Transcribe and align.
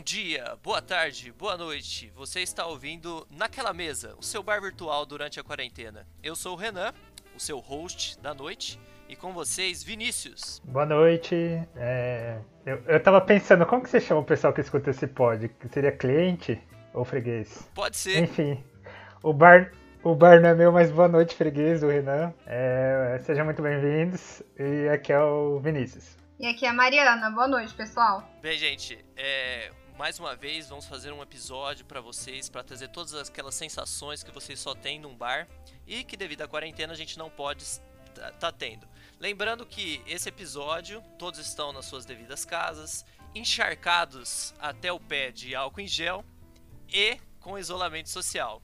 Bom 0.00 0.04
dia, 0.04 0.56
boa 0.62 0.80
tarde, 0.80 1.30
boa 1.30 1.58
noite. 1.58 2.10
Você 2.16 2.40
está 2.40 2.64
ouvindo 2.64 3.26
Naquela 3.30 3.74
Mesa, 3.74 4.14
o 4.16 4.22
seu 4.22 4.42
bar 4.42 4.58
virtual 4.58 5.04
durante 5.04 5.38
a 5.38 5.44
quarentena. 5.44 6.06
Eu 6.22 6.34
sou 6.34 6.54
o 6.54 6.56
Renan, 6.56 6.94
o 7.36 7.38
seu 7.38 7.58
host 7.58 8.18
da 8.18 8.32
noite, 8.32 8.80
e 9.10 9.14
com 9.14 9.34
vocês, 9.34 9.82
Vinícius. 9.82 10.62
Boa 10.64 10.86
noite. 10.86 11.36
É, 11.76 12.38
eu, 12.64 12.82
eu 12.86 13.02
tava 13.02 13.20
pensando, 13.20 13.66
como 13.66 13.82
que 13.82 13.90
você 13.90 14.00
chama 14.00 14.22
o 14.22 14.24
pessoal 14.24 14.54
que 14.54 14.62
escuta 14.62 14.88
esse 14.88 15.06
pod? 15.06 15.50
Seria 15.70 15.92
cliente 15.92 16.58
ou 16.94 17.04
freguês? 17.04 17.68
Pode 17.74 17.98
ser. 17.98 18.22
Enfim, 18.22 18.64
o 19.22 19.34
bar, 19.34 19.70
o 20.02 20.14
bar 20.14 20.40
não 20.40 20.48
é 20.48 20.54
meu, 20.54 20.72
mas 20.72 20.90
boa 20.90 21.08
noite, 21.08 21.34
freguês, 21.34 21.82
do 21.82 21.88
Renan. 21.88 22.32
É, 22.46 23.20
sejam 23.20 23.44
muito 23.44 23.60
bem-vindos. 23.60 24.42
E 24.58 24.88
aqui 24.88 25.12
é 25.12 25.20
o 25.20 25.60
Vinícius. 25.60 26.16
E 26.38 26.46
aqui 26.46 26.64
é 26.64 26.70
a 26.70 26.72
Mariana. 26.72 27.30
Boa 27.30 27.46
noite, 27.46 27.74
pessoal. 27.74 28.26
Bem, 28.40 28.56
gente, 28.56 28.98
é, 29.14 29.70
mais 30.00 30.18
uma 30.18 30.34
vez 30.34 30.66
vamos 30.66 30.86
fazer 30.86 31.12
um 31.12 31.20
episódio 31.20 31.84
para 31.84 32.00
vocês, 32.00 32.48
para 32.48 32.64
trazer 32.64 32.88
todas 32.88 33.12
aquelas 33.28 33.54
sensações 33.54 34.22
que 34.22 34.30
vocês 34.30 34.58
só 34.58 34.74
têm 34.74 34.98
num 34.98 35.14
bar 35.14 35.46
e 35.86 36.02
que 36.04 36.16
devido 36.16 36.40
à 36.40 36.48
quarentena 36.48 36.94
a 36.94 36.96
gente 36.96 37.18
não 37.18 37.28
pode 37.28 37.64
estar 37.64 38.32
tá 38.32 38.50
tendo. 38.50 38.88
Lembrando 39.18 39.66
que 39.66 40.02
esse 40.06 40.26
episódio 40.26 41.02
todos 41.18 41.38
estão 41.38 41.70
nas 41.70 41.84
suas 41.84 42.06
devidas 42.06 42.46
casas, 42.46 43.04
encharcados 43.34 44.54
até 44.58 44.90
o 44.90 44.98
pé 44.98 45.30
de 45.30 45.54
álcool 45.54 45.82
em 45.82 45.86
gel 45.86 46.24
e 46.88 47.18
com 47.38 47.58
isolamento 47.58 48.08
social. 48.08 48.62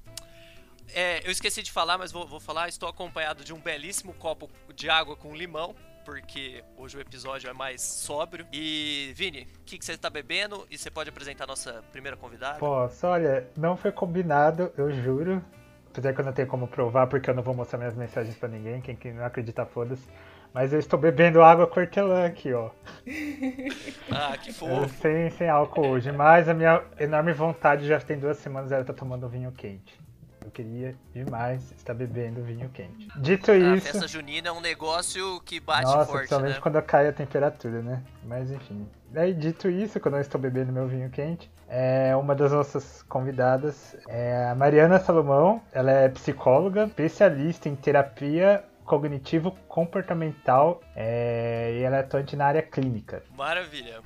É, 0.89 1.21
eu 1.23 1.31
esqueci 1.31 1.63
de 1.63 1.71
falar, 1.71 1.99
mas 1.99 2.11
vou, 2.13 2.27
vou 2.27 2.41
falar. 2.41 2.71
Estou 2.71 2.89
acompanhado 2.89 3.45
de 3.45 3.53
um 3.53 3.61
belíssimo 3.61 4.15
copo 4.15 4.49
de 4.75 4.89
água 4.89 5.15
com 5.15 5.37
limão 5.37 5.77
porque 6.07 6.63
hoje 6.79 6.97
o 6.97 7.01
episódio 7.01 7.51
é 7.51 7.53
mais 7.53 7.83
sóbrio. 7.83 8.47
E, 8.53 9.13
Vini, 9.17 9.49
o 9.61 9.65
que, 9.67 9.77
que, 9.77 9.85
você 9.85 9.99
tá 9.99 10.09
bebendo? 10.09 10.65
E 10.71 10.79
você 10.79 10.89
pode 10.89 11.11
apresentar 11.11 11.45
a 11.45 11.47
nossa 11.49 11.83
primeira 11.91 12.17
convidada? 12.17 12.61
Posso, 12.61 13.09
olha, 13.09 13.49
não 13.57 13.77
foi 13.77 13.91
combinado, 13.91 14.73
eu 14.79 14.93
juro. 14.93 15.45
Apesar 15.91 16.13
que 16.15 16.21
eu 16.21 16.25
não 16.25 16.33
tenho 16.33 16.47
como 16.47 16.69
provar, 16.69 17.09
porque 17.09 17.29
eu 17.29 17.35
não 17.35 17.43
vou 17.43 17.55
mostrar 17.55 17.79
minhas 17.79 17.97
mensagens 17.97 18.37
para 18.37 18.49
ninguém, 18.49 18.81
quem, 18.81 18.95
quem 18.95 19.15
não 19.15 19.25
acredita, 19.25 19.67
foda-se. 19.67 20.07
Mas 20.55 20.73
eu 20.73 20.79
estou 20.79 20.99
bebendo 20.99 21.43
água 21.43 21.67
cortelã 21.67 22.25
aqui, 22.25 22.53
ó. 22.53 22.71
ah, 24.13 24.39
que 24.39 24.53
fofo. 24.53 24.89
Sem, 25.01 25.29
sem 25.31 25.49
álcool 25.49 25.89
hoje, 25.89 26.13
mas 26.13 26.49
a 26.49 26.55
minha 26.55 26.85
enorme 27.01 27.33
vontade 27.33 27.85
já 27.85 27.99
tem 27.99 28.17
duas 28.17 28.39
semanas 28.39 28.71
era 28.71 28.83
estar 28.83 28.95
tomando 28.95 29.29
vinho 29.29 29.51
quente. 29.51 29.99
Eu 30.47 30.53
queria 30.53 30.95
demais 31.13 31.73
estar 31.73 31.93
bebendo 31.93 32.41
vinho 32.41 32.69
quente. 32.69 33.09
Dito 33.17 33.51
a 33.51 33.57
isso. 33.57 33.89
A 33.89 33.93
festa 33.93 34.07
junina 34.07 34.49
é 34.49 34.53
um 34.53 34.61
negócio 34.61 35.41
que 35.41 35.59
bate 35.59 35.83
nossa, 35.83 36.07
forte. 36.07 36.19
Principalmente 36.19 36.55
né? 36.55 36.61
quando 36.61 36.81
cai 36.83 37.09
a 37.09 37.13
temperatura, 37.13 37.83
né? 37.83 38.01
Mas 38.23 38.53
enfim. 38.53 38.89
Daí, 39.11 39.35
dito 39.35 39.69
isso, 39.69 39.99
quando 39.99 40.15
eu 40.15 40.21
estou 40.21 40.41
bebendo 40.41 40.73
meu 40.73 40.87
vinho 40.87 41.11
quente, 41.11 41.51
é 41.69 42.15
uma 42.15 42.33
das 42.33 42.53
nossas 42.53 43.03
convidadas 43.09 43.97
é 44.07 44.49
a 44.49 44.55
Mariana 44.55 45.01
Salomão. 45.01 45.61
Ela 45.73 45.91
é 45.91 46.09
psicóloga, 46.09 46.85
especialista 46.85 47.69
em 47.69 47.75
terapia 47.75 48.63
cognitivo 48.85 49.51
comportamental 49.67 50.81
é, 50.95 51.77
e 51.77 51.83
ela 51.83 51.97
é 51.97 52.01
atuante 52.01 52.37
na 52.37 52.47
área 52.47 52.63
clínica. 52.63 53.25
Maravilha. 53.37 54.01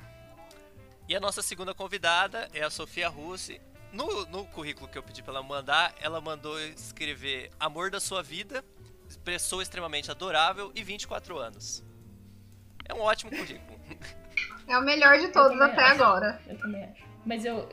E 1.07 1.15
a 1.15 1.19
nossa 1.19 1.43
segunda 1.43 1.75
convidada 1.75 2.49
é 2.51 2.63
a 2.63 2.69
Sofia 2.71 3.09
Russi. 3.09 3.61
No, 3.91 4.25
no 4.27 4.45
currículo 4.45 4.87
que 4.87 4.97
eu 4.97 5.03
pedi 5.03 5.21
pra 5.21 5.33
ela 5.33 5.43
mandar, 5.43 5.93
ela 5.99 6.21
mandou 6.21 6.59
escrever 6.59 7.51
Amor 7.59 7.91
da 7.91 7.99
sua 7.99 8.23
vida, 8.23 8.63
pessoa 9.23 9.61
extremamente 9.61 10.09
adorável 10.09 10.71
e 10.73 10.83
24 10.83 11.37
anos. 11.37 11.83
É 12.85 12.93
um 12.93 13.01
ótimo 13.01 13.31
currículo. 13.31 13.79
É 14.67 14.77
o 14.77 14.81
melhor 14.81 15.17
de 15.17 15.27
todos 15.29 15.59
até 15.59 15.81
acho. 15.81 16.03
agora. 16.03 16.41
Eu 16.47 16.57
também 16.57 16.83
acho. 16.83 17.03
Mas 17.25 17.43
eu. 17.43 17.67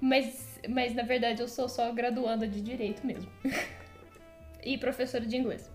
Mas, 0.00 0.60
mas 0.68 0.94
na 0.94 1.02
verdade 1.02 1.42
eu 1.42 1.48
sou 1.48 1.68
só 1.68 1.92
graduanda 1.92 2.48
de 2.48 2.60
direito 2.60 3.06
mesmo. 3.06 3.30
e 4.64 4.78
professora 4.78 5.26
de 5.26 5.36
inglês. 5.36 5.70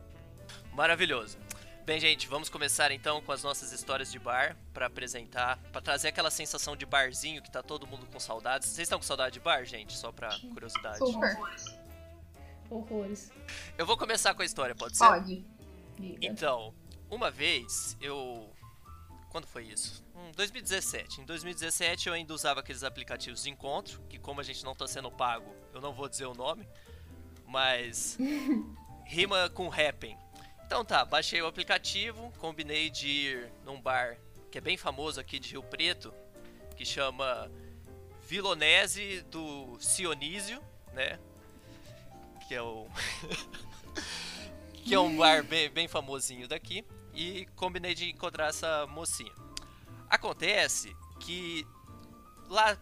Maravilhoso. 0.74 1.38
Bem, 1.88 2.02
gente, 2.02 2.28
vamos 2.28 2.50
começar 2.50 2.92
então 2.92 3.22
com 3.22 3.32
as 3.32 3.42
nossas 3.44 3.72
histórias 3.72 4.12
de 4.12 4.20
bar 4.20 4.58
para 4.74 4.88
apresentar, 4.88 5.58
para 5.72 5.80
trazer 5.80 6.10
aquela 6.10 6.30
sensação 6.30 6.76
de 6.76 6.86
barzinho 6.86 7.42
que 7.42 7.50
tá 7.50 7.64
todo 7.64 7.88
mundo 7.88 8.06
com 8.08 8.20
saudades. 8.20 8.68
Vocês 8.68 8.88
estão 8.88 9.00
com 9.00 9.06
saudade 9.06 9.36
de 9.36 9.40
bar, 9.40 9.64
gente? 9.64 9.96
Só 9.96 10.12
pra 10.12 10.38
curiosidade. 10.54 10.98
Super. 10.98 11.38
Horrores. 12.70 13.32
Eu 13.78 13.86
vou 13.86 13.96
começar 13.96 14.34
com 14.34 14.42
a 14.42 14.46
história, 14.46 14.76
pode 14.76 14.98
ser? 14.98 15.06
Pode. 15.06 15.46
Então, 16.22 16.76
uma 17.10 17.32
vez 17.32 17.96
eu. 18.02 18.54
Quando 19.30 19.48
foi 19.48 19.64
isso? 19.64 20.04
Hum, 20.14 20.34
2017. 20.36 21.22
Em 21.22 21.26
2017 21.26 22.10
eu 22.10 22.14
ainda 22.14 22.34
usava 22.34 22.60
aqueles 22.60 22.84
aplicativos 22.84 23.44
de 23.44 23.50
encontro, 23.50 24.02
que 24.10 24.20
como 24.20 24.42
a 24.42 24.44
gente 24.44 24.62
não 24.66 24.76
tá 24.76 24.88
sendo 24.88 25.10
pago, 25.10 25.56
eu 25.74 25.80
não 25.80 25.94
vou 25.94 26.10
dizer 26.10 26.26
o 26.26 26.34
nome, 26.34 26.68
mas 27.46 28.18
rima 29.08 29.50
com 29.50 29.72
Happen. 29.72 30.27
Então 30.68 30.84
tá, 30.84 31.06
baixei 31.06 31.42
o 31.42 31.48
aplicativo, 31.48 32.30
combinei 32.40 32.90
de 32.90 33.08
ir 33.08 33.52
num 33.64 33.80
bar 33.80 34.18
que 34.52 34.58
é 34.58 34.62
bem 34.62 34.76
famoso 34.76 35.18
aqui 35.18 35.40
de 35.40 35.52
Rio 35.52 35.64
Preto, 35.64 36.14
que 36.76 36.84
chama 36.86 37.50
Vilonese 38.28 39.22
do 39.32 39.78
Sionísio, 39.80 40.62
né? 40.92 41.18
Que 42.46 42.56
é 42.56 42.62
o 42.62 42.86
que 44.84 44.94
é 44.94 45.00
um 45.00 45.16
bar 45.16 45.42
bem, 45.42 45.70
bem 45.70 45.88
famosinho 45.88 46.50
daqui 46.50 46.86
e 47.14 47.46
combinei 47.56 47.96
de 47.96 48.10
encontrar 48.10 48.48
essa 48.48 48.86
mocinha. 48.88 49.32
Acontece 50.10 50.94
que 51.22 51.66
lá 52.50 52.78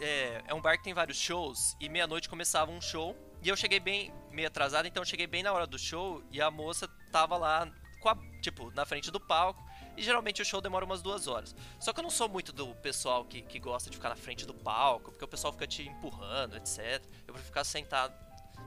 é, 0.00 0.42
é 0.44 0.54
um 0.54 0.60
bar 0.60 0.76
que 0.76 0.82
tem 0.82 0.92
vários 0.92 1.16
shows 1.16 1.76
e 1.80 1.88
meia-noite 1.88 2.28
começava 2.28 2.72
um 2.72 2.80
show 2.80 3.16
e 3.40 3.48
eu 3.48 3.56
cheguei 3.56 3.78
bem 3.78 4.12
meio 4.38 4.46
atrasado, 4.46 4.86
então 4.86 5.00
eu 5.02 5.04
cheguei 5.04 5.26
bem 5.26 5.42
na 5.42 5.52
hora 5.52 5.66
do 5.66 5.76
show 5.76 6.22
e 6.30 6.40
a 6.40 6.48
moça 6.48 6.86
tava 7.10 7.36
lá 7.36 7.64
a, 7.64 8.16
tipo 8.40 8.70
na 8.70 8.86
frente 8.86 9.10
do 9.10 9.18
palco 9.18 9.60
e 9.96 10.02
geralmente 10.02 10.40
o 10.40 10.44
show 10.44 10.60
demora 10.60 10.84
umas 10.84 11.02
duas 11.02 11.26
horas. 11.26 11.56
Só 11.80 11.92
que 11.92 11.98
eu 11.98 12.04
não 12.04 12.10
sou 12.10 12.28
muito 12.28 12.52
do 12.52 12.72
pessoal 12.76 13.24
que, 13.24 13.42
que 13.42 13.58
gosta 13.58 13.90
de 13.90 13.96
ficar 13.96 14.10
na 14.10 14.16
frente 14.16 14.46
do 14.46 14.54
palco, 14.54 15.10
porque 15.10 15.24
o 15.24 15.28
pessoal 15.28 15.52
fica 15.52 15.66
te 15.66 15.82
empurrando, 15.82 16.56
etc. 16.56 17.02
Eu 17.26 17.34
prefiro 17.34 17.46
ficar 17.46 17.64
sentado, 17.64 18.14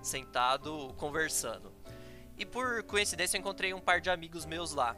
sentado 0.03 0.93
conversando. 0.97 1.73
E 2.37 2.45
por 2.45 2.83
coincidência 2.83 3.37
eu 3.37 3.39
encontrei 3.39 3.73
um 3.73 3.79
par 3.79 4.01
de 4.01 4.09
amigos 4.09 4.45
meus 4.45 4.73
lá. 4.73 4.93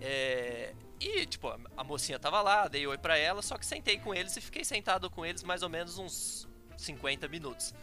É, 0.00 0.72
e, 1.00 1.26
tipo, 1.26 1.48
a 1.76 1.82
mocinha 1.82 2.18
tava 2.20 2.40
lá, 2.40 2.68
dei 2.68 2.86
oi 2.86 2.96
pra 2.96 3.18
ela, 3.18 3.42
só 3.42 3.58
que 3.58 3.66
sentei 3.66 3.98
com 3.98 4.14
eles 4.14 4.36
e 4.36 4.40
fiquei 4.40 4.64
sentado 4.64 5.10
com 5.10 5.26
eles 5.26 5.42
mais 5.42 5.64
ou 5.64 5.68
menos 5.68 5.98
uns 5.98 6.48
50 6.76 7.26
minutos. 7.26 7.74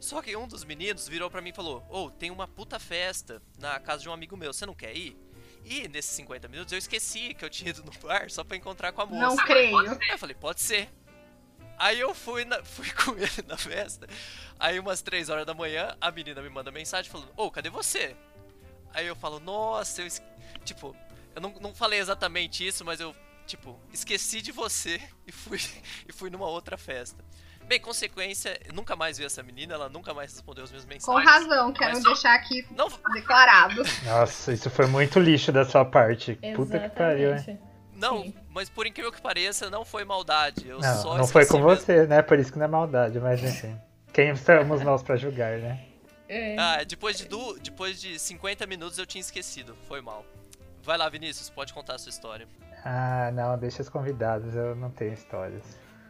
Só 0.00 0.22
que 0.22 0.34
um 0.34 0.48
dos 0.48 0.64
meninos 0.64 1.06
virou 1.06 1.30
pra 1.30 1.42
mim 1.42 1.50
e 1.50 1.52
falou: 1.52 1.84
Ô, 1.90 2.04
oh, 2.04 2.10
tem 2.10 2.30
uma 2.30 2.48
puta 2.48 2.80
festa 2.80 3.42
na 3.58 3.78
casa 3.78 4.02
de 4.02 4.08
um 4.08 4.12
amigo 4.12 4.36
meu, 4.36 4.52
você 4.52 4.64
não 4.64 4.74
quer 4.74 4.96
ir? 4.96 5.16
E 5.64 5.86
nesses 5.88 6.12
50 6.12 6.48
minutos 6.48 6.72
eu 6.72 6.78
esqueci 6.78 7.34
que 7.34 7.44
eu 7.44 7.50
tinha 7.50 7.70
ido 7.70 7.84
no 7.84 7.92
bar 8.00 8.30
só 8.30 8.42
pra 8.42 8.56
encontrar 8.56 8.92
com 8.92 9.02
a 9.02 9.06
moça. 9.06 9.36
Não 9.36 9.36
creio. 9.44 9.78
Aí 9.78 10.08
eu 10.10 10.18
falei: 10.18 10.34
pode 10.34 10.62
ser. 10.62 10.88
Aí 11.78 12.00
eu 12.00 12.14
fui, 12.14 12.44
na, 12.44 12.62
fui 12.64 12.90
com 12.92 13.12
ele 13.12 13.46
na 13.46 13.56
festa. 13.56 14.06
Aí 14.58 14.78
umas 14.78 15.02
3 15.02 15.28
horas 15.28 15.46
da 15.46 15.54
manhã, 15.54 15.96
a 16.00 16.10
menina 16.10 16.40
me 16.40 16.48
manda 16.48 16.70
mensagem 16.70 17.10
falando: 17.10 17.28
Ô, 17.36 17.44
oh, 17.44 17.50
cadê 17.50 17.68
você? 17.68 18.16
Aí 18.94 19.06
eu 19.06 19.14
falo: 19.14 19.38
Nossa, 19.38 20.00
eu. 20.00 20.06
Es... 20.06 20.22
Tipo, 20.64 20.96
eu 21.34 21.40
não, 21.40 21.50
não 21.60 21.74
falei 21.74 21.98
exatamente 21.98 22.66
isso, 22.66 22.84
mas 22.84 23.00
eu, 23.00 23.14
tipo, 23.46 23.78
esqueci 23.92 24.40
de 24.40 24.50
você 24.50 25.00
e 25.26 25.32
fui, 25.32 25.60
e 26.08 26.12
fui 26.12 26.30
numa 26.30 26.46
outra 26.46 26.76
festa. 26.76 27.24
Bem, 27.70 27.78
consequência, 27.78 28.58
nunca 28.74 28.96
mais 28.96 29.16
vi 29.16 29.24
essa 29.24 29.44
menina, 29.44 29.74
ela 29.74 29.88
nunca 29.88 30.12
mais 30.12 30.32
respondeu 30.32 30.64
os 30.64 30.72
meus 30.72 30.84
mensagens. 30.84 31.04
Com 31.04 31.30
razão, 31.30 31.72
quero 31.72 31.94
Mas- 31.94 32.02
deixar 32.02 32.34
aqui 32.34 32.66
Não, 32.76 32.88
declarado. 33.14 33.84
Nossa, 34.04 34.52
isso 34.52 34.68
foi 34.68 34.86
muito 34.86 35.20
lixo 35.20 35.52
da 35.52 35.64
sua 35.64 35.84
parte. 35.84 36.34
Puta 36.56 36.80
que 36.80 36.88
pariu, 36.88 37.36
hein? 37.36 37.60
Não, 37.94 38.24
Sim. 38.24 38.34
mas 38.48 38.68
por 38.68 38.88
incrível 38.88 39.12
que 39.12 39.22
pareça, 39.22 39.70
não 39.70 39.84
foi 39.84 40.04
maldade. 40.04 40.66
Eu 40.68 40.80
Não, 40.80 40.96
só 41.00 41.16
não 41.16 41.28
foi 41.28 41.46
com 41.46 41.58
mesmo. 41.58 41.68
você, 41.68 42.08
né? 42.08 42.22
Por 42.22 42.40
isso 42.40 42.50
que 42.52 42.58
não 42.58 42.64
é 42.64 42.68
maldade, 42.68 43.20
mas 43.20 43.40
enfim. 43.40 43.78
Quem 44.12 44.34
somos 44.34 44.80
nós 44.82 45.04
pra 45.04 45.16
julgar, 45.16 45.56
né? 45.58 45.80
É. 46.28 46.56
Ah, 46.58 46.82
depois 46.82 47.18
de, 47.18 47.28
du... 47.28 47.56
depois 47.60 48.00
de 48.00 48.18
50 48.18 48.66
minutos 48.66 48.98
eu 48.98 49.06
tinha 49.06 49.20
esquecido. 49.20 49.76
Foi 49.86 50.00
mal. 50.00 50.26
Vai 50.82 50.98
lá, 50.98 51.08
Vinícius, 51.08 51.48
pode 51.50 51.72
contar 51.72 51.94
a 51.94 51.98
sua 52.00 52.10
história. 52.10 52.48
Ah, 52.84 53.30
não, 53.32 53.56
deixa 53.56 53.80
os 53.80 53.88
convidados, 53.88 54.56
eu 54.56 54.74
não 54.74 54.90
tenho 54.90 55.12
histórias. 55.12 55.62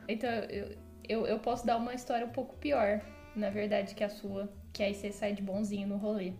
Então, 0.08 0.30
eu, 0.48 0.74
eu, 1.10 1.26
eu 1.26 1.40
posso 1.40 1.66
dar 1.66 1.76
uma 1.76 1.92
história 1.92 2.24
um 2.24 2.30
pouco 2.30 2.54
pior, 2.56 3.00
na 3.34 3.50
verdade, 3.50 3.96
que 3.96 4.04
a 4.04 4.08
sua. 4.08 4.48
Que 4.72 4.84
aí 4.84 4.94
você 4.94 5.10
sai 5.10 5.32
de 5.32 5.42
bonzinho 5.42 5.88
no 5.88 5.96
rolê. 5.96 6.32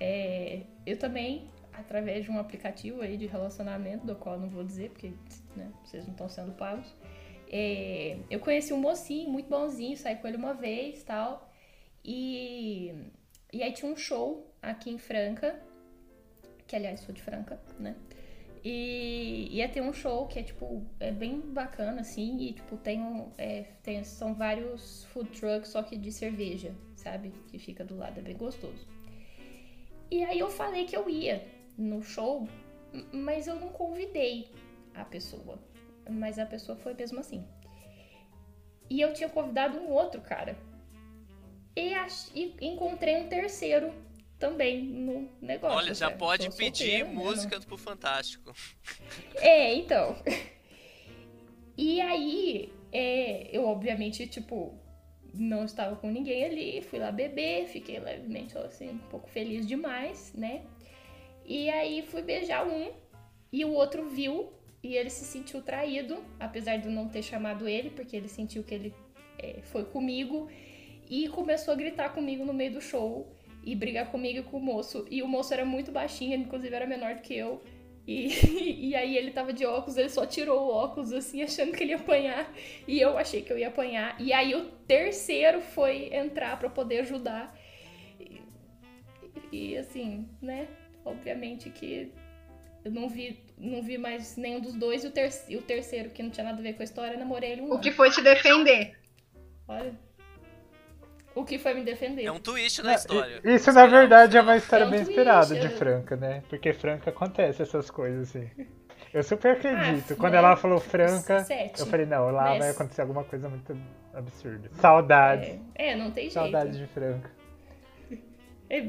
É, 0.00 0.62
eu 0.86 0.98
também, 0.98 1.50
através 1.70 2.24
de 2.24 2.30
um 2.30 2.38
aplicativo 2.38 3.02
aí 3.02 3.18
de 3.18 3.26
relacionamento, 3.26 4.06
do 4.06 4.16
qual 4.16 4.36
eu 4.36 4.40
não 4.40 4.48
vou 4.48 4.64
dizer, 4.64 4.88
porque 4.90 5.12
né, 5.54 5.70
vocês 5.84 6.04
não 6.06 6.12
estão 6.12 6.26
sendo 6.26 6.52
pagos. 6.52 6.96
é, 7.52 8.18
eu 8.30 8.40
conheci 8.40 8.72
um 8.72 8.78
mocinho 8.80 9.28
muito 9.28 9.50
bonzinho, 9.50 9.94
saí 9.94 10.16
com 10.16 10.26
ele 10.26 10.38
uma 10.38 10.54
vez 10.54 11.02
tal. 11.02 11.52
E, 12.02 12.94
e 13.52 13.62
aí 13.62 13.72
tinha 13.72 13.92
um 13.92 13.96
show 13.96 14.50
aqui 14.62 14.90
em 14.90 14.96
Franca, 14.98 15.60
que 16.66 16.74
aliás 16.74 17.00
sou 17.00 17.14
de 17.14 17.20
Franca, 17.20 17.60
né? 17.78 17.94
E 18.62 19.48
ia 19.52 19.68
ter 19.68 19.80
um 19.80 19.92
show 19.92 20.26
que 20.26 20.38
é, 20.38 20.42
tipo, 20.42 20.84
é 20.98 21.10
bem 21.10 21.40
bacana, 21.40 22.02
assim, 22.02 22.36
e, 22.40 22.52
tipo, 22.52 22.76
tem 22.76 23.00
um. 23.00 23.30
é, 23.38 23.62
tem, 23.82 24.04
são 24.04 24.34
vários 24.34 25.04
food 25.06 25.30
trucks, 25.30 25.70
só 25.70 25.82
que 25.82 25.96
de 25.96 26.12
cerveja, 26.12 26.74
sabe? 26.94 27.32
Que 27.48 27.58
fica 27.58 27.82
do 27.84 27.96
lado, 27.96 28.18
é 28.18 28.22
bem 28.22 28.36
gostoso. 28.36 28.86
E 30.10 30.22
aí 30.24 30.38
eu 30.38 30.50
falei 30.50 30.84
que 30.84 30.96
eu 30.96 31.08
ia 31.08 31.46
no 31.78 32.02
show, 32.02 32.46
mas 33.12 33.46
eu 33.46 33.54
não 33.56 33.68
convidei 33.70 34.48
a 34.94 35.04
pessoa. 35.04 35.58
Mas 36.10 36.38
a 36.38 36.44
pessoa 36.44 36.76
foi 36.76 36.92
mesmo 36.92 37.20
assim. 37.20 37.44
E 38.90 39.00
eu 39.00 39.12
tinha 39.14 39.28
convidado 39.28 39.78
um 39.78 39.88
outro 39.90 40.20
cara. 40.20 40.58
E, 41.76 41.94
ach- 41.94 42.30
e 42.34 42.56
encontrei 42.60 43.16
um 43.16 43.28
terceiro 43.28 43.92
também 44.40 44.82
no 44.82 45.28
negócio. 45.40 45.76
Olha, 45.76 45.88
já 45.88 46.06
sabe? 46.06 46.18
pode 46.18 46.50
pedir 46.56 47.04
né? 47.04 47.12
música 47.12 47.60
pro 47.60 47.76
Fantástico. 47.76 48.52
É, 49.36 49.74
então. 49.74 50.16
E 51.76 52.00
aí, 52.00 52.72
é, 52.90 53.48
eu 53.56 53.66
obviamente, 53.66 54.26
tipo, 54.26 54.74
não 55.32 55.64
estava 55.64 55.94
com 55.96 56.10
ninguém 56.10 56.44
ali, 56.44 56.82
fui 56.82 56.98
lá 56.98 57.12
beber, 57.12 57.68
fiquei 57.68 58.00
levemente, 58.00 58.56
assim, 58.58 58.90
um 58.90 58.98
pouco 58.98 59.28
feliz 59.28 59.66
demais, 59.66 60.32
né? 60.34 60.62
E 61.44 61.68
aí 61.70 62.02
fui 62.02 62.22
beijar 62.22 62.66
um, 62.66 62.90
e 63.52 63.64
o 63.64 63.72
outro 63.72 64.08
viu, 64.08 64.52
e 64.82 64.96
ele 64.96 65.10
se 65.10 65.24
sentiu 65.24 65.62
traído, 65.62 66.24
apesar 66.38 66.76
de 66.78 66.86
eu 66.86 66.92
não 66.92 67.08
ter 67.08 67.22
chamado 67.22 67.68
ele, 67.68 67.90
porque 67.90 68.16
ele 68.16 68.28
sentiu 68.28 68.62
que 68.62 68.74
ele 68.74 68.94
é, 69.38 69.60
foi 69.62 69.84
comigo, 69.84 70.48
e 71.08 71.28
começou 71.28 71.72
a 71.72 71.76
gritar 71.76 72.10
comigo 72.10 72.44
no 72.44 72.52
meio 72.52 72.72
do 72.74 72.80
show, 72.80 73.26
e 73.62 73.74
brigar 73.74 74.10
comigo 74.10 74.40
e 74.40 74.42
com 74.42 74.56
o 74.56 74.60
moço. 74.60 75.06
E 75.10 75.22
o 75.22 75.28
moço 75.28 75.52
era 75.52 75.64
muito 75.64 75.92
baixinho, 75.92 76.32
ele 76.32 76.44
inclusive 76.44 76.74
era 76.74 76.86
menor 76.86 77.14
do 77.14 77.22
que 77.22 77.36
eu. 77.36 77.62
E, 78.06 78.28
e 78.90 78.94
aí 78.94 79.16
ele 79.16 79.30
tava 79.30 79.52
de 79.52 79.64
óculos, 79.64 79.96
ele 79.96 80.08
só 80.08 80.26
tirou 80.26 80.62
o 80.62 80.70
óculos 80.70 81.12
assim, 81.12 81.42
achando 81.42 81.72
que 81.72 81.82
ele 81.84 81.90
ia 81.90 81.96
apanhar. 81.96 82.52
E 82.88 83.00
eu 83.00 83.16
achei 83.18 83.42
que 83.42 83.52
eu 83.52 83.58
ia 83.58 83.68
apanhar. 83.68 84.20
E 84.20 84.32
aí 84.32 84.54
o 84.54 84.64
terceiro 84.86 85.60
foi 85.60 86.12
entrar 86.14 86.58
pra 86.58 86.68
poder 86.68 87.00
ajudar. 87.00 87.56
E, 88.18 88.42
e, 89.52 89.76
assim, 89.76 90.28
né? 90.40 90.68
Obviamente 91.04 91.70
que 91.70 92.12
eu 92.84 92.90
não 92.90 93.08
vi, 93.08 93.38
não 93.58 93.82
vi 93.82 93.98
mais 93.98 94.36
nenhum 94.36 94.60
dos 94.60 94.74
dois. 94.74 95.04
E 95.04 95.06
o, 95.06 95.10
ter, 95.10 95.30
e 95.48 95.56
o 95.56 95.62
terceiro, 95.62 96.10
que 96.10 96.22
não 96.22 96.30
tinha 96.30 96.44
nada 96.44 96.58
a 96.58 96.62
ver 96.62 96.74
com 96.74 96.82
a 96.82 96.84
história, 96.84 97.16
namorei 97.16 97.52
ele 97.52 97.62
um 97.62 97.70
O 97.70 97.72
ano. 97.74 97.82
que 97.82 97.90
foi 97.90 98.10
te 98.10 98.22
defender? 98.22 98.98
Olha. 99.68 99.94
O 101.40 101.44
que 101.44 101.58
foi 101.58 101.74
me 101.74 101.82
defender. 101.84 102.24
É 102.24 102.32
um 102.32 102.38
twist 102.38 102.82
na 102.82 102.94
história. 102.94 103.40
Isso, 103.44 103.72
na 103.72 103.86
verdade, 103.86 104.36
é 104.36 104.40
uma 104.42 104.56
história 104.56 104.84
É 104.84 104.86
um 104.86 104.90
bem 104.90 105.00
twist, 105.00 105.12
inspirada 105.18 105.54
de. 105.58 105.68
Franca, 105.70 106.16
né? 106.16 106.42
Porque 106.48 106.72
Franca 106.72 107.10
acontece 107.10 107.62
essas 107.62 107.90
coisas, 107.90 108.28
assim. 108.28 108.50
Eu 109.12 109.22
super 109.24 109.52
acredito. 109.56 110.12
Ah, 110.12 110.16
Quando 110.16 110.32
né? 110.34 110.38
ela 110.38 110.56
falou 110.56 110.78
Franca, 110.78 111.42
Sete. 111.44 111.80
eu 111.80 111.86
falei, 111.86 112.06
não, 112.06 112.30
lá 112.30 112.56
vai 112.56 112.70
acontecer 112.70 113.00
alguma 113.02 113.24
coisa 113.24 113.48
muito 113.48 113.76
absurda. 114.14 114.70
Saudades. 114.74 115.58
É, 115.74 115.90
é, 115.92 115.96
não 115.96 116.10
tem 116.10 116.24
jeito. 116.24 116.34
Saudades 116.34 116.78
de 116.78 116.86
Franca. 116.86 117.30
É, 118.68 118.86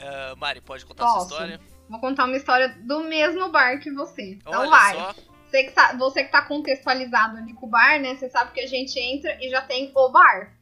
Ah, 0.00 0.34
Mari, 0.36 0.60
pode 0.60 0.84
contar 0.84 1.04
Posso. 1.04 1.28
sua 1.28 1.36
história? 1.36 1.60
Vou 1.88 2.00
contar 2.00 2.24
uma 2.24 2.36
história 2.36 2.68
do 2.82 3.00
mesmo 3.04 3.48
bar 3.50 3.78
que 3.80 3.90
você. 3.90 4.32
Então 4.34 4.52
Olha 4.60 4.70
vai. 4.70 4.94
só. 4.94 5.14
Você 5.48 5.62
que, 5.64 5.70
sa- 5.70 5.96
você 5.96 6.24
que 6.24 6.32
tá 6.32 6.42
contextualizado 6.42 7.38
ali 7.38 7.54
com 7.54 7.66
o 7.66 7.70
bar, 7.70 8.00
né? 8.00 8.16
Você 8.16 8.28
sabe 8.28 8.50
que 8.52 8.60
a 8.60 8.66
gente 8.66 8.98
entra 8.98 9.38
e 9.40 9.48
já 9.48 9.62
tem 9.62 9.92
o 9.94 10.08
bar. 10.10 10.52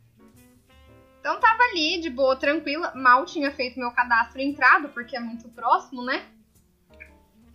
Então 1.24 1.40
tava 1.40 1.62
ali, 1.62 1.98
de 2.02 2.10
boa, 2.10 2.36
tranquila. 2.36 2.92
Mal 2.94 3.24
tinha 3.24 3.50
feito 3.50 3.80
meu 3.80 3.90
cadastro 3.92 4.42
e 4.42 4.44
entrado, 4.44 4.90
porque 4.90 5.16
é 5.16 5.20
muito 5.20 5.48
próximo, 5.48 6.04
né? 6.04 6.26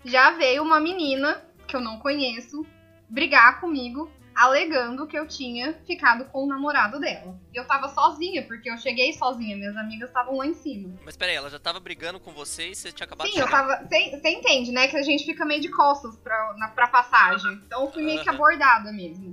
Já 0.03 0.31
veio 0.31 0.63
uma 0.63 0.79
menina, 0.79 1.39
que 1.67 1.75
eu 1.75 1.79
não 1.79 1.99
conheço, 1.99 2.65
brigar 3.07 3.61
comigo, 3.61 4.11
alegando 4.33 5.05
que 5.05 5.15
eu 5.15 5.27
tinha 5.27 5.73
ficado 5.85 6.25
com 6.31 6.45
o 6.45 6.47
namorado 6.47 6.99
dela. 6.99 7.39
E 7.53 7.57
eu 7.59 7.67
tava 7.67 7.89
sozinha, 7.89 8.41
porque 8.41 8.71
eu 8.71 8.77
cheguei 8.79 9.13
sozinha, 9.13 9.55
minhas 9.55 9.77
amigas 9.77 10.09
estavam 10.09 10.37
lá 10.37 10.47
em 10.47 10.55
cima. 10.55 10.97
Mas 11.05 11.15
peraí, 11.15 11.35
ela 11.35 11.51
já 11.51 11.59
tava 11.59 11.79
brigando 11.79 12.19
com 12.19 12.31
você 12.31 12.69
e 12.69 12.75
você 12.75 12.91
tinha 12.91 13.05
acabado 13.05 13.27
Sim, 13.27 13.35
de 13.35 13.39
eu 13.39 13.45
chegar. 13.45 13.67
tava. 13.67 13.87
Você 13.87 14.29
entende, 14.29 14.71
né? 14.71 14.87
Que 14.87 14.97
a 14.97 15.03
gente 15.03 15.23
fica 15.23 15.45
meio 15.45 15.61
de 15.61 15.69
costas 15.69 16.17
pra, 16.17 16.55
na, 16.57 16.69
pra 16.69 16.87
passagem. 16.87 17.61
Então 17.67 17.83
eu 17.85 17.91
fui 17.91 18.01
meio 18.01 18.23
que 18.23 18.29
abordada 18.29 18.91
mesmo. 18.91 19.31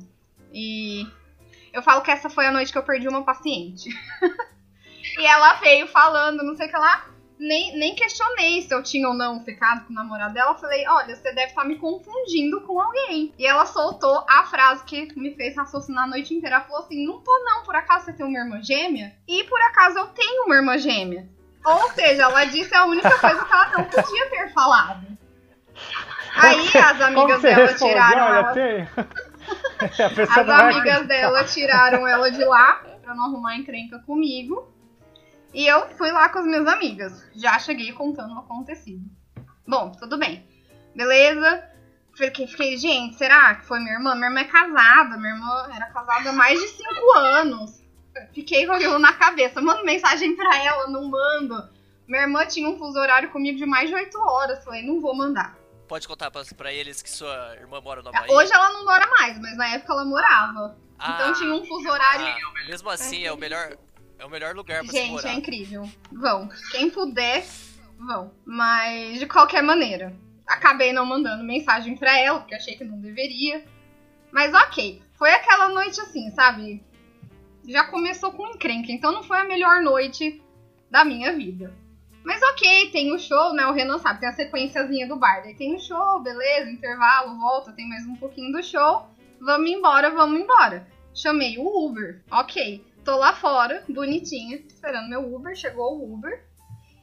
E 0.53 1.07
eu 1.77 1.83
falo 1.83 2.01
que 2.01 2.11
essa 2.11 2.31
foi 2.31 2.47
a 2.47 2.51
noite 2.51 2.73
que 2.73 2.79
eu 2.79 2.83
perdi 2.83 3.07
uma 3.07 3.23
paciente. 3.23 3.91
e 5.19 5.27
ela 5.27 5.53
veio 5.55 5.87
falando, 5.87 6.43
não 6.43 6.57
sei 6.57 6.69
o 6.69 6.71
que 6.71 6.77
lá. 6.77 7.07
Nem, 7.39 7.77
nem 7.77 7.95
questionei 7.95 8.63
se 8.63 8.75
eu 8.75 8.83
tinha 8.83 9.07
ou 9.07 9.13
não 9.13 9.45
ficado 9.45 9.85
com 9.85 9.93
o 9.93 9.95
namorado 9.95 10.33
dela. 10.33 10.53
Eu 10.53 10.59
falei, 10.59 10.89
olha, 10.89 11.15
você 11.15 11.35
deve 11.35 11.49
estar 11.49 11.67
me 11.67 11.77
confundindo 11.77 12.63
com 12.63 12.81
alguém. 12.81 13.35
E 13.39 13.47
ela 13.47 13.67
soltou 13.67 14.25
a 14.27 14.45
frase 14.45 14.85
que 14.85 15.13
me 15.21 15.35
fez 15.35 15.55
raciocinar 15.55 16.05
a 16.05 16.07
noite 16.07 16.33
inteira. 16.33 16.57
Ela 16.57 16.65
falou 16.65 16.83
assim: 16.83 17.07
não 17.07 17.21
tô 17.21 17.39
não, 17.45 17.63
por 17.63 17.77
acaso 17.77 18.07
você 18.07 18.15
tem 18.15 18.25
uma 18.25 18.39
irmã 18.39 18.63
gêmea? 18.63 19.15
E 19.29 19.45
por 19.45 19.61
acaso 19.61 19.99
eu 19.99 20.07
tenho 20.07 20.45
uma 20.47 20.55
irmã 20.55 20.79
gêmea. 20.79 21.29
Ou 21.63 21.91
seja, 21.91 22.23
ela 22.23 22.45
disse 22.47 22.75
a 22.75 22.87
única 22.87 23.19
coisa 23.19 23.45
que 23.45 23.53
ela 23.53 23.69
não 23.69 23.85
podia 23.85 24.31
ter 24.31 24.53
falado. 24.55 25.07
Aí 26.37 26.69
as 26.69 27.01
amigas 27.01 27.43
dela 27.43 27.75
tiraram 27.75 28.25
Olha, 28.25 28.39
ela. 28.39 28.53
tem. 28.53 28.89
As 30.31 30.49
amigas 30.49 31.07
dela 31.07 31.45
tiraram 31.45 32.07
ela 32.07 32.31
de 32.31 32.45
lá 32.45 32.83
pra 33.03 33.15
não 33.15 33.27
arrumar 33.27 33.57
encrenca 33.57 33.99
comigo. 34.01 34.73
E 35.55 35.67
eu 35.67 35.89
fui 35.97 36.11
lá 36.11 36.29
com 36.29 36.41
as 36.41 36.45
minhas 36.45 36.67
amigas. 36.67 37.25
Já 37.35 37.59
cheguei 37.59 37.93
contando 37.93 38.35
o 38.35 38.39
acontecido. 38.39 39.05
Bom, 39.67 39.91
tudo 39.93 40.19
bem. 40.19 40.47
Beleza. 40.95 41.65
Fiquei, 42.15 42.47
fiquei, 42.47 42.77
gente, 42.77 43.17
será 43.17 43.55
que 43.55 43.67
foi 43.67 43.79
minha 43.79 43.95
irmã? 43.95 44.15
Minha 44.15 44.29
irmã 44.29 44.41
é 44.41 44.45
casada. 44.45 45.17
Minha 45.17 45.35
irmã 45.35 45.69
era 45.75 45.87
casada 45.87 46.31
há 46.31 46.33
mais 46.33 46.61
de 46.61 46.69
5 46.69 47.13
anos. 47.17 47.83
Fiquei 48.33 48.67
com 48.67 48.73
aquilo 48.73 48.99
na 48.99 49.13
cabeça. 49.13 49.61
Mando 49.61 49.85
mensagem 49.85 50.35
pra 50.35 50.57
ela, 50.63 50.89
não 50.89 51.09
mando. 51.09 51.69
Minha 52.07 52.23
irmã 52.23 52.47
tinha 52.47 52.69
um 52.69 52.79
fuso 52.79 52.99
horário 52.99 53.31
comigo 53.31 53.59
de 53.59 53.67
mais 53.67 53.89
de 53.89 53.95
8 53.95 54.19
horas. 54.19 54.65
Falei, 54.65 54.83
não 54.83 55.01
vou 55.01 55.15
mandar. 55.15 55.57
Pode 55.89 56.07
contar 56.09 56.31
pra, 56.31 56.43
pra 56.57 56.73
eles 56.73 57.01
que 57.01 57.09
sua 57.11 57.55
irmã 57.57 57.81
mora 57.81 58.03
no 58.03 58.09
Havaí? 58.09 58.31
Hoje 58.31 58.53
ela 58.53 58.71
não 58.73 58.85
mora 58.85 59.07
mais, 59.11 59.39
mas 59.39 59.57
na 59.57 59.69
época 59.69 59.93
ela 59.93 60.05
morava. 60.05 60.77
Ah, 60.99 61.13
Então 61.15 61.33
tinha 61.35 61.55
um 61.55 61.65
fuso 61.65 61.89
horário 61.89 62.27
ah, 62.27 62.67
mesmo 62.67 62.89
assim, 62.91 63.25
é 63.25 63.33
o 63.33 63.37
melhor, 63.37 63.77
é 64.19 64.25
o 64.25 64.31
melhor 64.31 64.55
lugar 64.55 64.83
pra 64.83 64.91
se 64.91 64.97
Gente, 64.99 65.11
morar. 65.13 65.29
é 65.29 65.35
incrível. 65.35 65.91
Vão. 66.11 66.49
Quem 66.73 66.91
puder, 66.91 67.45
vão. 67.99 68.33
Mas, 68.45 69.19
de 69.21 69.27
qualquer 69.27 69.63
maneira, 69.63 70.17
acabei 70.47 70.93
não 70.93 71.07
mandando 71.07 71.45
mensagem 71.45 71.97
pra 71.97 72.19
ela, 72.19 72.41
porque 72.41 72.55
achei 72.55 72.77
que 72.77 72.85
não 72.85 72.99
deveria. 73.01 73.65
Mas 74.33 74.53
ok. 74.55 75.03
Foi 75.15 75.33
aquela 75.33 75.69
noite 75.69 76.01
assim, 76.01 76.31
sabe? 76.31 76.85
Já 77.69 77.85
começou 77.85 78.33
com 78.33 78.47
encrenca, 78.49 78.91
então 78.93 79.13
não 79.13 79.23
foi 79.23 79.39
a 79.41 79.45
melhor 79.45 79.81
noite 79.83 80.43
da 80.91 81.05
minha 81.05 81.33
vida. 81.37 81.73
Mas 82.27 82.43
ok, 82.43 82.91
tem 82.91 83.15
o 83.15 83.19
show, 83.21 83.55
né? 83.55 83.65
O 83.69 83.73
Renan 83.73 83.99
sabe, 83.99 84.19
tem 84.19 84.29
a 84.29 84.33
sequenciazinha 84.33 85.07
do 85.07 85.15
bar. 85.15 85.43
Daí 85.45 85.55
tem 85.55 85.77
o 85.77 85.79
show, 85.79 86.21
beleza, 86.21 86.69
intervalo, 86.69 87.39
volta, 87.39 87.73
tem 87.73 87.89
mais 87.89 88.05
um 88.05 88.17
pouquinho 88.17 88.51
do 88.51 88.65
show. 88.65 89.07
Vamos 89.41 89.71
embora, 89.71 90.11
vamos 90.11 90.41
embora. 90.41 90.89
Chamei 91.15 91.57
o 91.57 91.87
Uber. 91.87 92.21
Ok. 92.29 92.85
Tô 93.05 93.17
lá 93.17 93.33
fora, 93.33 93.85
bonitinha, 93.89 94.57
esperando 94.57 95.09
meu 95.09 95.37
Uber. 95.37 95.55
Chegou 95.55 96.01
o 96.01 96.15
Uber. 96.15 96.45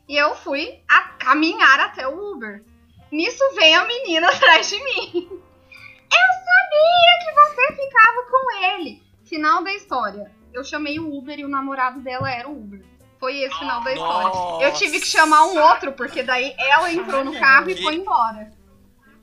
E 0.09 0.17
eu 0.17 0.35
fui 0.35 0.81
a 0.89 0.99
caminhar 1.17 1.79
até 1.79 2.05
o 2.05 2.33
Uber. 2.33 2.61
Nisso 3.09 3.45
vem 3.55 3.73
a 3.75 3.85
menina 3.85 4.27
atrás 4.35 4.69
de 4.69 4.75
mim. 4.83 5.29
Eu 5.31 6.27
sabia 6.43 7.19
que 7.23 7.33
você 7.33 7.81
ficava 7.81 8.23
com 8.29 8.65
ele. 8.65 9.01
Final 9.23 9.63
da 9.63 9.73
história. 9.73 10.29
Eu 10.51 10.65
chamei 10.65 10.99
o 10.99 11.17
Uber 11.17 11.39
e 11.39 11.45
o 11.45 11.49
namorado 11.49 12.01
dela 12.01 12.29
era 12.29 12.49
o 12.49 12.51
Uber. 12.51 12.92
Foi 13.23 13.37
esse 13.37 13.57
final 13.57 13.81
da 13.81 13.93
história. 13.93 14.65
Eu 14.65 14.73
tive 14.73 14.99
que 14.99 15.07
chamar 15.07 15.45
um 15.45 15.57
outro, 15.57 15.93
porque 15.93 16.23
daí 16.23 16.53
ela 16.57 16.91
entrou 16.91 17.23
no 17.23 17.31
carro 17.39 17.69
e 17.69 17.81
foi 17.81 17.95
embora. 17.95 18.51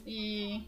E. 0.06 0.66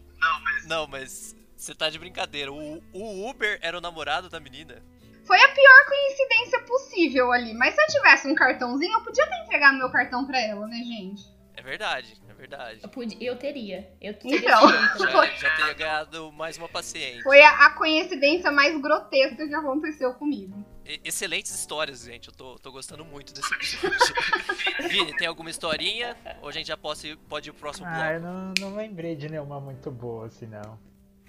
Não, 0.67 0.85
mas 0.85 1.35
você 1.55 1.73
tá 1.73 1.89
de 1.89 1.97
brincadeira. 1.97 2.53
O, 2.53 2.79
o 2.93 3.27
Uber 3.27 3.57
era 3.63 3.75
o 3.75 3.81
namorado 3.81 4.29
da 4.29 4.39
menina. 4.39 4.83
Foi 5.25 5.41
a 5.41 5.47
pior 5.47 5.85
coincidência 5.87 6.59
possível 6.59 7.31
ali. 7.31 7.55
Mas 7.55 7.73
se 7.73 7.81
eu 7.81 7.87
tivesse 7.87 8.27
um 8.27 8.35
cartãozinho, 8.35 8.93
eu 8.93 9.01
podia 9.01 9.25
ter 9.25 9.43
entregado 9.45 9.79
meu 9.79 9.89
cartão 9.89 10.27
pra 10.27 10.39
ela, 10.39 10.67
né, 10.67 10.77
gente? 10.77 11.23
É 11.55 11.61
verdade, 11.63 12.15
é 12.29 12.33
verdade. 12.35 12.81
Eu, 12.83 12.89
podia, 12.89 13.17
eu 13.19 13.35
teria. 13.35 13.91
Eu 13.99 14.13
teria 14.13 14.37
Então. 14.37 14.69
Já, 15.09 15.25
já 15.25 15.55
teria 15.55 15.73
ganhado 15.73 16.31
mais 16.33 16.55
uma 16.55 16.69
paciente. 16.69 17.23
Foi 17.23 17.41
a, 17.41 17.65
a 17.65 17.71
coincidência 17.71 18.51
mais 18.51 18.79
grotesca 18.79 19.47
que 19.47 19.55
aconteceu 19.55 20.13
comigo. 20.13 20.63
Excelentes 20.85 21.53
histórias, 21.53 22.03
gente. 22.03 22.27
Eu 22.27 22.33
tô, 22.33 22.59
tô 22.59 22.71
gostando 22.71 23.05
muito 23.05 23.33
desse 23.33 23.53
episódio. 23.53 24.15
Vini, 24.89 25.15
tem 25.15 25.27
alguma 25.27 25.49
historinha? 25.49 26.17
Ou 26.41 26.49
a 26.49 26.51
gente 26.51 26.67
já 26.67 26.77
pode, 26.77 27.15
pode 27.29 27.49
ir 27.49 27.51
pro 27.53 27.61
próximo 27.61 27.87
Ah, 27.87 28.13
eu 28.13 28.19
bloco? 28.19 28.35
não, 28.35 28.53
não 28.69 28.75
lembrei 28.75 29.15
de 29.15 29.29
nenhuma 29.29 29.59
muito 29.59 29.89
boa 29.89 30.27
assim, 30.27 30.45
não. 30.45 30.77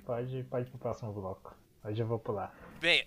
Pode, 0.04 0.42
pode 0.44 0.66
ir 0.66 0.70
pro 0.70 0.78
próximo 0.78 1.12
bloco. 1.12 1.54
Hoje 1.84 2.02
eu 2.02 2.06
vou 2.06 2.18
pular. 2.18 2.52
Bem, 2.80 3.06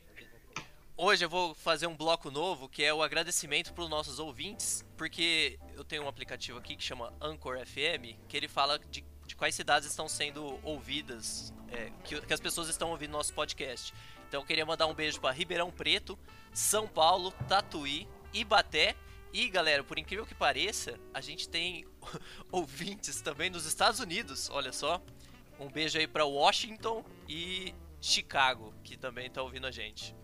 hoje 0.96 1.26
eu 1.26 1.30
vou 1.30 1.54
fazer 1.54 1.88
um 1.88 1.96
bloco 1.96 2.32
novo 2.32 2.70
que 2.70 2.84
é 2.84 2.94
o 2.94 3.04
agradecimento 3.04 3.74
pros 3.74 3.90
nossos 3.90 4.18
ouvintes, 4.18 4.86
porque 4.96 5.60
eu 5.76 5.84
tenho 5.84 6.04
um 6.04 6.08
aplicativo 6.08 6.58
aqui 6.58 6.76
que 6.76 6.84
chama 6.84 7.14
Anchor 7.22 7.60
FM, 7.66 8.18
que 8.28 8.38
ele 8.38 8.48
fala 8.48 8.80
de, 8.80 9.04
de 9.26 9.36
quais 9.36 9.54
cidades 9.54 9.90
estão 9.90 10.08
sendo 10.08 10.60
ouvidas, 10.64 11.54
é, 11.72 11.92
que, 12.04 12.22
que, 12.22 12.34
as 12.34 12.40
pessoas 12.40 12.70
estão 12.70 12.92
ouvindo 12.92 13.12
nosso 13.12 13.34
podcast. 13.34 13.94
Então 14.28 14.42
eu 14.42 14.46
queria 14.46 14.66
mandar 14.66 14.88
um 14.88 14.94
beijo 14.94 15.20
para 15.20 15.34
Ribeirão 15.34 15.72
Preto, 15.72 16.18
São 16.54 16.88
Paulo, 16.88 17.32
Tatuí, 17.48 18.08
Ibaté 18.34 18.96
e 19.34 19.50
galera, 19.50 19.84
por 19.84 20.00
incrível 20.00 20.26
que 20.26 20.34
pareça, 20.34 21.00
a 21.14 21.22
gente 21.22 21.48
tem 21.48 21.86
ouvintes 22.52 23.22
também 23.22 23.50
nos 23.50 23.66
Estados 23.66 24.00
Unidos, 24.00 24.50
olha 24.50 24.72
só. 24.72 25.02
Um 25.60 25.70
beijo 25.70 25.98
aí 25.98 26.08
para 26.08 26.26
Washington 26.26 27.04
e 27.28 27.74
Chicago, 28.00 28.74
que 28.84 28.96
também 28.96 29.30
tá 29.30 29.42
ouvindo 29.42 29.68
a 29.68 29.72
gente. 29.72 30.16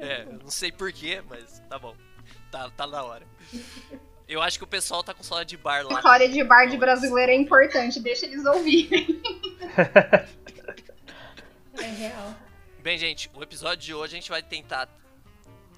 é, 0.00 0.24
não 0.24 0.50
sei 0.50 0.72
porquê, 0.72 1.22
mas 1.28 1.62
tá 1.68 1.78
bom. 1.78 1.94
Tá, 2.50 2.70
tá 2.70 2.86
na 2.86 3.02
hora. 3.02 3.26
Eu 4.26 4.42
acho 4.42 4.58
que 4.58 4.64
o 4.64 4.66
pessoal 4.66 5.02
tá 5.02 5.14
com 5.14 5.22
saudade 5.22 5.50
de 5.50 5.56
bar 5.56 5.86
lá. 5.86 5.96
História 5.96 6.28
de 6.28 6.44
bar 6.44 6.66
de 6.66 6.76
brasileiro 6.76 7.32
é 7.32 7.34
importante, 7.34 8.00
deixa 8.00 8.26
eles 8.26 8.44
ouvirem. 8.44 9.22
é 11.78 11.82
real. 11.82 12.27
Bem, 12.80 12.96
gente, 12.96 13.28
o 13.34 13.42
episódio 13.42 13.84
de 13.84 13.92
hoje 13.92 14.14
a 14.16 14.20
gente 14.20 14.30
vai 14.30 14.42
tentar 14.42 14.88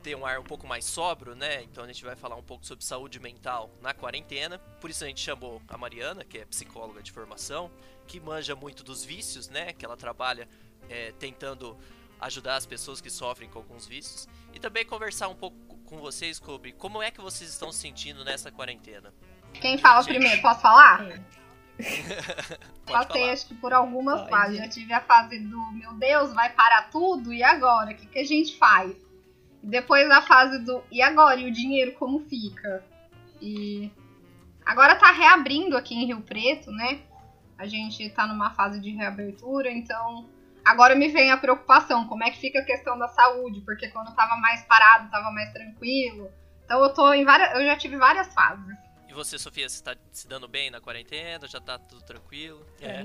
ter 0.02 0.14
um 0.14 0.25
ar 0.25 0.38
um 0.38 0.45
pouco 0.45 0.66
mais 0.66 0.85
sóbrio, 0.85 1.35
né? 1.35 1.62
Então 1.62 1.83
a 1.83 1.87
gente 1.87 2.04
vai 2.04 2.14
falar 2.14 2.37
um 2.37 2.42
pouco 2.42 2.64
sobre 2.66 2.85
saúde 2.85 3.19
mental 3.19 3.71
na 3.80 3.95
quarentena. 3.95 4.59
Por 4.80 4.90
isso 4.90 5.02
a 5.02 5.07
gente 5.07 5.21
chamou 5.21 5.62
a 5.66 5.78
Mariana, 5.78 6.25
que 6.25 6.38
é 6.38 6.45
psicóloga 6.45 7.02
de 7.02 7.11
formação, 7.11 7.71
que 8.07 8.21
manja 8.21 8.54
muito 8.54 8.85
dos 8.85 9.02
vícios, 9.02 9.49
né? 9.49 9.73
Que 9.73 9.85
ela 9.85 9.97
trabalha 9.97 10.47
é, 10.90 11.12
tentando 11.19 11.76
ajudar 12.21 12.57
as 12.57 12.66
pessoas 12.66 13.00
que 13.00 13.09
sofrem 13.09 13.49
com 13.49 13.59
alguns 13.59 13.87
vícios. 13.87 14.28
E 14.52 14.61
também 14.61 14.85
conversar 14.85 15.28
um 15.28 15.35
pouco 15.35 15.57
com 15.87 15.99
vocês 15.99 16.37
sobre 16.37 16.73
como 16.73 17.02
é 17.02 17.11
que 17.11 17.21
vocês 17.21 17.49
estão 17.49 17.73
se 17.73 17.78
sentindo 17.78 18.25
nessa 18.25 18.52
quarentena. 18.52 19.12
Quem 19.54 19.78
fala 19.78 20.02
Gente. 20.02 20.14
primeiro? 20.14 20.42
Posso 20.42 20.61
falar? 20.61 21.07
É. 21.09 21.39
Passei, 22.87 23.30
acho 23.30 23.46
que 23.46 23.54
por 23.54 23.72
algumas 23.72 24.20
Pode. 24.20 24.30
fases. 24.30 24.58
Já 24.58 24.68
tive 24.68 24.92
a 24.92 25.00
fase 25.00 25.38
do 25.38 25.72
meu 25.72 25.94
Deus, 25.94 26.32
vai 26.32 26.50
parar 26.50 26.90
tudo, 26.90 27.32
e 27.32 27.42
agora? 27.42 27.92
O 27.92 27.94
que, 27.94 28.06
que 28.06 28.18
a 28.18 28.25
gente 28.25 28.56
faz? 28.58 28.94
Depois 29.62 30.10
a 30.10 30.22
fase 30.22 30.58
do 30.64 30.82
e 30.90 31.02
agora? 31.02 31.40
E 31.40 31.49
o 31.49 31.52
dinheiro 31.52 31.92
como 31.92 32.20
fica? 32.20 32.84
E 33.40 33.90
agora 34.64 34.96
tá 34.96 35.10
reabrindo 35.10 35.76
aqui 35.76 35.94
em 35.94 36.06
Rio 36.06 36.20
Preto, 36.22 36.70
né? 36.70 37.00
A 37.58 37.66
gente 37.66 38.08
tá 38.10 38.26
numa 38.26 38.50
fase 38.50 38.80
de 38.80 38.90
reabertura, 38.90 39.70
então 39.70 40.26
Agora 40.64 40.94
me 40.94 41.08
vem 41.08 41.30
a 41.30 41.37
preocupação, 41.37 42.06
como 42.06 42.22
é 42.22 42.30
que 42.30 42.38
fica 42.38 42.60
a 42.60 42.64
questão 42.64 42.99
da 42.99 43.08
saúde, 43.08 43.60
porque 43.62 43.88
quando 43.88 44.14
tava 44.14 44.37
mais 44.37 44.62
parado, 44.62 45.10
tava 45.10 45.30
mais 45.30 45.52
tranquilo. 45.52 46.30
Então 46.64 46.82
eu 46.82 46.92
tô 46.92 47.12
em 47.12 47.25
várias. 47.25 47.52
Eu 47.54 47.64
já 47.64 47.76
tive 47.76 47.96
várias 47.96 48.32
fases. 48.32 48.76
E 49.11 49.12
você, 49.12 49.37
Sofia, 49.40 49.69
você 49.69 49.83
tá 49.83 49.97
se 50.12 50.29
dando 50.29 50.47
bem 50.47 50.71
na 50.71 50.81
quarentena? 50.81 51.49
Já 51.49 51.61
tá 51.61 51.76
tudo 51.76 52.00
tranquilo? 52.00 52.64
É. 52.81 53.02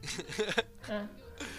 ah, 0.88 1.06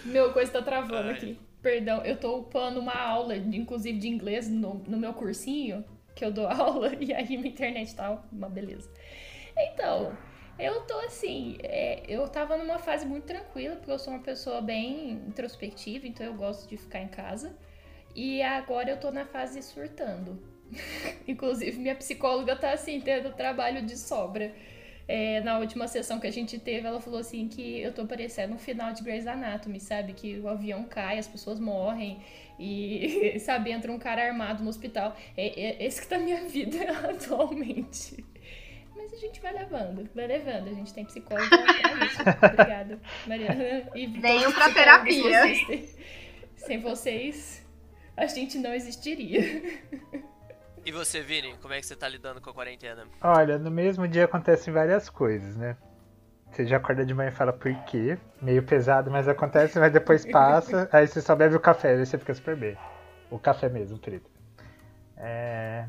meu 0.04 0.32
coisa 0.32 0.50
tá 0.50 0.60
travando 0.60 1.10
Ai. 1.10 1.14
aqui. 1.14 1.38
Perdão, 1.62 2.04
eu 2.04 2.18
tô 2.18 2.38
upando 2.38 2.80
uma 2.80 2.96
aula, 2.96 3.36
inclusive 3.36 3.96
de 3.96 4.08
inglês, 4.08 4.48
no, 4.48 4.82
no 4.84 4.96
meu 4.96 5.14
cursinho, 5.14 5.84
que 6.16 6.24
eu 6.24 6.32
dou 6.32 6.48
aula, 6.50 6.92
e 6.98 7.14
aí 7.14 7.36
minha 7.36 7.46
internet 7.46 7.94
tá 7.94 8.20
uma 8.32 8.48
beleza. 8.48 8.90
Então, 9.56 10.18
eu 10.58 10.80
tô 10.80 10.98
assim, 10.98 11.56
é, 11.62 12.02
eu 12.08 12.28
tava 12.28 12.56
numa 12.56 12.80
fase 12.80 13.06
muito 13.06 13.26
tranquila, 13.26 13.76
porque 13.76 13.92
eu 13.92 13.98
sou 14.00 14.12
uma 14.12 14.22
pessoa 14.24 14.60
bem 14.60 15.12
introspectiva, 15.28 16.04
então 16.08 16.26
eu 16.26 16.34
gosto 16.34 16.68
de 16.68 16.76
ficar 16.76 17.00
em 17.00 17.08
casa. 17.08 17.56
E 18.12 18.42
agora 18.42 18.90
eu 18.90 18.98
tô 18.98 19.12
na 19.12 19.24
fase 19.24 19.62
surtando. 19.62 20.57
Inclusive, 21.26 21.78
minha 21.78 21.94
psicóloga 21.94 22.56
tá 22.56 22.72
assim, 22.72 23.00
tendo 23.00 23.32
trabalho 23.32 23.82
de 23.82 23.96
sobra. 23.96 24.52
É, 25.06 25.40
na 25.40 25.58
última 25.58 25.88
sessão 25.88 26.20
que 26.20 26.26
a 26.26 26.30
gente 26.30 26.58
teve, 26.58 26.86
ela 26.86 27.00
falou 27.00 27.18
assim 27.18 27.48
que 27.48 27.80
eu 27.80 27.94
tô 27.94 28.04
parecendo 28.04 28.54
um 28.54 28.58
final 28.58 28.92
de 28.92 29.02
Grey's 29.02 29.26
Anatomy, 29.26 29.80
sabe? 29.80 30.12
Que 30.12 30.38
o 30.38 30.48
avião 30.48 30.84
cai, 30.84 31.18
as 31.18 31.26
pessoas 31.26 31.58
morrem 31.58 32.20
e, 32.58 33.38
sabe, 33.40 33.70
entra 33.70 33.90
um 33.90 33.98
cara 33.98 34.22
armado 34.26 34.62
no 34.62 34.68
hospital. 34.68 35.16
É, 35.36 35.46
é 35.46 35.86
esse 35.86 36.02
que 36.02 36.08
tá 36.08 36.18
minha 36.18 36.44
vida 36.44 36.78
atualmente 37.08 38.22
mas 38.98 39.12
a 39.12 39.16
gente 39.16 39.40
vai 39.40 39.52
levando, 39.52 40.08
vai 40.14 40.26
levando. 40.26 40.68
A 40.68 40.74
gente 40.74 40.92
tem 40.92 41.04
psicólogo 41.04 41.48
pra 41.48 42.04
isso. 42.04 42.20
Obrigada, 42.20 43.00
Mariana. 43.26 43.88
E 43.94 44.06
Venham 44.06 44.52
pra 44.52 44.70
terapia. 44.70 45.54
Sem 46.56 46.80
vocês, 46.80 47.64
a 48.16 48.26
gente 48.26 48.58
não 48.58 48.74
existiria. 48.74 49.40
E 50.88 50.90
você, 50.90 51.20
Vini, 51.20 51.54
como 51.60 51.74
é 51.74 51.80
que 51.80 51.86
você 51.86 51.94
tá 51.94 52.08
lidando 52.08 52.40
com 52.40 52.48
a 52.48 52.54
quarentena? 52.54 53.04
Olha, 53.20 53.58
no 53.58 53.70
mesmo 53.70 54.08
dia 54.08 54.24
acontecem 54.24 54.72
várias 54.72 55.10
coisas, 55.10 55.54
né? 55.54 55.76
Você 56.50 56.64
já 56.64 56.78
acorda 56.78 57.04
de 57.04 57.12
manhã 57.12 57.28
e 57.28 57.30
fala 57.30 57.52
por 57.52 57.70
quê? 57.84 58.16
Meio 58.40 58.62
pesado, 58.62 59.10
mas 59.10 59.28
acontece, 59.28 59.78
mas 59.78 59.92
depois 59.92 60.24
passa. 60.32 60.88
aí 60.90 61.06
você 61.06 61.20
só 61.20 61.36
bebe 61.36 61.54
o 61.54 61.60
café, 61.60 61.90
aí 61.90 62.06
você 62.06 62.16
fica 62.16 62.32
super 62.32 62.56
bem. 62.56 62.74
O 63.30 63.38
café 63.38 63.68
mesmo, 63.68 63.98
preto. 63.98 64.30
É... 65.18 65.84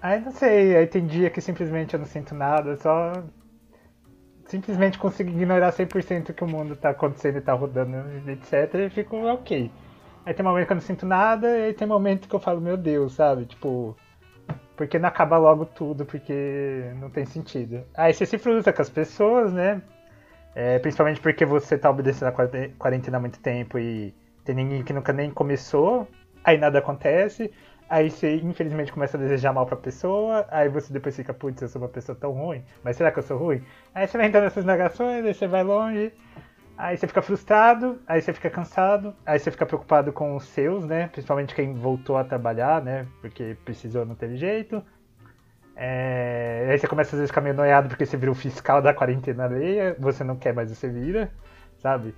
Aí 0.00 0.20
não 0.20 0.30
sei, 0.30 0.76
aí 0.76 0.86
tem 0.86 1.04
dia 1.04 1.30
que 1.30 1.40
simplesmente 1.40 1.94
eu 1.94 1.98
não 1.98 2.06
sinto 2.06 2.32
nada, 2.32 2.76
só 2.76 3.24
simplesmente 4.46 5.00
consigo 5.00 5.30
ignorar 5.30 5.72
100% 5.72 6.32
que 6.32 6.44
o 6.44 6.48
mundo 6.48 6.76
tá 6.76 6.90
acontecendo 6.90 7.38
e 7.38 7.40
tá 7.40 7.54
rodando, 7.54 7.96
etc. 8.30 8.72
E 8.86 8.88
fico 8.88 9.16
ok. 9.16 9.68
Aí 10.24 10.32
tem 10.32 10.44
momento 10.44 10.66
que 10.68 10.72
eu 10.72 10.76
não 10.76 10.80
sinto 10.80 11.04
nada, 11.04 11.48
e 11.58 11.64
aí 11.64 11.74
tem 11.74 11.88
momento 11.88 12.28
que 12.28 12.34
eu 12.36 12.40
falo, 12.40 12.60
meu 12.60 12.76
Deus, 12.76 13.14
sabe? 13.14 13.46
Tipo, 13.46 13.96
porque 14.76 14.98
não 14.98 15.08
acaba 15.08 15.36
logo 15.38 15.64
tudo, 15.66 16.04
porque 16.04 16.90
não 17.00 17.10
tem 17.10 17.24
sentido. 17.24 17.84
Aí 17.94 18.12
você 18.12 18.26
se 18.26 18.38
frustra 18.38 18.72
com 18.72 18.82
as 18.82 18.90
pessoas, 18.90 19.52
né? 19.52 19.82
É, 20.54 20.78
principalmente 20.78 21.20
porque 21.20 21.44
você 21.44 21.76
tá 21.76 21.90
obedecendo 21.90 22.28
a 22.28 22.68
quarentena 22.78 23.16
há 23.16 23.20
muito 23.20 23.40
tempo 23.40 23.78
e 23.78 24.14
tem 24.44 24.54
ninguém 24.54 24.84
que 24.84 24.92
nunca 24.92 25.12
nem 25.12 25.30
começou, 25.30 26.06
aí 26.44 26.56
nada 26.58 26.78
acontece. 26.78 27.50
Aí 27.88 28.10
você, 28.10 28.36
infelizmente, 28.36 28.92
começa 28.92 29.16
a 29.16 29.20
desejar 29.20 29.52
mal 29.52 29.66
pra 29.66 29.76
pessoa, 29.76 30.46
aí 30.50 30.68
você 30.68 30.92
depois 30.92 31.14
fica, 31.14 31.34
putz, 31.34 31.60
eu 31.60 31.68
sou 31.68 31.82
uma 31.82 31.88
pessoa 31.88 32.16
tão 32.16 32.32
ruim, 32.32 32.64
mas 32.82 32.96
será 32.96 33.12
que 33.12 33.18
eu 33.18 33.22
sou 33.22 33.36
ruim? 33.36 33.62
Aí 33.94 34.06
você 34.06 34.16
vai 34.16 34.26
entrando 34.26 34.44
nessas 34.44 34.64
negações, 34.64 35.24
aí 35.24 35.34
você 35.34 35.46
vai 35.46 35.62
longe, 35.62 36.12
aí 36.76 36.96
você 36.96 37.06
fica 37.06 37.22
frustrado, 37.22 38.00
aí 38.06 38.20
você 38.20 38.32
fica 38.32 38.50
cansado, 38.50 39.14
aí 39.24 39.38
você 39.38 39.50
fica 39.50 39.66
preocupado 39.66 40.12
com 40.12 40.36
os 40.36 40.44
seus, 40.44 40.84
né? 40.84 41.08
Principalmente 41.08 41.54
quem 41.54 41.74
voltou 41.74 42.16
a 42.16 42.24
trabalhar, 42.24 42.82
né? 42.82 43.06
Porque 43.20 43.56
precisou, 43.64 44.04
não 44.04 44.14
teve 44.14 44.36
jeito. 44.36 44.82
É... 45.76 46.68
Aí 46.70 46.78
você 46.78 46.86
começa 46.86 47.16
às 47.16 47.20
vezes 47.20 47.30
a 47.30 47.32
ficar 47.32 47.40
meio 47.40 47.54
noiado 47.54 47.88
porque 47.88 48.06
você 48.06 48.16
vira 48.16 48.30
o 48.30 48.34
fiscal 48.34 48.80
da 48.80 48.94
quarentena 48.94 49.44
alheia, 49.44 49.96
você 49.98 50.22
não 50.22 50.36
quer 50.36 50.52
mais, 50.52 50.70
você 50.70 50.88
vira, 50.88 51.32
sabe? 51.78 52.14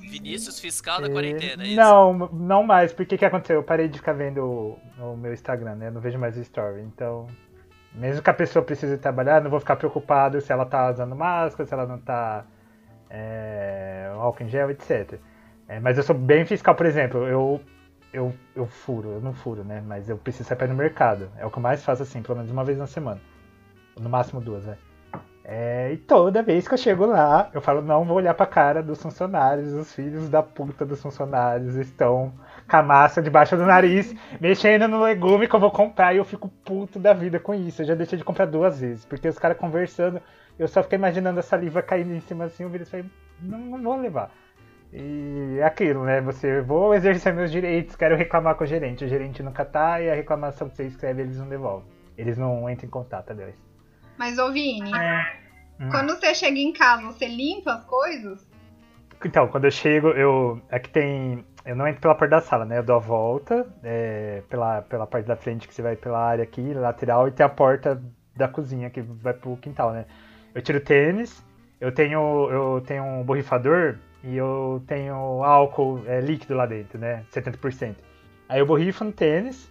Vinícius 0.00 0.58
fiscal 0.58 1.00
da 1.00 1.10
quarentena, 1.10 1.62
é 1.62 1.66
isso? 1.66 1.76
Não, 1.76 2.12
não 2.32 2.62
mais, 2.62 2.92
porque 2.92 3.14
o 3.14 3.18
que 3.18 3.24
aconteceu? 3.24 3.56
Eu 3.56 3.62
parei 3.62 3.88
de 3.88 3.98
ficar 3.98 4.12
vendo 4.12 4.76
o 4.98 5.16
meu 5.16 5.32
Instagram, 5.32 5.76
né? 5.76 5.88
Eu 5.88 5.92
não 5.92 6.00
vejo 6.00 6.18
mais 6.18 6.36
o 6.36 6.40
story. 6.40 6.82
Então, 6.82 7.26
mesmo 7.94 8.22
que 8.22 8.30
a 8.30 8.34
pessoa 8.34 8.64
precise 8.64 8.98
trabalhar, 8.98 9.40
não 9.40 9.50
vou 9.50 9.60
ficar 9.60 9.76
preocupado 9.76 10.40
se 10.40 10.52
ela 10.52 10.64
tá 10.64 10.90
usando 10.90 11.14
máscara, 11.14 11.66
se 11.66 11.74
ela 11.74 11.86
não 11.86 11.98
tá 11.98 12.44
é, 13.16 14.10
álcool 14.14 14.44
em 14.44 14.48
gel, 14.48 14.70
etc. 14.70 15.18
É, 15.68 15.80
mas 15.80 15.96
eu 15.96 16.04
sou 16.04 16.14
bem 16.14 16.44
fiscal, 16.44 16.74
por 16.74 16.86
exemplo, 16.86 17.26
eu, 17.26 17.60
eu, 18.12 18.32
eu 18.54 18.66
furo, 18.66 19.12
eu 19.12 19.20
não 19.20 19.32
furo, 19.32 19.64
né? 19.64 19.82
Mas 19.84 20.08
eu 20.08 20.18
preciso 20.18 20.48
sair 20.48 20.68
no 20.68 20.74
mercado. 20.74 21.30
É 21.38 21.46
o 21.46 21.50
que 21.50 21.58
eu 21.58 21.62
mais 21.62 21.82
faço 21.82 22.02
assim, 22.02 22.22
pelo 22.22 22.36
menos 22.36 22.50
uma 22.50 22.64
vez 22.64 22.78
na 22.78 22.86
semana. 22.86 23.20
No 23.98 24.10
máximo 24.10 24.40
duas, 24.40 24.64
né? 24.64 24.76
É, 25.48 25.92
e 25.92 25.96
toda 25.96 26.42
vez 26.42 26.66
que 26.66 26.74
eu 26.74 26.78
chego 26.78 27.06
lá, 27.06 27.50
eu 27.54 27.60
falo, 27.60 27.80
não 27.80 28.04
vou 28.04 28.16
olhar 28.16 28.34
pra 28.34 28.46
cara 28.46 28.82
dos 28.82 29.00
funcionários, 29.00 29.72
os 29.72 29.94
filhos 29.94 30.28
da 30.28 30.42
puta 30.42 30.84
dos 30.84 31.00
funcionários 31.00 31.76
estão 31.76 32.32
com 32.68 32.76
a 32.76 32.82
massa 32.82 33.22
debaixo 33.22 33.56
do 33.56 33.64
nariz, 33.64 34.12
mexendo 34.40 34.88
no 34.88 35.00
legume 35.00 35.46
que 35.46 35.54
eu 35.54 35.60
vou 35.60 35.70
comprar 35.70 36.12
e 36.12 36.16
eu 36.16 36.24
fico 36.24 36.48
puto 36.64 36.98
da 36.98 37.12
vida 37.12 37.38
com 37.38 37.54
isso. 37.54 37.82
Eu 37.82 37.86
já 37.86 37.94
deixei 37.94 38.18
de 38.18 38.24
comprar 38.24 38.46
duas 38.46 38.80
vezes, 38.80 39.04
porque 39.04 39.28
os 39.28 39.38
caras 39.38 39.56
conversando, 39.56 40.20
eu 40.58 40.68
só 40.68 40.82
fiquei 40.82 40.98
imaginando 40.98 41.40
a 41.40 41.42
saliva 41.42 41.82
caindo 41.82 42.14
em 42.14 42.20
cima 42.20 42.44
assim, 42.44 42.68
virei 42.68 42.86
e 42.86 42.90
falei, 42.90 43.06
não, 43.40 43.58
não 43.58 43.82
vou 43.82 44.00
levar. 44.00 44.30
E 44.92 45.58
é 45.58 45.64
aquilo, 45.64 46.04
né? 46.04 46.20
Você 46.20 46.60
vou 46.62 46.94
exercer 46.94 47.34
meus 47.34 47.50
direitos, 47.50 47.96
quero 47.96 48.16
reclamar 48.16 48.54
com 48.54 48.64
o 48.64 48.66
gerente. 48.66 49.04
O 49.04 49.08
gerente 49.08 49.42
nunca 49.42 49.64
tá 49.64 50.00
e 50.00 50.10
a 50.10 50.14
reclamação 50.14 50.68
que 50.68 50.76
você 50.76 50.84
escreve 50.84 51.22
eles 51.22 51.38
não 51.38 51.48
devolvem. 51.48 51.88
Eles 52.16 52.38
não 52.38 52.68
entram 52.70 52.86
em 52.86 52.90
contato, 52.90 53.30
aliás. 53.30 53.54
Mas, 54.16 54.38
ô 54.38 54.50
Vini, 54.50 54.90
é. 54.96 55.36
Hum. 55.80 55.90
quando 55.90 56.14
você 56.14 56.34
chega 56.34 56.58
em 56.58 56.72
casa, 56.72 57.02
você 57.02 57.26
limpa 57.26 57.74
as 57.74 57.84
coisas? 57.84 58.48
Então, 59.24 59.48
quando 59.48 59.64
eu 59.64 59.70
chego, 59.70 60.08
eu. 60.08 60.62
Aqui 60.70 60.88
tem. 60.88 61.44
Eu 61.64 61.74
não 61.74 61.86
entro 61.86 62.00
pela 62.00 62.14
porta 62.14 62.36
da 62.36 62.40
sala, 62.40 62.64
né? 62.64 62.78
Eu 62.78 62.82
dou 62.82 62.96
a 62.96 63.00
volta 63.00 63.66
é, 63.82 64.42
pela, 64.48 64.82
pela 64.82 65.06
parte 65.06 65.26
da 65.26 65.36
frente 65.36 65.66
que 65.66 65.74
você 65.74 65.82
vai 65.82 65.96
pela 65.96 66.18
área 66.18 66.44
aqui, 66.44 66.72
lateral, 66.72 67.26
e 67.26 67.32
tem 67.32 67.44
a 67.44 67.48
porta 67.48 68.00
da 68.36 68.46
cozinha 68.46 68.88
que 68.88 69.00
vai 69.02 69.34
pro 69.34 69.56
quintal, 69.56 69.92
né? 69.92 70.06
Eu 70.56 70.62
tiro 70.62 70.80
tênis, 70.80 71.44
eu 71.78 71.92
tenho, 71.92 72.48
eu 72.50 72.80
tenho 72.80 73.04
um 73.04 73.22
borrifador 73.22 73.96
e 74.24 74.38
eu 74.38 74.82
tenho 74.86 75.44
álcool 75.44 76.02
é, 76.06 76.18
líquido 76.18 76.54
lá 76.54 76.64
dentro, 76.64 76.98
né? 76.98 77.24
70%. 77.30 77.96
Aí 78.48 78.58
eu 78.58 78.64
borrifo 78.64 79.04
no 79.04 79.12
tênis, 79.12 79.70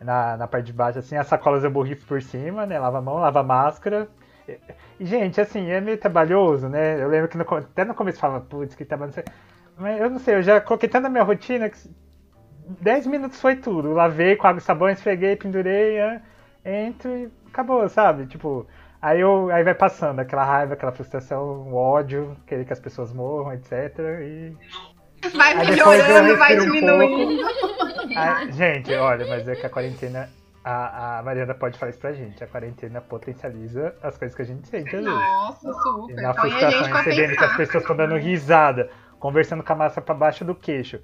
na, 0.00 0.38
na 0.38 0.48
parte 0.48 0.64
de 0.64 0.72
baixo, 0.72 0.98
assim, 0.98 1.16
as 1.16 1.26
sacolas 1.26 1.64
eu 1.64 1.70
borrifo 1.70 2.06
por 2.06 2.22
cima, 2.22 2.64
né? 2.64 2.78
Lava 2.78 2.96
a 2.96 3.02
mão, 3.02 3.16
lava 3.18 3.40
a 3.40 3.42
máscara. 3.42 4.08
E, 4.98 5.04
gente, 5.04 5.38
assim, 5.38 5.68
é 5.68 5.82
meio 5.82 5.98
trabalhoso, 5.98 6.66
né? 6.66 7.02
Eu 7.02 7.08
lembro 7.08 7.28
que 7.28 7.36
no, 7.36 7.44
até 7.54 7.84
no 7.84 7.94
começo 7.94 8.18
falava, 8.18 8.42
putz, 8.42 8.74
que 8.74 8.86
trabalho. 8.86 9.12
Mas 9.76 10.00
eu 10.00 10.08
não 10.08 10.18
sei, 10.18 10.36
eu 10.36 10.42
já 10.42 10.62
coloquei 10.62 10.88
tanto 10.88 11.02
na 11.02 11.10
minha 11.10 11.24
rotina 11.24 11.68
que 11.68 11.76
10 12.80 13.06
minutos 13.06 13.38
foi 13.38 13.56
tudo. 13.56 13.92
Lavei 13.92 14.34
com 14.34 14.46
água 14.46 14.60
e 14.60 14.62
sabão, 14.62 14.88
esfreguei, 14.88 15.36
pendurei, 15.36 15.98
entro 16.64 17.10
e 17.10 17.30
acabou, 17.48 17.86
sabe? 17.90 18.24
Tipo, 18.24 18.66
aí, 19.02 19.20
eu, 19.20 19.50
aí 19.50 19.62
vai 19.62 19.74
passando 19.74 20.20
aquela 20.20 20.44
raiva, 20.44 20.74
aquela 20.74 20.92
frustração, 20.92 21.42
o 21.42 21.74
ódio, 21.74 22.36
querer 22.46 22.64
que 22.64 22.72
as 22.72 22.80
pessoas 22.80 23.12
morram, 23.12 23.52
etc. 23.52 23.98
E. 24.22 24.56
Vai 25.36 25.54
melhorando, 25.54 26.36
vai 26.36 26.56
diminuindo. 26.56 27.42
Um 27.42 28.18
aí, 28.18 28.52
gente, 28.52 28.92
olha, 28.94 29.26
mas 29.26 29.46
é 29.46 29.54
que 29.54 29.66
a 29.66 29.70
quarentena 29.70 30.28
a, 30.64 31.18
a 31.18 31.22
Mariana 31.22 31.54
pode 31.54 31.78
falar 31.78 31.90
isso 31.90 31.98
pra 31.98 32.12
gente. 32.12 32.42
A 32.42 32.46
quarentena 32.46 33.00
potencializa 33.00 33.94
as 34.02 34.16
coisas 34.16 34.34
que 34.34 34.42
a 34.42 34.44
gente 34.44 34.68
sente 34.68 34.94
às 34.94 35.04
vezes. 35.04 35.06
Nossa, 35.06 35.72
super. 35.72 36.12
E 36.12 36.22
na 36.22 36.34
frustração, 36.34 36.92
recebendo 36.92 37.36
que 37.36 37.44
as 37.44 37.56
pessoas 37.56 37.82
estão 37.82 37.96
dando 37.96 38.16
risada, 38.16 38.90
conversando 39.18 39.62
com 39.62 39.72
a 39.72 39.76
massa 39.76 40.00
pra 40.00 40.14
baixo 40.14 40.44
do 40.44 40.54
queixo. 40.54 41.00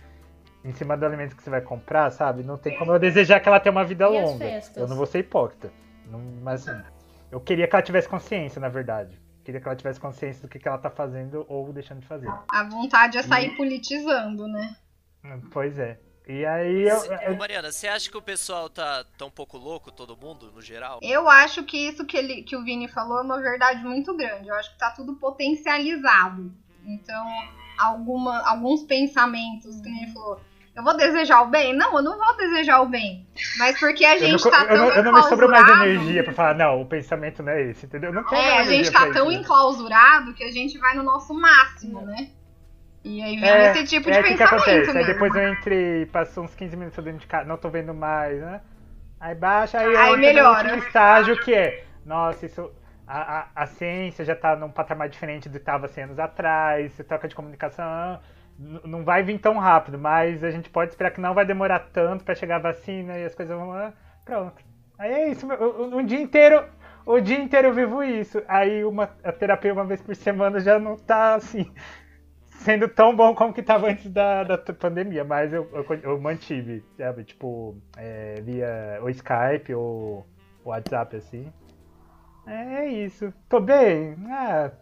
Em 0.64 0.72
cima 0.72 0.96
do 0.96 1.06
alimento 1.06 1.36
que 1.36 1.42
você 1.42 1.50
vai 1.50 1.60
comprar, 1.60 2.10
sabe? 2.10 2.42
Não 2.42 2.56
tem 2.56 2.76
como 2.76 2.92
eu 2.92 2.98
desejar 2.98 3.40
que 3.40 3.48
ela 3.48 3.60
tenha 3.60 3.72
uma 3.72 3.84
vida 3.84 4.04
e 4.04 4.08
longa. 4.08 4.44
Eu 4.76 4.88
não 4.88 4.96
vou 4.96 5.06
ser 5.06 5.20
hipócrita. 5.20 5.70
Não, 6.10 6.20
mas 6.42 6.68
assim, 6.68 6.82
eu 7.30 7.40
queria 7.40 7.66
que 7.66 7.74
ela 7.74 7.82
tivesse 7.82 8.08
consciência, 8.08 8.60
na 8.60 8.68
verdade. 8.68 9.14
Eu 9.14 9.44
queria 9.44 9.60
que 9.60 9.68
ela 9.68 9.76
tivesse 9.76 10.00
consciência 10.00 10.42
do 10.42 10.48
que, 10.48 10.58
que 10.58 10.68
ela 10.68 10.78
tá 10.78 10.90
fazendo 10.90 11.44
ou 11.48 11.72
deixando 11.72 12.00
de 12.00 12.06
fazer. 12.06 12.28
A 12.48 12.64
vontade 12.64 13.18
é 13.18 13.22
sair 13.22 13.52
e... 13.52 13.56
politizando, 13.56 14.46
né? 14.46 14.76
Pois 15.50 15.78
é. 15.78 15.98
E 16.28 16.44
aí 16.44 16.86
eu, 16.86 17.04
eu... 17.22 17.36
Mariana, 17.38 17.72
você 17.72 17.88
acha 17.88 18.10
que 18.10 18.16
o 18.16 18.20
pessoal 18.20 18.68
tá, 18.68 19.02
tá 19.16 19.24
um 19.24 19.30
pouco 19.30 19.56
louco, 19.56 19.90
todo 19.90 20.14
mundo, 20.14 20.52
no 20.52 20.60
geral? 20.60 21.00
Eu 21.02 21.26
acho 21.26 21.64
que 21.64 21.78
isso 21.78 22.04
que, 22.04 22.18
ele, 22.18 22.42
que 22.42 22.54
o 22.54 22.62
Vini 22.62 22.86
falou 22.86 23.18
é 23.18 23.22
uma 23.22 23.40
verdade 23.40 23.82
muito 23.82 24.14
grande. 24.14 24.48
Eu 24.48 24.54
acho 24.56 24.70
que 24.70 24.78
tá 24.78 24.90
tudo 24.90 25.16
potencializado. 25.16 26.52
Então, 26.84 27.26
alguma, 27.78 28.46
alguns 28.46 28.82
pensamentos, 28.82 29.80
que 29.80 29.88
ele 29.88 30.12
falou, 30.12 30.38
eu 30.78 30.84
vou 30.84 30.96
desejar 30.96 31.42
o 31.42 31.46
bem? 31.48 31.76
Não, 31.76 31.96
eu 31.96 32.02
não 32.04 32.16
vou 32.16 32.36
desejar 32.36 32.80
o 32.80 32.86
bem. 32.86 33.26
Mas 33.58 33.80
porque 33.80 34.04
a 34.04 34.16
gente 34.16 34.44
eu 34.44 34.50
não, 34.50 34.58
tá 34.58 34.64
tão 34.64 34.76
eu 34.76 34.78
não, 34.78 34.90
eu 34.92 35.02
não 35.02 35.12
me 35.12 35.22
sobra 35.24 35.48
mais 35.48 35.68
energia 35.68 36.22
pra 36.22 36.32
falar, 36.32 36.54
não, 36.54 36.80
o 36.80 36.86
pensamento 36.86 37.42
não 37.42 37.50
é 37.50 37.62
esse, 37.62 37.86
entendeu? 37.86 38.12
Não 38.12 38.22
é, 38.32 38.58
a 38.58 38.62
gente 38.62 38.88
tá 38.92 39.10
tão 39.12 39.28
isso. 39.28 39.40
enclausurado 39.40 40.32
que 40.34 40.44
a 40.44 40.52
gente 40.52 40.78
vai 40.78 40.94
no 40.94 41.02
nosso 41.02 41.34
máximo, 41.34 42.02
né? 42.02 42.30
E 43.02 43.20
aí 43.20 43.40
vem 43.40 43.50
é, 43.50 43.72
esse 43.72 43.86
tipo 43.86 44.08
de 44.08 44.18
é, 44.18 44.22
pensamento. 44.22 44.38
que, 44.38 44.70
que 44.70 44.70
acontece? 44.70 44.98
Aí 44.98 45.06
depois 45.06 45.34
eu 45.34 45.52
entrei, 45.52 46.06
passou 46.06 46.44
uns 46.44 46.54
15 46.54 46.76
minutos 46.76 47.04
dentro 47.04 47.20
de 47.20 47.26
casa, 47.26 47.48
não 47.48 47.56
tô 47.56 47.68
vendo 47.68 47.92
mais, 47.92 48.40
né? 48.40 48.60
Aí 49.18 49.34
baixa, 49.34 49.80
aí, 49.80 49.96
aí 49.96 50.16
melhora. 50.16 50.76
no 50.76 50.78
estágio 50.78 51.40
que 51.40 51.52
é, 51.52 51.84
nossa, 52.06 52.46
isso. 52.46 52.70
A, 53.04 53.38
a, 53.38 53.46
a 53.62 53.66
ciência 53.66 54.24
já 54.24 54.36
tá 54.36 54.54
num 54.54 54.70
patamar 54.70 55.08
diferente 55.08 55.48
do 55.48 55.52
que 55.52 55.58
estava 55.58 55.88
100 55.88 56.04
anos 56.04 56.18
atrás, 56.18 56.92
troca 57.08 57.26
de 57.26 57.34
comunicação 57.34 58.20
não 58.58 59.04
vai 59.04 59.22
vir 59.22 59.38
tão 59.38 59.56
rápido, 59.58 59.98
mas 59.98 60.42
a 60.42 60.50
gente 60.50 60.68
pode 60.68 60.90
esperar 60.90 61.12
que 61.12 61.20
não 61.20 61.32
vai 61.32 61.46
demorar 61.46 61.78
tanto 61.92 62.24
para 62.24 62.34
chegar 62.34 62.56
a 62.56 62.72
vacina 62.72 63.16
e 63.16 63.24
as 63.24 63.34
coisas 63.34 63.56
vão 63.56 63.68
lá. 63.68 63.92
Pronto. 64.24 64.62
Aí 64.98 65.12
é 65.12 65.28
isso, 65.30 65.46
um 65.46 66.04
dia 66.04 66.20
inteiro, 66.20 66.64
o 67.06 67.20
dia 67.20 67.38
inteiro 67.38 67.68
eu 67.68 67.74
vivo 67.74 68.02
isso. 68.02 68.42
Aí 68.48 68.84
uma, 68.84 69.08
a 69.22 69.30
terapia 69.30 69.72
uma 69.72 69.84
vez 69.84 70.02
por 70.02 70.16
semana 70.16 70.58
já 70.58 70.78
não 70.78 70.96
tá 70.96 71.36
assim 71.36 71.72
sendo 72.50 72.88
tão 72.88 73.14
bom 73.14 73.32
como 73.32 73.54
que 73.54 73.60
estava 73.60 73.88
antes 73.88 74.10
da, 74.10 74.42
da 74.42 74.58
pandemia, 74.58 75.22
mas 75.22 75.52
eu, 75.52 75.68
eu, 75.72 76.00
eu 76.02 76.20
mantive, 76.20 76.84
sabe? 76.96 77.22
Tipo, 77.22 77.76
é, 77.96 78.40
via 78.42 78.98
o 79.00 79.08
Skype 79.08 79.72
ou 79.72 80.26
o 80.64 80.70
WhatsApp, 80.70 81.16
assim. 81.16 81.52
É 82.44 82.86
isso. 82.86 83.32
Tô 83.48 83.60
bem? 83.60 84.16
Ah, 84.28 84.72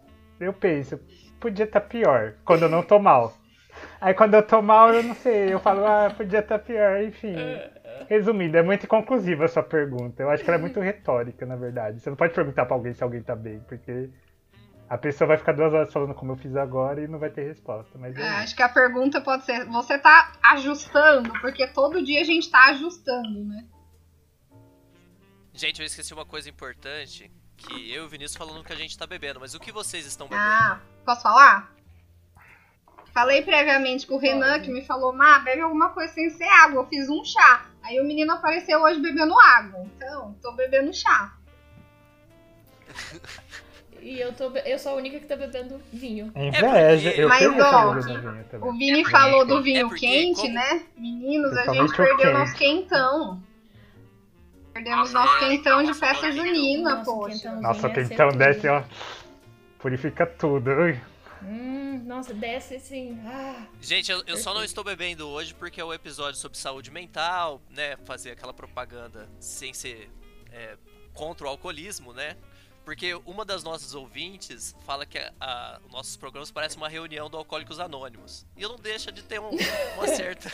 eu 0.40 0.52
penso, 0.52 0.99
podia 1.38 1.64
estar 1.64 1.80
tá 1.80 1.87
pior 1.87 2.35
quando 2.45 2.62
eu 2.62 2.68
não 2.71 2.83
tô 2.83 2.99
mal. 2.99 3.35
Aí 4.00 4.14
quando 4.14 4.34
eu 4.34 4.42
tô 4.42 4.60
mal, 4.60 4.92
eu 4.92 5.02
não 5.02 5.14
sei, 5.14 5.52
eu 5.52 5.58
falo, 5.58 5.86
ah, 5.86 6.12
podia 6.14 6.40
estar 6.40 6.58
tá 6.58 6.64
pior, 6.64 7.02
enfim. 7.02 7.34
Resumindo, 8.08 8.56
é 8.56 8.62
muito 8.62 8.86
conclusiva 8.86 9.47
a 9.47 9.49
sua 9.49 9.62
pergunta. 9.62 10.23
Eu 10.23 10.30
acho 10.30 10.44
que 10.44 10.50
ela 10.50 10.58
é 10.58 10.60
muito 10.60 10.80
retórica, 10.80 11.47
na 11.47 11.56
verdade. 11.56 12.00
Você 12.00 12.10
não 12.10 12.16
pode 12.16 12.34
perguntar 12.34 12.66
pra 12.66 12.76
alguém 12.76 12.92
se 12.92 13.02
alguém 13.02 13.23
tá 13.23 13.34
bem, 13.34 13.60
porque 13.66 14.10
a 14.88 14.97
pessoa 14.97 15.28
vai 15.28 15.36
ficar 15.36 15.52
duas 15.52 15.73
horas 15.73 15.92
falando 15.92 16.14
como 16.14 16.32
eu 16.32 16.36
fiz 16.36 16.54
agora 16.56 17.02
e 17.02 17.08
não 17.08 17.18
vai 17.18 17.30
ter 17.30 17.44
resposta. 17.44 17.99
Mas 17.99 18.16
é, 18.16 18.21
é 18.21 18.28
acho 18.28 18.54
que 18.54 18.62
a 18.62 18.68
pergunta 18.68 19.21
pode 19.21 19.44
ser: 19.44 19.64
você 19.66 19.99
tá 19.99 20.32
ajustando? 20.42 21.32
Porque 21.40 21.66
todo 21.68 22.04
dia 22.04 22.21
a 22.21 22.25
gente 22.25 22.50
tá 22.50 22.66
ajustando, 22.66 23.44
né? 23.44 23.64
Gente, 25.52 25.80
eu 25.80 25.86
esqueci 25.86 26.12
uma 26.12 26.26
coisa 26.26 26.49
importante. 26.49 27.30
Que 27.56 27.90
eu 27.90 28.02
e 28.02 28.06
o 28.06 28.08
Vinícius 28.08 28.36
falando 28.36 28.62
que 28.62 28.73
a 28.73 28.76
gente 28.76 28.99
tá 28.99 29.06
bebendo, 29.06 29.40
mas 29.40 29.54
o 29.54 29.58
que 29.58 29.73
vocês 29.73 30.04
estão 30.04 30.28
bebendo? 30.28 30.47
Ah, 30.47 30.78
posso 31.06 31.23
falar? 31.23 31.75
Falei 33.16 33.40
previamente 33.40 34.06
com 34.06 34.16
o 34.16 34.18
Renan 34.18 34.60
que 34.60 34.70
me 34.70 34.84
falou, 34.84 35.10
Má, 35.10 35.38
bebe 35.38 35.62
alguma 35.62 35.88
coisa 35.88 36.12
sem 36.12 36.28
ser 36.28 36.44
água. 36.44 36.82
Eu 36.82 36.86
fiz 36.86 37.08
um 37.08 37.24
chá. 37.24 37.64
Aí 37.82 37.98
o 37.98 38.04
menino 38.04 38.30
apareceu 38.30 38.78
hoje 38.82 39.00
bebendo 39.00 39.32
água. 39.40 39.86
Então, 39.86 40.36
tô 40.42 40.52
bebendo 40.52 40.92
chá. 40.92 41.32
E 44.02 44.20
eu, 44.20 44.34
tô, 44.34 44.54
eu 44.58 44.78
sou 44.78 44.92
a 44.92 44.94
única 44.96 45.18
que 45.18 45.24
tá 45.24 45.34
bebendo 45.34 45.80
vinho. 45.90 46.30
É 46.34 46.48
inveja. 46.48 47.10
É 47.10 47.24
eu 47.24 47.28
Mas, 47.30 47.42
ó, 47.58 47.96
o 48.68 48.72
Vini 48.72 49.00
é 49.00 49.08
falou 49.08 49.46
do 49.46 49.62
vinho 49.62 49.86
é 49.86 49.98
quente, 49.98 50.42
como... 50.42 50.52
né? 50.52 50.82
Meninos, 50.94 51.56
a 51.56 51.72
gente 51.72 51.96
perdeu 51.96 52.34
nosso 52.34 52.54
quentão. 52.54 53.42
Perdemos 54.74 55.10
nosso 55.14 55.38
quentão 55.38 55.82
de 55.82 55.94
festa 55.94 56.30
junina, 56.30 57.02
poxa. 57.02 57.50
Nossa, 57.62 57.88
quentão 57.88 58.28
desce, 58.28 58.68
ó. 58.68 58.82
Purifica 59.78 60.26
tudo. 60.26 60.70
Ui. 60.70 61.00
Hum, 61.42 62.02
nossa, 62.04 62.32
desce 62.34 62.76
assim. 62.76 63.18
Ah, 63.26 63.66
Gente, 63.80 64.10
eu, 64.10 64.22
eu 64.26 64.36
só 64.36 64.54
não 64.54 64.64
estou 64.64 64.82
bebendo 64.82 65.28
hoje 65.28 65.54
porque 65.54 65.80
é 65.80 65.84
o 65.84 65.92
episódio 65.92 66.38
sobre 66.40 66.58
saúde 66.58 66.90
mental, 66.90 67.60
né? 67.70 67.96
Fazer 68.04 68.32
aquela 68.32 68.52
propaganda 68.54 69.28
sem 69.38 69.72
ser 69.72 70.10
é, 70.50 70.76
contra 71.12 71.46
o 71.46 71.49
alcoolismo, 71.49 72.12
né? 72.12 72.36
Porque 72.86 73.14
uma 73.26 73.44
das 73.44 73.64
nossas 73.64 73.94
ouvintes 73.94 74.76
fala 74.86 75.04
que 75.04 75.18
a, 75.18 75.32
a, 75.40 75.80
nossos 75.90 76.16
programas 76.16 76.52
parecem 76.52 76.78
uma 76.78 76.88
reunião 76.88 77.28
do 77.28 77.36
Alcoólicos 77.36 77.80
Anônimos. 77.80 78.46
E 78.56 78.62
não 78.62 78.76
deixa 78.76 79.10
de 79.10 79.25
ter 79.25 79.40
um, 79.40 79.50
uma 79.96 80.06
certa. 80.14 80.52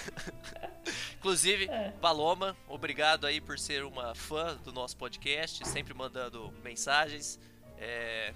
Inclusive, 1.18 1.68
é. 1.68 1.90
Paloma, 2.00 2.56
obrigado 2.66 3.26
aí 3.26 3.38
por 3.38 3.58
ser 3.58 3.84
uma 3.84 4.14
fã 4.14 4.56
do 4.64 4.72
nosso 4.72 4.96
podcast, 4.96 5.68
sempre 5.68 5.92
mandando 5.92 6.50
mensagens. 6.64 7.38
É, 7.76 8.32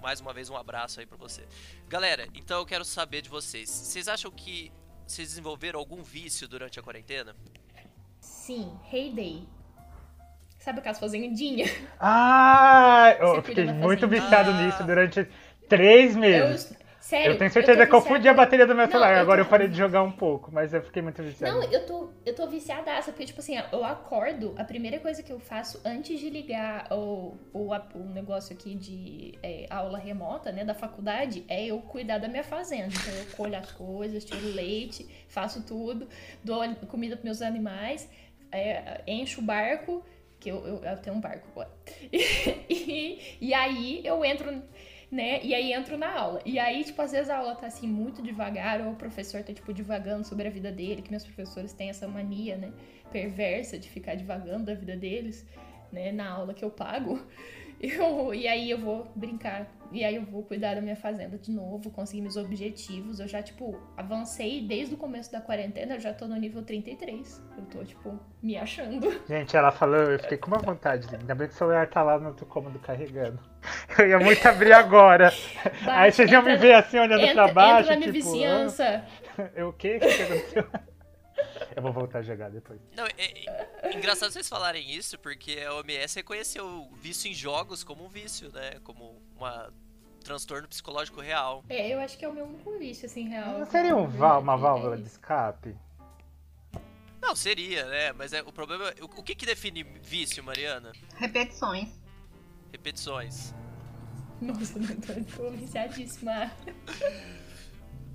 mais 0.00 0.20
uma 0.20 0.32
vez, 0.32 0.50
um 0.50 0.56
abraço 0.56 1.00
aí 1.00 1.06
pra 1.06 1.16
você. 1.16 1.46
Galera, 1.88 2.28
então 2.34 2.58
eu 2.58 2.66
quero 2.66 2.84
saber 2.84 3.22
de 3.22 3.28
vocês. 3.28 3.68
Vocês 3.68 4.08
acham 4.08 4.30
que 4.30 4.72
vocês 5.06 5.28
desenvolveram 5.28 5.78
algum 5.78 6.02
vício 6.02 6.48
durante 6.48 6.78
a 6.78 6.82
quarentena? 6.82 7.34
Sim, 8.20 8.72
Heyday. 8.92 9.46
Sabe 10.58 10.78
aquelas 10.78 10.98
fazendinhas? 10.98 11.70
Ah, 12.00 13.16
eu 13.20 13.42
fiquei 13.42 13.64
muito 13.64 14.08
viciado 14.08 14.50
ah. 14.50 14.62
nisso 14.62 14.82
durante 14.84 15.28
três 15.68 16.16
meses. 16.16 16.70
Eu, 16.70 16.83
sério, 17.04 17.32
eu 17.32 17.38
tenho 17.38 17.50
certeza 17.50 17.82
eu 17.82 17.86
que 17.86 17.94
eu 17.94 18.00
fudi 18.00 18.28
a 18.28 18.34
bateria 18.34 18.66
do 18.66 18.74
meu 18.74 18.86
celular. 18.86 19.14
Agora 19.16 19.40
eu, 19.40 19.44
tô... 19.44 19.48
eu 19.48 19.50
parei 19.50 19.68
de 19.68 19.76
jogar 19.76 20.02
um 20.02 20.10
pouco, 20.10 20.50
mas 20.52 20.72
eu 20.72 20.82
fiquei 20.82 21.02
muito 21.02 21.22
viciado. 21.22 21.54
Não, 21.54 21.62
eu 21.70 21.86
tô, 21.86 22.10
eu 22.24 22.34
tô 22.34 22.46
viciadaça, 22.46 23.12
porque, 23.12 23.26
tipo 23.26 23.40
assim, 23.40 23.56
eu 23.72 23.84
acordo, 23.84 24.54
a 24.56 24.64
primeira 24.64 24.98
coisa 24.98 25.22
que 25.22 25.32
eu 25.32 25.38
faço 25.38 25.80
antes 25.84 26.18
de 26.18 26.30
ligar 26.30 26.86
o, 26.90 27.36
o, 27.52 27.70
o 27.94 28.04
negócio 28.12 28.54
aqui 28.54 28.74
de 28.74 29.38
é, 29.42 29.66
aula 29.70 29.98
remota, 29.98 30.50
né, 30.50 30.64
da 30.64 30.74
faculdade, 30.74 31.44
é 31.48 31.66
eu 31.66 31.78
cuidar 31.80 32.18
da 32.18 32.28
minha 32.28 32.44
fazenda. 32.44 32.88
Então 32.88 33.14
eu 33.14 33.36
colho 33.36 33.56
as 33.56 33.70
coisas, 33.72 34.24
tiro 34.24 34.48
leite, 34.48 35.08
faço 35.28 35.62
tudo, 35.62 36.08
dou 36.42 36.62
comida 36.88 37.16
pros 37.16 37.24
meus 37.24 37.42
animais, 37.42 38.08
é, 38.50 39.02
encho 39.06 39.40
o 39.40 39.44
barco 39.44 40.04
que 40.44 40.50
eu, 40.50 40.66
eu, 40.66 40.84
eu 40.84 40.96
tenho 40.98 41.16
um 41.16 41.20
barco 41.20 41.48
agora. 41.50 41.70
E, 42.68 43.38
e, 43.40 43.54
aí 43.54 44.02
eu 44.04 44.24
entro, 44.24 44.62
né? 45.14 45.40
E 45.44 45.54
aí 45.54 45.72
entro 45.72 45.96
na 45.96 46.12
aula. 46.12 46.40
E 46.44 46.58
aí, 46.58 46.82
tipo, 46.82 47.00
às 47.00 47.12
vezes 47.12 47.30
a 47.30 47.38
aula 47.38 47.54
tá 47.54 47.68
assim 47.68 47.86
muito 47.86 48.20
devagar, 48.20 48.80
ou 48.80 48.92
o 48.92 48.96
professor 48.96 49.44
tá, 49.44 49.52
tipo, 49.52 49.72
divagando 49.72 50.26
sobre 50.26 50.48
a 50.48 50.50
vida 50.50 50.72
dele, 50.72 51.02
que 51.02 51.10
meus 51.10 51.24
professores 51.24 51.72
têm 51.72 51.88
essa 51.88 52.08
mania, 52.08 52.56
né? 52.56 52.72
Perversa 53.12 53.78
de 53.78 53.88
ficar 53.88 54.16
divagando 54.16 54.64
da 54.64 54.74
vida 54.74 54.96
deles, 54.96 55.46
né? 55.92 56.10
Na 56.10 56.28
aula 56.28 56.52
que 56.52 56.64
eu 56.64 56.70
pago. 56.70 57.24
Eu, 57.84 58.32
e 58.34 58.48
aí 58.48 58.70
eu 58.70 58.78
vou 58.78 59.06
brincar. 59.14 59.66
E 59.92 60.04
aí 60.04 60.16
eu 60.16 60.24
vou 60.24 60.42
cuidar 60.42 60.74
da 60.74 60.80
minha 60.80 60.96
fazenda 60.96 61.38
de 61.38 61.52
novo, 61.52 61.90
conseguir 61.90 62.22
meus 62.22 62.36
objetivos. 62.36 63.20
Eu 63.20 63.28
já, 63.28 63.40
tipo, 63.42 63.78
avancei 63.96 64.66
desde 64.66 64.94
o 64.94 64.98
começo 64.98 65.30
da 65.30 65.40
quarentena, 65.40 65.94
eu 65.94 66.00
já 66.00 66.12
tô 66.12 66.26
no 66.26 66.34
nível 66.34 66.64
33. 66.64 67.42
Eu 67.56 67.64
tô, 67.66 67.84
tipo, 67.84 68.18
me 68.42 68.56
achando. 68.56 69.08
Gente, 69.28 69.56
ela 69.56 69.70
falou, 69.70 69.96
eu 69.96 70.18
fiquei 70.18 70.36
com 70.36 70.48
uma 70.48 70.58
vontade. 70.58 71.06
Ainda 71.14 71.34
bem 71.34 71.46
que 71.46 71.54
o 71.54 71.56
celular 71.56 71.86
tá 71.88 72.02
lá 72.02 72.18
no 72.18 72.28
outro 72.28 72.44
cômodo 72.46 72.78
carregando. 72.80 73.38
Eu 73.96 74.08
ia 74.08 74.18
muito 74.18 74.44
abrir 74.46 74.72
agora. 74.72 75.32
aí 75.86 76.10
vocês 76.10 76.30
iam 76.30 76.42
me 76.42 76.56
ver 76.56 76.74
assim, 76.74 76.98
olhando 76.98 77.22
entra, 77.22 77.44
pra 77.44 77.52
baixo. 77.52 77.92
Entra 77.92 77.94
na 77.94 78.00
minha 78.00 78.12
tipo, 78.12 78.24
vizinhança. 78.30 79.04
Ah, 79.38 79.48
eu, 79.54 79.68
o 79.68 79.72
quê? 79.72 79.96
O 79.96 80.00
que 80.00 80.06
aconteceu? 80.06 80.66
Eu 81.76 81.82
vou 81.82 81.92
voltar 81.92 82.18
a 82.18 82.22
jogar 82.22 82.50
depois. 82.50 82.80
Não, 82.96 83.06
é, 83.06 83.12
é 83.82 83.96
engraçado 83.96 84.30
vocês 84.32 84.48
falarem 84.48 84.90
isso, 84.90 85.18
porque 85.18 85.58
a 85.66 85.74
OMS 85.74 86.16
reconheceu 86.16 86.66
o 86.66 86.94
vício 86.96 87.30
em 87.30 87.34
jogos 87.34 87.82
como 87.84 88.04
um 88.04 88.08
vício, 88.08 88.50
né? 88.52 88.78
Como 88.84 89.20
uma 89.36 89.72
transtorno 90.22 90.66
psicológico 90.68 91.20
real. 91.20 91.62
É, 91.68 91.88
eu 91.92 92.00
acho 92.00 92.16
que 92.16 92.24
é 92.24 92.28
o 92.28 92.32
meu 92.32 92.46
único 92.46 92.78
vício, 92.78 93.06
assim, 93.06 93.28
real. 93.28 93.58
Não 93.58 93.66
seria 93.66 93.94
um 93.96 94.06
val- 94.06 94.40
uma 94.40 94.56
válvula 94.56 94.94
É 94.94 94.98
de 94.98 95.06
escape? 95.06 95.76
Não, 97.20 97.34
seria, 97.34 97.86
né? 97.86 98.12
Mas 98.12 98.32
é, 98.32 98.42
o 98.42 98.52
problema. 98.52 98.92
O, 99.00 99.04
o 99.04 99.22
que, 99.22 99.34
que 99.34 99.44
define 99.46 99.82
vício, 99.82 100.42
Mariana? 100.44 100.92
Repetições. 101.16 101.88
Repetições. 102.72 103.54
Nossa, 104.40 104.78
eu 104.78 105.00
tô, 105.00 105.36
tô 105.44 105.50
viciadíssima. 105.52 106.50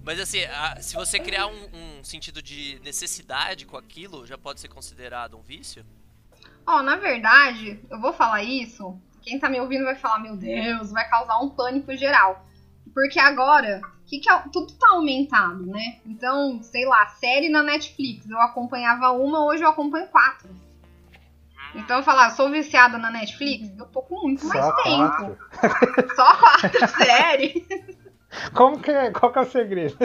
Mas 0.03 0.19
assim, 0.19 0.43
a- 0.45 0.77
se 0.81 0.95
você 0.95 1.19
criar 1.19 1.47
um, 1.47 1.99
um 1.99 2.03
sentido 2.03 2.41
de 2.41 2.79
necessidade 2.83 3.65
com 3.65 3.77
aquilo, 3.77 4.25
já 4.25 4.37
pode 4.37 4.59
ser 4.59 4.67
considerado 4.67 5.37
um 5.37 5.41
vício? 5.41 5.85
Ó, 6.65 6.81
na 6.81 6.95
verdade, 6.95 7.79
eu 7.89 7.99
vou 7.99 8.13
falar 8.13 8.43
isso. 8.43 8.99
Quem 9.21 9.39
tá 9.39 9.49
me 9.49 9.59
ouvindo 9.59 9.83
vai 9.83 9.95
falar, 9.95 10.19
meu 10.19 10.35
Deus, 10.35 10.91
vai 10.91 11.07
causar 11.09 11.39
um 11.39 11.49
pânico 11.49 11.95
geral. 11.95 12.45
Porque 12.93 13.19
agora, 13.19 13.81
que 14.05 14.19
que 14.19 14.29
é- 14.31 14.43
tudo 14.51 14.73
tá 14.73 14.87
aumentado, 14.91 15.65
né? 15.65 15.99
Então, 16.05 16.61
sei 16.63 16.85
lá, 16.85 17.05
série 17.07 17.49
na 17.49 17.61
Netflix. 17.61 18.27
Eu 18.29 18.39
acompanhava 18.41 19.11
uma, 19.11 19.45
hoje 19.45 19.63
eu 19.63 19.69
acompanho 19.69 20.07
quatro. 20.07 20.49
Então 21.75 21.97
eu 21.97 22.03
falar, 22.03 22.31
sou 22.31 22.49
viciada 22.49 22.97
na 22.97 23.11
Netflix, 23.11 23.69
eu 23.77 23.85
tô 23.85 24.01
com 24.01 24.21
muito 24.23 24.43
mais 24.47 24.65
Só 24.65 24.71
tempo. 24.83 25.37
quatro? 25.59 26.15
Só 26.15 26.35
quatro 26.37 26.87
séries. 26.97 27.63
Como 28.53 28.81
que 28.81 28.91
é? 28.91 29.11
Qual 29.11 29.31
que 29.31 29.39
é 29.39 29.41
o 29.41 29.45
segredo? 29.45 29.97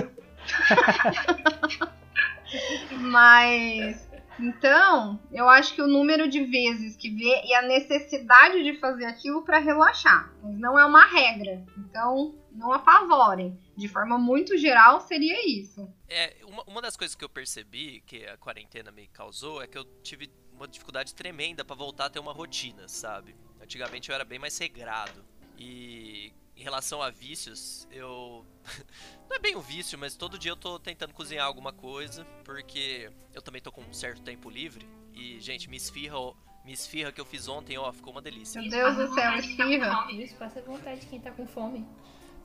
Mas 2.92 4.08
então, 4.38 5.20
eu 5.30 5.48
acho 5.48 5.74
que 5.74 5.82
o 5.82 5.86
número 5.86 6.28
de 6.28 6.44
vezes 6.44 6.96
que 6.96 7.10
vê 7.10 7.42
e 7.44 7.54
a 7.54 7.62
necessidade 7.62 8.62
de 8.62 8.78
fazer 8.78 9.04
aquilo 9.04 9.42
para 9.42 9.58
relaxar, 9.58 10.32
mas 10.42 10.58
não 10.58 10.78
é 10.78 10.84
uma 10.84 11.04
regra. 11.04 11.64
Então, 11.78 12.34
não 12.50 12.72
apavorem. 12.72 13.58
De 13.76 13.88
forma 13.88 14.18
muito 14.18 14.56
geral, 14.56 15.00
seria 15.00 15.48
isso. 15.48 15.88
É, 16.08 16.36
uma, 16.46 16.62
uma 16.64 16.82
das 16.82 16.96
coisas 16.96 17.14
que 17.14 17.24
eu 17.24 17.28
percebi 17.28 18.02
que 18.06 18.26
a 18.26 18.36
quarentena 18.36 18.90
me 18.90 19.06
causou 19.08 19.62
é 19.62 19.66
que 19.66 19.78
eu 19.78 19.84
tive 20.02 20.30
uma 20.52 20.68
dificuldade 20.68 21.14
tremenda 21.14 21.64
pra 21.64 21.74
voltar 21.74 22.06
a 22.06 22.10
ter 22.10 22.18
uma 22.18 22.32
rotina, 22.32 22.88
sabe? 22.88 23.34
Antigamente 23.60 24.10
eu 24.10 24.14
era 24.14 24.24
bem 24.24 24.38
mais 24.38 24.56
regrado. 24.58 25.24
E 25.58 26.32
em 26.56 26.62
relação 26.62 27.02
a 27.02 27.10
vícios, 27.10 27.86
eu. 27.90 28.44
Não 29.28 29.36
é 29.36 29.38
bem 29.38 29.56
um 29.56 29.60
vício, 29.60 29.98
mas 29.98 30.14
todo 30.14 30.38
dia 30.38 30.52
eu 30.52 30.56
tô 30.56 30.78
tentando 30.78 31.12
cozinhar 31.12 31.46
alguma 31.46 31.72
coisa, 31.72 32.24
porque 32.44 33.10
eu 33.32 33.42
também 33.42 33.60
tô 33.60 33.72
com 33.72 33.82
um 33.82 33.92
certo 33.92 34.22
tempo 34.22 34.48
livre. 34.48 34.88
E, 35.12 35.40
gente, 35.40 35.68
me 35.68 35.76
esfirra, 35.76 36.16
me 36.64 36.72
esfirra 36.72 37.10
que 37.10 37.20
eu 37.20 37.24
fiz 37.24 37.48
ontem, 37.48 37.76
ó, 37.78 37.92
ficou 37.92 38.12
uma 38.12 38.22
delícia. 38.22 38.60
Meu 38.60 38.70
Deus 38.70 38.96
do 38.96 39.14
céu, 39.14 39.34
esfirra. 39.34 40.12
Isso 40.12 40.34
passa 40.36 40.62
vontade 40.62 41.00
de 41.00 41.06
quem 41.06 41.20
tá 41.20 41.30
com 41.30 41.46
fome. 41.46 41.86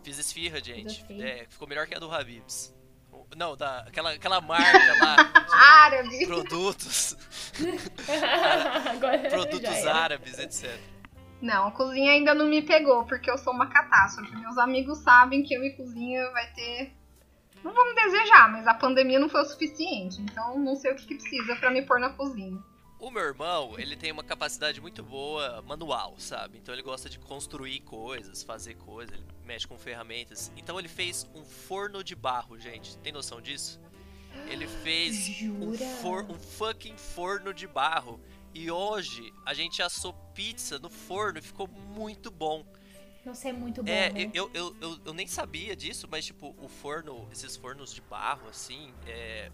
Fiz 0.04 0.18
esfirra, 0.18 0.64
gente. 0.64 1.06
É, 1.22 1.46
ficou 1.50 1.68
melhor 1.68 1.86
que 1.88 1.96
a 1.96 2.00
do 2.00 2.12
Habibs. 2.12 2.74
Não, 3.36 3.56
da, 3.56 3.80
aquela, 3.82 4.12
aquela 4.12 4.42
marca 4.42 4.96
lá, 5.00 5.16
Árabe. 5.86 6.26
produtos, 6.26 7.16
Agora 8.90 9.30
produtos 9.30 9.86
árabes, 9.86 10.40
etc. 10.40 10.99
Não, 11.42 11.68
a 11.68 11.72
cozinha 11.72 12.12
ainda 12.12 12.34
não 12.34 12.48
me 12.48 12.62
pegou, 12.62 13.06
porque 13.06 13.30
eu 13.32 13.38
sou 13.38 13.54
uma 13.54 13.68
catástrofe. 13.68 14.36
Meus 14.36 14.58
amigos 14.58 14.98
sabem 15.00 15.44
que 15.44 15.54
eu 15.54 15.64
e 15.64 15.72
cozinha 15.72 16.30
vai 16.32 16.52
ter. 16.54 16.94
Não 17.64 17.74
vamos 17.74 17.96
desejar, 17.96 18.52
mas 18.52 18.68
a 18.68 18.74
pandemia 18.74 19.20
não 19.20 19.30
foi 19.30 19.42
o 19.42 19.46
suficiente. 19.46 20.22
Então 20.22 20.60
não 20.60 20.76
sei 20.76 20.92
o 20.92 20.96
que, 20.96 21.06
que 21.06 21.16
precisa 21.16 21.56
pra 21.56 21.72
me 21.72 21.82
pôr 21.82 22.00
na 22.00 22.10
cozinha. 22.10 22.58
O 23.00 23.10
meu 23.10 23.24
irmão, 23.24 23.76
ele 23.78 23.96
tem 23.96 24.12
uma 24.12 24.24
capacidade 24.24 24.82
muito 24.82 25.02
boa 25.02 25.62
manual, 25.62 26.16
sabe? 26.18 26.58
Então 26.58 26.76
ele 26.76 26.84
gosta 26.84 27.10
de 27.10 27.18
construir 27.18 27.80
coisas, 27.80 28.44
fazer 28.44 28.74
coisas, 28.74 29.16
ele 29.16 29.26
mexe 29.46 29.66
com 29.66 29.78
ferramentas. 29.78 30.52
Então 30.58 30.78
ele 30.78 30.90
fez 30.90 31.26
um 31.34 31.46
forno 31.46 32.04
de 32.04 32.14
barro, 32.14 32.60
gente. 32.60 32.98
Tem 32.98 33.14
noção 33.14 33.40
disso? 33.40 33.80
Ele 34.46 34.68
fez 34.68 35.34
um, 35.62 35.72
for- 35.74 36.26
um 36.30 36.40
fucking 36.40 36.98
forno 36.98 37.54
de 37.54 37.68
barro. 37.68 38.20
E 38.54 38.72
hoje 38.72 39.32
a 39.46 39.54
gente 39.54 39.82
assou 39.82 40.14
pizza 40.34 40.80
no 40.80 40.90
forno 40.90 41.40
e 41.40 41.42
ficou 41.42 41.68
muito 41.68 42.32
bom. 42.32 42.66
Nossa, 43.26 43.50
é 43.50 43.54
muito 43.54 43.84
bom, 43.84 43.92
É, 43.92 44.10
né? 44.10 44.30
eu, 44.34 44.50
eu, 44.54 44.76
eu, 44.82 45.00
eu 45.06 45.14
nem 45.14 45.28
sabia 45.28 45.76
disso, 45.76 46.08
mas 46.10 46.26
tipo, 46.26 46.56
o 46.58 46.68
forno, 46.68 47.28
esses 47.32 47.56
fornos 47.56 47.94
de 47.94 48.02
barro, 48.02 48.48
assim, 48.50 48.94
é. 49.08 49.52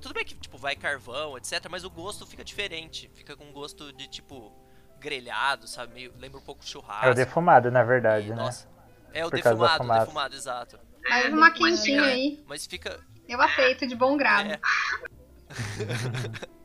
Tudo 0.00 0.14
bem 0.14 0.24
que, 0.24 0.34
tipo, 0.34 0.58
vai 0.58 0.76
carvão, 0.76 1.36
etc, 1.36 1.66
mas 1.70 1.84
o 1.84 1.90
gosto 1.90 2.26
fica 2.26 2.44
diferente. 2.44 3.10
Fica 3.14 3.36
com 3.36 3.50
gosto 3.52 3.92
de, 3.92 4.06
tipo, 4.08 4.52
grelhado, 5.00 5.66
sabe? 5.66 5.94
Meio, 5.94 6.12
lembra 6.18 6.38
um 6.38 6.42
pouco 6.42 6.62
de 6.62 6.68
churrasco. 6.70 7.06
É 7.06 7.10
o 7.10 7.14
defumado, 7.14 7.70
na 7.70 7.82
verdade, 7.82 8.28
E, 8.28 8.30
né? 8.30 8.36
Nossa. 8.36 8.68
É 9.12 9.24
o 9.24 9.30
defumado, 9.30 9.88
o 9.88 9.90
defumado, 9.90 10.34
exato. 10.36 10.78
Faz 11.08 11.32
uma 11.32 11.50
quentinha 11.52 12.02
aí. 12.02 12.44
Mas 12.46 12.66
fica. 12.66 13.00
Eu 13.28 13.40
aceito 13.40 13.86
de 13.86 13.94
bom 13.96 14.16
grado. 14.16 14.52
É. 14.52 14.60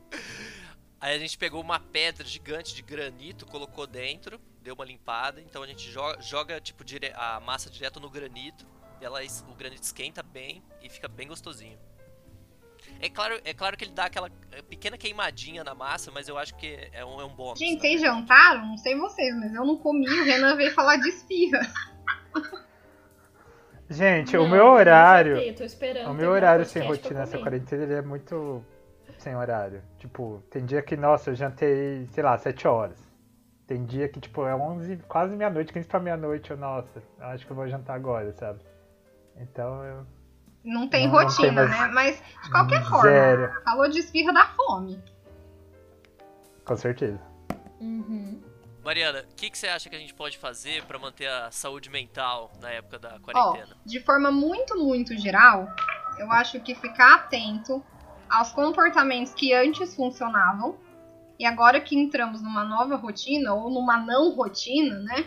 Aí 1.00 1.16
a 1.16 1.20
gente 1.20 1.38
pegou 1.38 1.60
uma 1.62 1.80
pedra 1.80 2.26
gigante 2.26 2.76
de 2.76 2.82
granito, 2.84 3.46
colocou 3.48 3.88
dentro, 3.88 4.40
deu 4.62 4.76
uma 4.76 4.86
limpada, 4.86 5.42
então 5.42 5.64
a 5.64 5.68
gente 5.68 5.90
joga, 5.90 6.22
joga 6.22 6.62
tipo 6.62 6.84
dire- 6.84 7.12
a 7.16 7.40
massa 7.40 7.72
direto 7.72 8.00
no 8.00 8.08
granito, 8.08 8.68
ela, 9.02 9.20
o 9.50 9.56
granito 9.56 9.82
esquenta 9.82 10.22
bem 10.22 10.62
e 10.80 10.90
fica 10.90 11.08
bem 11.08 11.28
gostosinho. 11.28 11.80
É 13.00 13.10
claro, 13.10 13.42
é 13.44 13.54
claro 13.54 13.76
que 13.76 13.84
ele 13.84 13.94
dá 13.94 14.06
aquela 14.06 14.30
eh, 14.52 14.62
pequena 14.62 14.96
queimadinha 14.96 15.64
na 15.64 15.74
massa, 15.74 16.12
mas 16.12 16.28
eu 16.28 16.38
acho 16.38 16.56
que 16.56 16.90
é 16.92 17.04
um, 17.04 17.20
é 17.20 17.26
um 17.26 17.34
bônus. 17.34 17.58
Gente, 17.58 17.76
né? 17.76 17.80
vocês 17.80 18.02
jantaram? 18.02 18.68
Não 18.68 18.78
sei 18.78 18.96
vocês, 18.96 19.36
mas 19.36 19.54
eu 19.56 19.66
não 19.66 19.78
comi. 19.78 20.08
O 20.08 20.24
Renan 20.24 20.56
veio 20.56 20.72
falar 20.72 20.98
de 20.98 21.10
esfirra. 21.10 21.62
Gente, 23.92 24.38
Não, 24.38 24.46
o 24.46 24.50
meu 24.50 24.66
não 24.66 24.72
horário. 24.74 25.54
tô 25.56 25.64
esperando 25.66 26.10
O 26.10 26.14
meu 26.14 26.32
horário 26.32 26.64
sem 26.66 26.82
rotina 26.88 27.20
nessa 27.20 27.34
comer. 27.34 27.44
quarentena 27.44 27.84
ele 27.84 27.94
é 27.94 28.02
muito 28.02 28.64
sem 29.18 29.36
horário. 29.36 29.82
Tipo, 30.00 30.42
tem 30.50 30.66
dia 30.66 30.82
que, 30.82 30.96
nossa, 30.96 31.30
eu 31.30 31.36
jantei, 31.36 32.08
sei 32.12 32.24
lá, 32.24 32.38
7 32.38 32.68
horas. 32.68 32.98
Tem 33.68 33.84
dia 33.86 34.08
que, 34.08 34.20
tipo, 34.22 34.46
é 34.46 34.56
11, 34.56 34.98
quase 35.10 35.36
meia-noite, 35.36 35.74
15 35.74 35.88
pra 35.88 36.00
meia-noite. 36.00 36.52
Eu, 36.52 36.58
nossa, 36.58 37.04
eu 37.20 37.26
acho 37.28 37.46
que 37.46 37.52
eu 37.52 37.56
vou 37.56 37.68
jantar 37.68 37.96
agora, 37.96 38.32
sabe? 38.34 38.60
Então 39.38 39.84
eu. 39.84 40.06
Não 40.64 40.88
tem 40.88 41.08
Não, 41.08 41.14
não 41.16 41.24
rotina, 41.24 41.48
tem 41.48 41.52
mais- 41.70 41.70
né? 41.72 41.92
Mas, 41.94 42.24
de 42.44 42.52
qualquer 42.52 42.84
forma, 42.86 43.02
Zero. 43.10 43.52
falou 43.64 43.90
de 43.90 44.00
esfirra 44.00 44.32
da 44.32 44.46
fome. 44.48 45.04
Com 46.66 46.76
certeza. 46.78 47.20
Uhum. 47.80 48.42
Mariana, 48.84 49.26
o 49.32 49.36
que, 49.36 49.50
que 49.50 49.58
você 49.58 49.68
acha 49.68 49.90
que 49.90 49.96
a 49.96 50.00
gente 50.00 50.14
pode 50.14 50.38
fazer 50.38 50.84
pra 50.86 50.98
manter 50.98 51.28
a 51.28 51.52
saúde 51.52 51.90
mental 51.90 52.52
na 52.60 52.70
época 52.72 52.98
da 52.98 53.20
quarentena? 53.20 53.78
de 53.86 54.00
forma 54.00 54.32
muito, 54.32 54.76
muito 54.76 55.16
geral, 55.18 55.68
eu 56.18 56.32
acho 56.32 56.60
que 56.60 56.74
ficar 56.74 57.16
atento 57.16 57.84
aos 58.30 58.52
comportamentos 58.52 59.34
que 59.34 59.54
antes 59.54 59.96
funcionavam 59.96 60.78
e 61.38 61.46
agora 61.46 61.80
que 61.80 61.98
entramos 61.98 62.42
numa 62.42 62.64
nova 62.64 62.96
rotina 62.96 63.54
ou 63.54 63.70
numa 63.70 63.98
não 63.98 64.32
rotina, 64.32 65.00
né? 65.00 65.26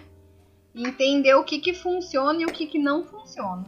Entender 0.74 1.34
o 1.34 1.44
que 1.44 1.58
que 1.58 1.74
funciona 1.74 2.42
e 2.42 2.44
o 2.44 2.52
que 2.52 2.66
que 2.66 2.78
não 2.78 3.04
funciona. 3.04 3.64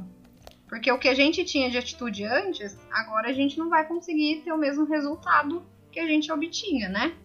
Porque 0.68 0.90
o 0.90 0.98
que 0.98 1.08
a 1.08 1.14
gente 1.14 1.44
tinha 1.44 1.70
de 1.70 1.78
atitude 1.78 2.24
antes, 2.24 2.76
agora 2.90 3.28
a 3.28 3.32
gente 3.32 3.58
não 3.58 3.68
vai 3.68 3.86
conseguir 3.86 4.42
ter 4.42 4.52
o 4.52 4.58
mesmo 4.58 4.84
resultado 4.84 5.64
que 5.92 6.00
a 6.00 6.06
gente 6.06 6.30
obtinha, 6.32 6.88
né? 6.88 7.16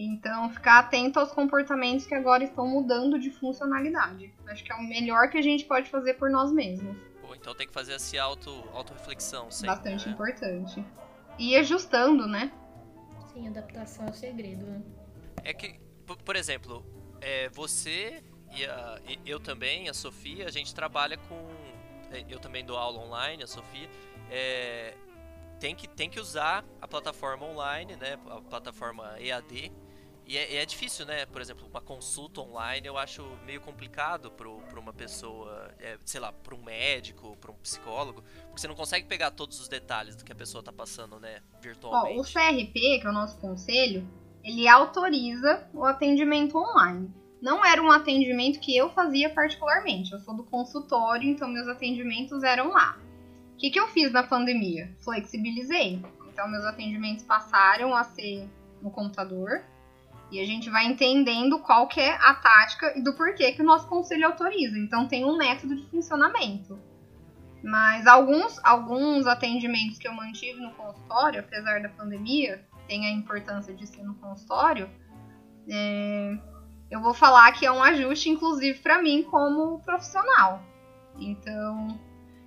Então, 0.00 0.48
ficar 0.50 0.78
atento 0.78 1.18
aos 1.18 1.32
comportamentos 1.32 2.06
que 2.06 2.14
agora 2.14 2.44
estão 2.44 2.68
mudando 2.68 3.18
de 3.18 3.30
funcionalidade. 3.32 4.32
Acho 4.46 4.62
que 4.62 4.70
é 4.70 4.76
o 4.76 4.82
melhor 4.82 5.28
que 5.28 5.36
a 5.36 5.42
gente 5.42 5.64
pode 5.64 5.90
fazer 5.90 6.14
por 6.14 6.30
nós 6.30 6.52
mesmos. 6.52 6.96
Pô, 7.20 7.34
então 7.34 7.52
tem 7.52 7.66
que 7.66 7.72
fazer 7.72 7.94
essa 7.94 8.22
auto, 8.22 8.48
auto-reflexão 8.72 9.50
sempre. 9.50 9.74
Bastante 9.74 10.06
né? 10.06 10.12
importante. 10.12 10.84
E 11.36 11.56
ajustando, 11.56 12.28
né? 12.28 12.52
Sim, 13.32 13.48
adaptação 13.48 14.06
é 14.06 14.10
o 14.10 14.14
segredo. 14.14 14.64
né? 14.64 14.82
É 15.42 15.52
que, 15.52 15.80
por, 16.06 16.16
por 16.18 16.36
exemplo, 16.36 16.86
é, 17.20 17.48
você 17.48 18.22
e, 18.54 18.64
a- 18.66 19.00
e 19.08 19.18
eu 19.28 19.40
também, 19.40 19.88
a 19.88 19.94
Sofia, 19.94 20.46
a 20.46 20.50
gente 20.52 20.72
trabalha 20.72 21.16
com. 21.16 21.48
é, 22.12 22.24
Eu 22.28 22.38
também 22.38 22.64
dou 22.64 22.76
aula 22.76 23.00
online, 23.00 23.42
a 23.42 23.46
Sofia. 23.48 23.88
é, 24.30 24.94
tem, 25.58 25.74
que, 25.74 25.88
tem 25.88 26.08
que 26.08 26.20
usar 26.20 26.64
a 26.80 26.86
plataforma 26.86 27.44
online, 27.44 27.96
né? 27.96 28.16
A 28.30 28.40
plataforma 28.40 29.16
EAD. 29.18 29.72
E 30.28 30.36
é, 30.36 30.52
e 30.52 30.56
é 30.56 30.66
difícil, 30.66 31.06
né? 31.06 31.24
Por 31.24 31.40
exemplo, 31.40 31.66
uma 31.66 31.80
consulta 31.80 32.42
online 32.42 32.86
eu 32.86 32.98
acho 32.98 33.26
meio 33.46 33.62
complicado 33.62 34.30
para 34.30 34.78
uma 34.78 34.92
pessoa, 34.92 35.74
é, 35.80 35.96
sei 36.04 36.20
lá, 36.20 36.30
para 36.30 36.54
um 36.54 36.62
médico, 36.62 37.34
para 37.40 37.50
um 37.50 37.54
psicólogo, 37.54 38.22
porque 38.42 38.60
você 38.60 38.68
não 38.68 38.74
consegue 38.74 39.06
pegar 39.06 39.30
todos 39.30 39.58
os 39.58 39.68
detalhes 39.68 40.16
do 40.16 40.24
que 40.24 40.30
a 40.30 40.34
pessoa 40.34 40.62
tá 40.62 40.70
passando, 40.70 41.18
né? 41.18 41.40
Ó, 41.54 41.60
Virtualmente. 41.62 42.20
o 42.20 42.22
CRP, 42.22 43.00
que 43.00 43.06
é 43.06 43.08
o 43.08 43.12
nosso 43.12 43.38
conselho, 43.38 44.06
ele 44.44 44.68
autoriza 44.68 45.66
o 45.72 45.82
atendimento 45.82 46.58
online. 46.58 47.10
Não 47.40 47.64
era 47.64 47.80
um 47.82 47.90
atendimento 47.90 48.60
que 48.60 48.76
eu 48.76 48.90
fazia 48.90 49.30
particularmente. 49.30 50.12
Eu 50.12 50.20
sou 50.20 50.36
do 50.36 50.44
consultório, 50.44 51.26
então 51.26 51.48
meus 51.48 51.68
atendimentos 51.68 52.42
eram 52.42 52.68
lá. 52.68 52.98
O 53.54 53.56
que, 53.56 53.70
que 53.70 53.80
eu 53.80 53.88
fiz 53.88 54.12
na 54.12 54.24
pandemia? 54.24 54.94
Flexibilizei. 55.00 56.02
Então, 56.28 56.48
meus 56.48 56.64
atendimentos 56.64 57.24
passaram 57.24 57.96
a 57.96 58.04
ser 58.04 58.46
no 58.82 58.90
computador. 58.90 59.64
E 60.30 60.40
a 60.40 60.46
gente 60.46 60.68
vai 60.68 60.84
entendendo 60.86 61.58
qual 61.60 61.88
que 61.88 62.00
é 62.00 62.14
a 62.14 62.34
tática 62.34 62.96
e 62.96 63.02
do 63.02 63.14
porquê 63.14 63.52
que 63.52 63.62
o 63.62 63.64
nosso 63.64 63.88
conselho 63.88 64.26
autoriza. 64.26 64.78
Então, 64.78 65.08
tem 65.08 65.24
um 65.24 65.36
método 65.36 65.74
de 65.74 65.88
funcionamento. 65.90 66.78
Mas 67.62 68.06
alguns, 68.06 68.60
alguns 68.62 69.26
atendimentos 69.26 69.98
que 69.98 70.06
eu 70.06 70.12
mantive 70.12 70.60
no 70.60 70.70
consultório, 70.72 71.40
apesar 71.40 71.80
da 71.80 71.88
pandemia, 71.88 72.64
tem 72.86 73.06
a 73.06 73.10
importância 73.10 73.74
de 73.74 73.86
ser 73.86 74.02
no 74.02 74.14
consultório, 74.14 74.88
é, 75.68 76.38
eu 76.90 77.00
vou 77.00 77.12
falar 77.12 77.52
que 77.52 77.66
é 77.66 77.72
um 77.72 77.82
ajuste, 77.82 78.30
inclusive, 78.30 78.78
para 78.78 79.02
mim 79.02 79.22
como 79.22 79.80
profissional. 79.80 80.62
Então, 81.18 82.00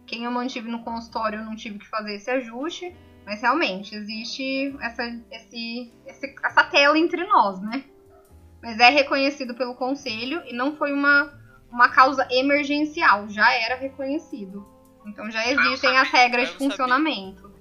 quem 0.08 0.24
eu 0.24 0.32
mantive 0.32 0.70
no 0.70 0.84
consultório, 0.84 1.40
eu 1.40 1.46
não 1.46 1.56
tive 1.56 1.78
que 1.78 1.88
fazer 1.88 2.16
esse 2.16 2.30
ajuste, 2.32 2.96
mas 3.26 3.42
realmente 3.42 3.96
existe 3.96 4.76
essa, 4.82 5.04
esse, 5.32 5.92
esse, 6.06 6.36
essa 6.44 6.64
tela 6.66 6.98
entre 6.98 7.24
nós, 7.26 7.62
né? 7.62 7.84
Mas 8.62 8.80
é 8.80 8.90
reconhecido 8.90 9.56
pelo 9.56 9.76
conselho 9.76 10.42
e 10.46 10.54
não 10.54 10.76
foi 10.76 10.94
uma, 10.94 11.34
uma 11.72 11.90
causa 11.90 12.28
emergencial, 12.30 13.28
já 13.30 13.52
era 13.54 13.76
reconhecido. 13.76 14.66
Então 15.06 15.30
já 15.32 15.48
existem 15.48 15.98
as 15.98 16.10
regras 16.10 16.50
de 16.50 16.58
funcionamento. 16.58 17.52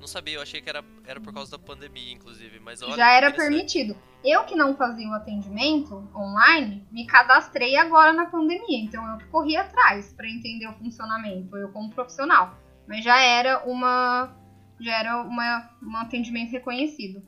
Não 0.00 0.06
sabia, 0.06 0.36
eu 0.36 0.42
achei 0.42 0.60
que 0.60 0.70
era, 0.70 0.84
era 1.04 1.20
por 1.20 1.34
causa 1.34 1.50
da 1.50 1.58
pandemia, 1.58 2.12
inclusive, 2.12 2.60
mas 2.60 2.80
olha, 2.82 2.96
Já 2.96 3.12
era 3.12 3.32
permitido. 3.32 3.96
Eu 4.24 4.44
que 4.44 4.54
não 4.54 4.76
fazia 4.76 5.08
o 5.08 5.14
atendimento 5.14 6.08
online, 6.14 6.86
me 6.90 7.06
cadastrei 7.06 7.76
agora 7.76 8.12
na 8.12 8.26
pandemia, 8.26 8.78
então 8.78 9.04
eu 9.06 9.26
corri 9.28 9.56
atrás 9.56 10.12
para 10.12 10.28
entender 10.28 10.68
o 10.68 10.74
funcionamento, 10.74 11.56
eu 11.56 11.70
como 11.72 11.90
profissional. 11.90 12.56
Mas 12.88 13.04
já 13.04 13.20
era 13.20 13.64
uma 13.68 14.34
já 14.80 14.98
era 14.98 15.20
uma, 15.22 15.76
um 15.82 15.96
atendimento 15.96 16.52
reconhecido. 16.52 17.22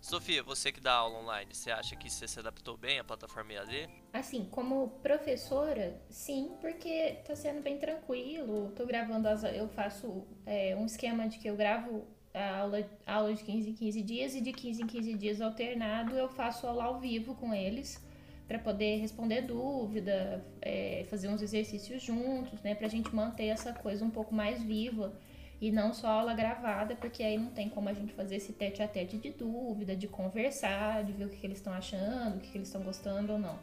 Sofia, 0.00 0.42
você 0.42 0.72
que 0.72 0.80
dá 0.80 0.92
aula 0.92 1.18
online, 1.18 1.54
você 1.54 1.70
acha 1.70 1.96
que 1.96 2.10
você 2.10 2.26
se 2.26 2.38
adaptou 2.38 2.76
bem 2.76 2.98
à 2.98 3.04
plataforma 3.04 3.52
EAD? 3.52 3.88
Assim, 4.12 4.44
como 4.50 4.88
professora, 5.02 5.98
sim, 6.10 6.52
porque 6.60 7.20
tá 7.26 7.34
sendo 7.34 7.62
bem 7.62 7.78
tranquilo. 7.78 8.72
Tô 8.76 8.84
gravando 8.84 9.28
as. 9.28 9.44
Eu 9.44 9.68
faço 9.68 10.26
é, 10.44 10.76
um 10.76 10.84
esquema 10.84 11.26
de 11.26 11.38
que 11.38 11.48
eu 11.48 11.56
gravo 11.56 12.06
a 12.34 12.58
aula, 12.58 12.90
aula 13.06 13.32
de 13.32 13.44
15 13.44 13.70
em 13.70 13.74
15 13.74 14.02
dias 14.02 14.34
e 14.34 14.40
de 14.40 14.52
15 14.52 14.82
em 14.82 14.86
15 14.86 15.14
dias 15.14 15.40
alternado 15.40 16.16
eu 16.16 16.28
faço 16.28 16.66
aula 16.66 16.84
ao 16.84 16.98
vivo 16.98 17.36
com 17.36 17.54
eles 17.54 18.03
para 18.46 18.58
poder 18.58 18.98
responder 18.98 19.42
dúvida, 19.42 20.44
é, 20.60 21.04
fazer 21.08 21.28
uns 21.28 21.40
exercícios 21.40 22.02
juntos, 22.02 22.60
né, 22.62 22.74
pra 22.74 22.88
gente 22.88 23.14
manter 23.14 23.46
essa 23.46 23.72
coisa 23.72 24.04
um 24.04 24.10
pouco 24.10 24.34
mais 24.34 24.62
viva 24.62 25.12
e 25.60 25.72
não 25.72 25.94
só 25.94 26.08
aula 26.08 26.34
gravada, 26.34 26.94
porque 26.94 27.22
aí 27.22 27.38
não 27.38 27.50
tem 27.50 27.70
como 27.70 27.88
a 27.88 27.94
gente 27.94 28.12
fazer 28.12 28.36
esse 28.36 28.52
tete 28.52 28.82
a 28.82 28.88
tete 28.88 29.16
de 29.16 29.30
dúvida, 29.30 29.96
de 29.96 30.06
conversar, 30.06 31.04
de 31.04 31.12
ver 31.12 31.24
o 31.24 31.30
que, 31.30 31.38
que 31.38 31.46
eles 31.46 31.58
estão 31.58 31.72
achando, 31.72 32.36
o 32.36 32.40
que, 32.40 32.50
que 32.50 32.58
eles 32.58 32.68
estão 32.68 32.82
gostando 32.82 33.32
ou 33.32 33.38
não. 33.38 33.58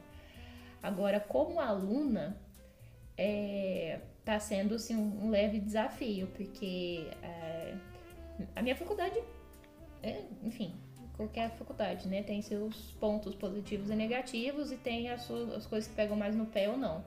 Agora, 0.81 1.19
como 1.19 1.59
aluna, 1.59 2.35
é, 3.15 3.99
tá 4.25 4.39
sendo 4.39 4.75
assim, 4.75 4.95
um 4.95 5.29
leve 5.29 5.59
desafio, 5.59 6.27
porque 6.27 7.07
é, 7.21 7.75
a 8.55 8.63
minha 8.63 8.75
faculdade, 8.75 9.21
é, 10.01 10.23
enfim, 10.41 10.73
qualquer 11.21 11.51
faculdade, 11.51 12.07
né, 12.07 12.23
tem 12.23 12.41
seus 12.41 12.75
pontos 12.99 13.35
positivos 13.35 13.89
e 13.89 13.95
negativos 13.95 14.71
e 14.71 14.77
tem 14.77 15.09
as, 15.09 15.21
suas, 15.23 15.51
as 15.53 15.67
coisas 15.67 15.87
que 15.87 15.95
pegam 15.95 16.17
mais 16.17 16.35
no 16.35 16.45
pé 16.45 16.69
ou 16.69 16.77
não. 16.77 17.05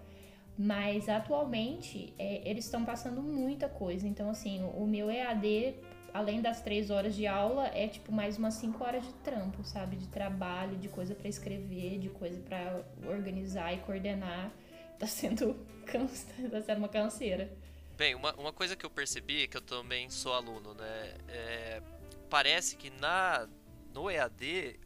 Mas 0.57 1.09
atualmente 1.09 2.14
é, 2.16 2.48
eles 2.48 2.64
estão 2.64 2.85
passando 2.85 3.20
muita 3.20 3.68
coisa. 3.68 4.07
Então, 4.07 4.31
assim, 4.31 4.62
o 4.62 4.87
meu 4.87 5.11
EAD, 5.11 5.74
além 6.12 6.40
das 6.40 6.62
três 6.62 6.90
horas 6.90 7.16
de 7.16 7.27
aula, 7.27 7.66
é 7.68 7.88
tipo 7.88 8.12
mais 8.12 8.38
umas 8.38 8.55
cinco 8.55 8.85
horas 8.85 9.05
de 9.05 9.12
trampo, 9.14 9.64
sabe? 9.64 9.96
De 9.96 10.07
trabalho, 10.07 10.77
de 10.77 10.88
coisa 10.88 11.12
para 11.12 11.29
escrever, 11.29 11.98
de 11.98 12.09
coisa 12.09 12.40
para 12.40 12.85
organizar 13.09 13.72
e 13.74 13.79
coordenar. 13.79 14.50
Tá 14.96 15.09
sendo, 15.09 15.57
cansa, 15.85 16.24
tá 16.48 16.62
sendo 16.62 16.79
uma 16.79 16.88
canseira. 16.88 17.53
Bem, 17.96 18.14
uma, 18.14 18.33
uma 18.35 18.53
coisa 18.53 18.77
que 18.77 18.87
eu 18.87 18.90
percebi, 18.90 19.42
é 19.42 19.46
que 19.48 19.57
eu 19.57 19.61
também 19.61 20.09
sou 20.09 20.33
aluno, 20.33 20.72
né? 20.72 21.14
É, 21.29 21.83
parece 22.31 22.77
que 22.77 22.90
na 22.90 23.48
no 23.94 24.11
EAD 24.11 24.78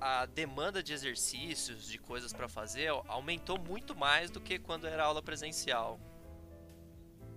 a 0.00 0.26
demanda 0.26 0.82
de 0.82 0.92
exercícios, 0.92 1.88
de 1.88 1.98
coisas 1.98 2.32
para 2.32 2.48
fazer, 2.48 2.88
aumentou 3.06 3.58
muito 3.58 3.96
mais 3.96 4.30
do 4.30 4.40
que 4.40 4.58
quando 4.58 4.86
era 4.86 5.04
aula 5.04 5.20
presencial. 5.20 6.00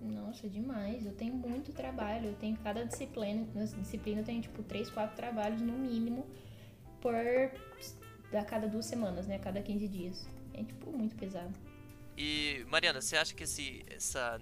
Nossa, 0.00 0.48
demais. 0.48 1.04
Eu 1.06 1.12
tenho 1.12 1.34
muito 1.34 1.72
trabalho. 1.72 2.28
Eu 2.28 2.34
tenho 2.34 2.56
cada 2.58 2.84
disciplina, 2.84 3.46
disciplina 3.78 4.20
eu 4.20 4.24
tenho 4.24 4.42
tipo 4.42 4.62
3, 4.62 4.90
4 4.90 5.14
trabalhos 5.14 5.60
no 5.60 5.72
mínimo 5.72 6.26
por 7.00 7.14
a 7.14 8.44
cada 8.44 8.66
duas 8.66 8.86
semanas, 8.86 9.26
né? 9.26 9.36
A 9.36 9.38
cada 9.38 9.60
15 9.60 9.88
dias. 9.88 10.28
É 10.54 10.64
tipo 10.64 10.90
muito 10.90 11.14
pesado. 11.16 11.52
E 12.16 12.64
Mariana, 12.68 13.00
você 13.00 13.16
acha 13.16 13.34
que 13.34 13.44
esse, 13.44 13.84
essa, 13.88 14.40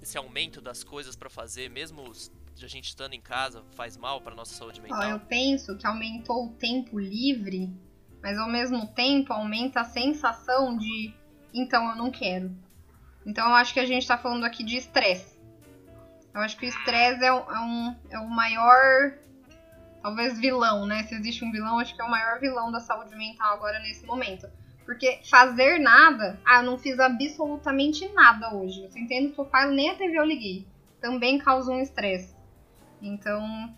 esse 0.00 0.16
aumento 0.16 0.60
das 0.60 0.84
coisas 0.84 1.16
para 1.16 1.28
fazer, 1.28 1.68
mesmo 1.70 2.12
de 2.60 2.66
a 2.66 2.68
gente 2.68 2.88
estando 2.88 3.14
em 3.14 3.20
casa 3.20 3.64
faz 3.74 3.96
mal 3.96 4.20
para 4.20 4.34
nossa 4.34 4.54
saúde 4.54 4.80
mental? 4.82 5.02
eu 5.08 5.20
penso 5.20 5.76
que 5.78 5.86
aumentou 5.86 6.44
o 6.44 6.52
tempo 6.52 6.98
livre, 6.98 7.72
mas 8.22 8.38
ao 8.38 8.48
mesmo 8.48 8.86
tempo 8.88 9.32
aumenta 9.32 9.80
a 9.80 9.84
sensação 9.84 10.76
de 10.76 11.12
então 11.54 11.88
eu 11.88 11.96
não 11.96 12.10
quero. 12.10 12.54
Então 13.26 13.48
eu 13.48 13.54
acho 13.54 13.72
que 13.72 13.80
a 13.80 13.86
gente 13.86 14.02
está 14.02 14.18
falando 14.18 14.44
aqui 14.44 14.62
de 14.62 14.76
estresse. 14.76 15.40
Eu 16.34 16.42
acho 16.42 16.56
que 16.56 16.66
o 16.66 16.68
estresse 16.68 17.24
é, 17.24 17.32
um, 17.32 17.96
é 18.10 18.18
o 18.18 18.28
maior, 18.28 19.14
talvez 20.02 20.38
vilão, 20.38 20.86
né? 20.86 21.02
Se 21.04 21.14
existe 21.14 21.44
um 21.44 21.50
vilão, 21.50 21.78
acho 21.78 21.94
que 21.94 22.02
é 22.02 22.04
o 22.04 22.10
maior 22.10 22.38
vilão 22.38 22.70
da 22.70 22.78
saúde 22.78 23.16
mental 23.16 23.54
agora 23.54 23.80
nesse 23.80 24.06
momento. 24.06 24.46
Porque 24.84 25.20
fazer 25.28 25.78
nada, 25.78 26.38
ah, 26.46 26.58
eu 26.58 26.62
não 26.62 26.78
fiz 26.78 27.00
absolutamente 27.00 28.06
nada 28.12 28.54
hoje. 28.54 28.82
Você 28.82 29.00
entende 29.00 29.32
o 29.32 29.34
sofá, 29.34 29.66
nem 29.66 29.90
a 29.90 29.96
TV 29.96 30.18
eu 30.18 30.24
liguei. 30.24 30.66
Também 31.00 31.38
causa 31.38 31.72
um 31.72 31.80
estresse. 31.80 32.39
Então, 33.02 33.74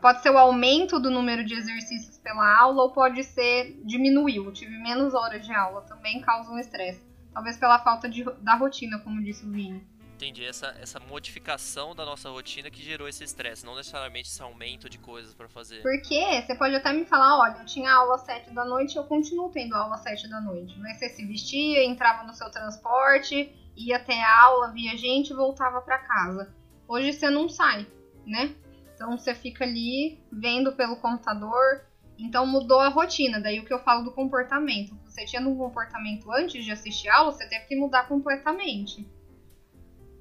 pode 0.00 0.22
ser 0.22 0.30
o 0.30 0.38
aumento 0.38 0.98
do 0.98 1.10
número 1.10 1.44
de 1.44 1.54
exercícios 1.54 2.18
pela 2.18 2.58
aula 2.58 2.82
ou 2.82 2.92
pode 2.92 3.22
ser 3.22 3.80
diminuiu. 3.84 4.46
Eu 4.46 4.52
tive 4.52 4.76
menos 4.78 5.14
horas 5.14 5.44
de 5.44 5.52
aula, 5.52 5.82
também 5.82 6.20
causa 6.20 6.50
um 6.50 6.58
estresse. 6.58 7.02
Talvez 7.32 7.56
pela 7.56 7.78
falta 7.78 8.08
de, 8.08 8.24
da 8.40 8.54
rotina, 8.54 8.98
como 8.98 9.22
disse 9.22 9.46
o 9.46 9.50
Vini. 9.50 9.86
Entendi, 10.14 10.44
essa, 10.44 10.68
essa 10.80 11.00
modificação 11.00 11.96
da 11.96 12.04
nossa 12.04 12.30
rotina 12.30 12.70
que 12.70 12.80
gerou 12.80 13.08
esse 13.08 13.24
estresse, 13.24 13.66
não 13.66 13.74
necessariamente 13.74 14.28
esse 14.28 14.40
aumento 14.40 14.88
de 14.88 14.96
coisas 14.96 15.34
para 15.34 15.48
fazer. 15.48 15.82
Porque 15.82 16.42
você 16.42 16.54
pode 16.54 16.76
até 16.76 16.92
me 16.92 17.04
falar, 17.04 17.40
olha, 17.40 17.56
eu 17.58 17.66
tinha 17.66 17.90
aula 17.90 18.14
às 18.14 18.20
7 18.20 18.50
da 18.50 18.64
noite, 18.64 18.96
eu 18.96 19.02
continuo 19.04 19.50
tendo 19.50 19.74
aula 19.74 19.96
às 19.96 20.02
7 20.02 20.28
da 20.28 20.40
noite. 20.40 20.78
Mas 20.78 20.98
você 20.98 21.08
se 21.08 21.26
vestia, 21.26 21.84
entrava 21.84 22.22
no 22.22 22.34
seu 22.34 22.48
transporte, 22.52 23.52
ia 23.76 23.96
até 23.96 24.22
a 24.22 24.42
aula, 24.42 24.70
via 24.70 24.96
gente 24.96 25.30
e 25.30 25.34
voltava 25.34 25.80
para 25.80 25.98
casa. 25.98 26.54
Hoje 26.86 27.12
você 27.12 27.28
não 27.28 27.48
sai 27.48 27.84
né? 28.26 28.54
Então 28.94 29.16
você 29.16 29.34
fica 29.34 29.64
ali 29.64 30.20
vendo 30.30 30.72
pelo 30.72 30.96
computador. 30.96 31.82
Então 32.18 32.46
mudou 32.46 32.78
a 32.78 32.88
rotina. 32.88 33.40
Daí 33.40 33.58
o 33.58 33.64
que 33.64 33.72
eu 33.72 33.80
falo 33.80 34.04
do 34.04 34.12
comportamento. 34.12 34.96
Você 35.04 35.24
tinha 35.24 35.42
um 35.42 35.56
comportamento 35.56 36.30
antes 36.32 36.64
de 36.64 36.70
assistir 36.70 37.08
aula, 37.08 37.32
você 37.32 37.48
teve 37.48 37.66
que 37.66 37.76
mudar 37.76 38.06
completamente. 38.06 39.06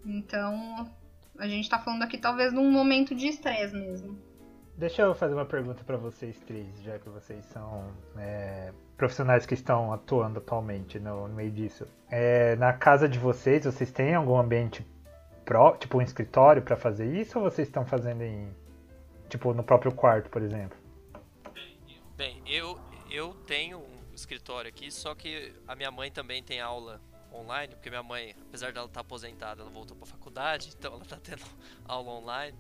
Então 0.06 0.90
a 1.38 1.48
gente 1.48 1.70
tá 1.70 1.80
falando 1.80 2.04
aqui 2.04 2.18
talvez 2.18 2.52
num 2.52 2.72
momento 2.72 3.16
de 3.16 3.28
estresse 3.28 3.76
mesmo. 3.76 4.18
Deixa 4.78 5.04
eu 5.04 5.14
fazer 5.14 5.36
uma 5.36 5.46
pergunta 5.46 5.84
para 5.84 5.98
vocês 5.98 6.40
três, 6.40 6.82
já 6.82 6.98
que 6.98 7.08
vocês 7.08 7.46
são 7.46 7.92
é, 8.18 8.72
profissionais 8.98 9.46
que 9.46 9.54
estão 9.54 9.94
atuando 9.94 10.40
atualmente 10.40 11.00
no, 11.00 11.28
no 11.28 11.36
meio 11.36 11.52
disso. 11.52 11.88
É, 12.10 12.56
na 12.56 12.74
casa 12.74 13.08
de 13.08 13.20
vocês, 13.20 13.66
vocês 13.66 13.92
têm 13.92 14.16
algum 14.16 14.38
ambiente 14.38 14.84
tipo 15.80 15.98
um 15.98 16.02
escritório 16.02 16.62
para 16.62 16.76
fazer 16.76 17.06
isso 17.16 17.38
ou 17.40 17.44
vocês 17.44 17.68
estão 17.68 17.86
fazendo 17.86 18.22
em 18.22 18.50
tipo 19.30 19.54
no 19.54 19.64
próprio 19.64 19.92
quarto, 19.92 20.30
por 20.30 20.42
exemplo? 20.42 20.78
Bem, 22.16 22.42
eu 22.46 22.80
eu 23.10 23.34
tenho 23.46 23.80
um 23.80 24.14
escritório 24.14 24.70
aqui, 24.70 24.92
só 24.92 25.14
que 25.16 25.54
a 25.68 25.76
minha 25.76 25.92
mãe 25.92 26.12
também 26.12 26.42
tem 26.42 26.62
aula 26.62 27.02
online, 27.34 27.76
porque 27.76 27.90
minha 27.90 28.04
mãe, 28.04 28.36
apesar 28.48 28.72
dela 28.72 28.86
estar 28.86 29.00
tá 29.00 29.02
aposentada, 29.02 29.62
ela 29.62 29.72
voltou 29.72 29.96
para 29.96 30.06
faculdade, 30.06 30.70
então 30.78 30.94
ela 30.94 31.04
está 31.04 31.18
tendo 31.18 31.44
aula 31.86 32.12
online. 32.12 32.58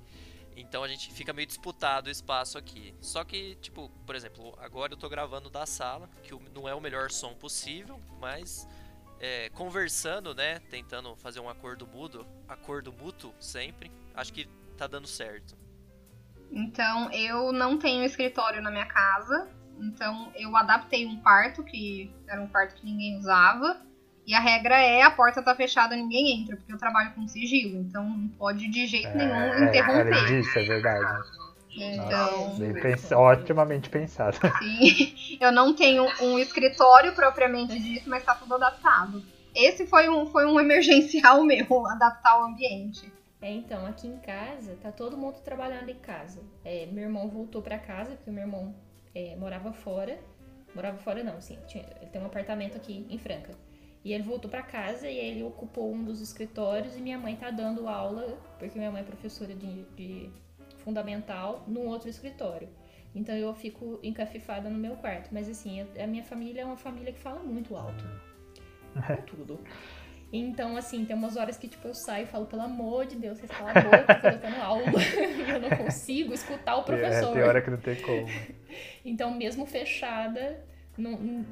Então 0.55 0.83
a 0.83 0.87
gente 0.87 1.13
fica 1.13 1.31
meio 1.31 1.47
disputado 1.47 2.07
o 2.07 2.11
espaço 2.11 2.57
aqui. 2.57 2.93
Só 2.99 3.23
que, 3.23 3.55
tipo, 3.55 3.89
por 4.05 4.15
exemplo, 4.15 4.53
agora 4.59 4.93
eu 4.93 4.97
tô 4.97 5.07
gravando 5.07 5.49
da 5.49 5.65
sala, 5.65 6.09
que 6.23 6.37
não 6.53 6.67
é 6.67 6.75
o 6.75 6.81
melhor 6.81 7.09
som 7.09 7.33
possível, 7.33 8.01
mas 8.19 8.67
é, 9.21 9.49
conversando, 9.51 10.33
né? 10.33 10.59
Tentando 10.71 11.15
fazer 11.15 11.39
um 11.39 11.47
acordo 11.47 11.85
mútuo, 11.85 12.25
acordo 12.47 12.91
mútuo 12.91 13.31
sempre. 13.39 13.91
Acho 14.15 14.33
que 14.33 14.47
tá 14.75 14.87
dando 14.87 15.07
certo. 15.07 15.55
Então, 16.51 17.09
eu 17.11 17.51
não 17.53 17.77
tenho 17.77 18.03
escritório 18.03 18.61
na 18.61 18.71
minha 18.71 18.87
casa. 18.87 19.47
Então, 19.79 20.31
eu 20.35 20.55
adaptei 20.57 21.05
um 21.05 21.21
quarto, 21.21 21.63
que 21.63 22.11
era 22.27 22.41
um 22.41 22.47
quarto 22.47 22.75
que 22.75 22.85
ninguém 22.85 23.17
usava. 23.17 23.79
E 24.25 24.33
a 24.33 24.39
regra 24.39 24.75
é 24.77 25.01
a 25.01 25.11
porta 25.11 25.41
tá 25.41 25.55
fechada, 25.55 25.95
ninguém 25.95 26.41
entra, 26.41 26.55
porque 26.55 26.71
eu 26.73 26.77
trabalho 26.77 27.13
com 27.13 27.27
sigilo, 27.27 27.77
então 27.81 28.03
não 28.07 28.27
pode 28.29 28.67
de 28.69 28.85
jeito 28.85 29.09
nenhum 29.17 29.33
É, 29.33 29.69
interromper. 29.69 30.13
além 30.13 30.41
disso, 30.41 30.59
é 30.59 30.63
verdade. 30.63 31.23
Então, 31.75 32.47
Nossa, 32.47 32.59
bem 32.59 32.73
pens- 32.73 33.11
otimamente 33.11 33.89
pensado. 33.89 34.37
sim, 34.59 35.37
eu 35.39 35.51
não 35.51 35.73
tenho 35.73 36.05
um 36.21 36.37
escritório 36.37 37.13
propriamente 37.13 37.79
disso, 37.79 38.09
mas 38.09 38.23
tá 38.23 38.35
tudo 38.35 38.55
adaptado. 38.55 39.23
Esse 39.55 39.85
foi 39.85 40.09
um, 40.09 40.25
foi 40.27 40.45
um 40.45 40.59
emergencial 40.59 41.43
meu, 41.45 41.87
adaptar 41.87 42.41
o 42.41 42.45
ambiente. 42.45 43.11
É, 43.41 43.51
então, 43.51 43.85
aqui 43.85 44.07
em 44.07 44.17
casa, 44.17 44.77
tá 44.81 44.91
todo 44.91 45.17
mundo 45.17 45.39
trabalhando 45.41 45.89
em 45.89 45.95
casa. 45.97 46.41
É, 46.63 46.85
meu 46.85 47.03
irmão 47.05 47.27
voltou 47.29 47.61
pra 47.61 47.77
casa, 47.79 48.11
porque 48.15 48.29
meu 48.29 48.43
irmão 48.43 48.75
é, 49.15 49.35
morava 49.35 49.73
fora. 49.73 50.19
Morava 50.75 50.97
fora 50.99 51.23
não, 51.23 51.37
assim, 51.37 51.57
tinha- 51.67 51.85
ele 51.99 52.09
tem 52.11 52.21
um 52.21 52.25
apartamento 52.27 52.77
aqui 52.77 53.05
em 53.09 53.17
Franca. 53.17 53.53
E 54.05 54.13
ele 54.13 54.23
voltou 54.23 54.49
pra 54.49 54.61
casa 54.63 55.07
e 55.09 55.17
ele 55.17 55.43
ocupou 55.43 55.91
um 55.91 56.03
dos 56.03 56.21
escritórios 56.21 56.95
e 56.95 57.01
minha 57.01 57.17
mãe 57.17 57.35
tá 57.35 57.51
dando 57.51 57.87
aula, 57.87 58.37
porque 58.57 58.77
minha 58.77 58.91
mãe 58.91 59.01
é 59.01 59.05
professora 59.05 59.53
de, 59.53 59.83
de 59.95 60.29
fundamental, 60.83 61.63
num 61.67 61.87
outro 61.87 62.09
escritório. 62.09 62.69
Então 63.13 63.35
eu 63.35 63.53
fico 63.53 63.99
encafifada 64.01 64.69
no 64.69 64.77
meu 64.77 64.95
quarto. 64.95 65.29
Mas 65.31 65.49
assim, 65.49 65.79
eu- 65.81 66.03
a 66.03 66.07
minha 66.07 66.23
família 66.23 66.61
é 66.61 66.65
uma 66.65 66.77
família 66.77 67.11
que 67.11 67.19
fala 67.19 67.41
muito 67.41 67.75
alto. 67.75 68.03
Com 69.07 69.15
tudo. 69.23 69.59
Então, 70.33 70.77
assim, 70.77 71.03
tem 71.03 71.13
umas 71.13 71.35
horas 71.35 71.57
que, 71.57 71.67
tipo, 71.67 71.85
eu 71.89 71.93
saio 71.93 72.23
e 72.23 72.25
falo, 72.25 72.45
pelo 72.45 72.61
amor 72.61 73.05
de 73.05 73.17
Deus, 73.17 73.37
vocês 73.37 73.51
calam 73.51 73.69
a 73.75 73.81
boca, 73.81 74.15
que 74.15 74.27
eu 74.27 74.31
tô 74.31 74.37
tendo 74.37 74.55
aula. 74.61 74.85
e 75.01 75.51
eu 75.51 75.59
não 75.59 75.69
consigo 75.71 76.33
escutar 76.33 76.77
o 76.77 76.81
É, 76.81 76.83
professor. 76.83 77.33
tem 77.33 77.43
hora 77.43 77.61
que 77.61 77.69
não 77.69 77.77
tem 77.77 77.95
como. 78.01 78.27
Então, 79.03 79.33
mesmo 79.35 79.65
fechada, 79.65 80.63
não, 80.97 81.11
não- 81.19 81.45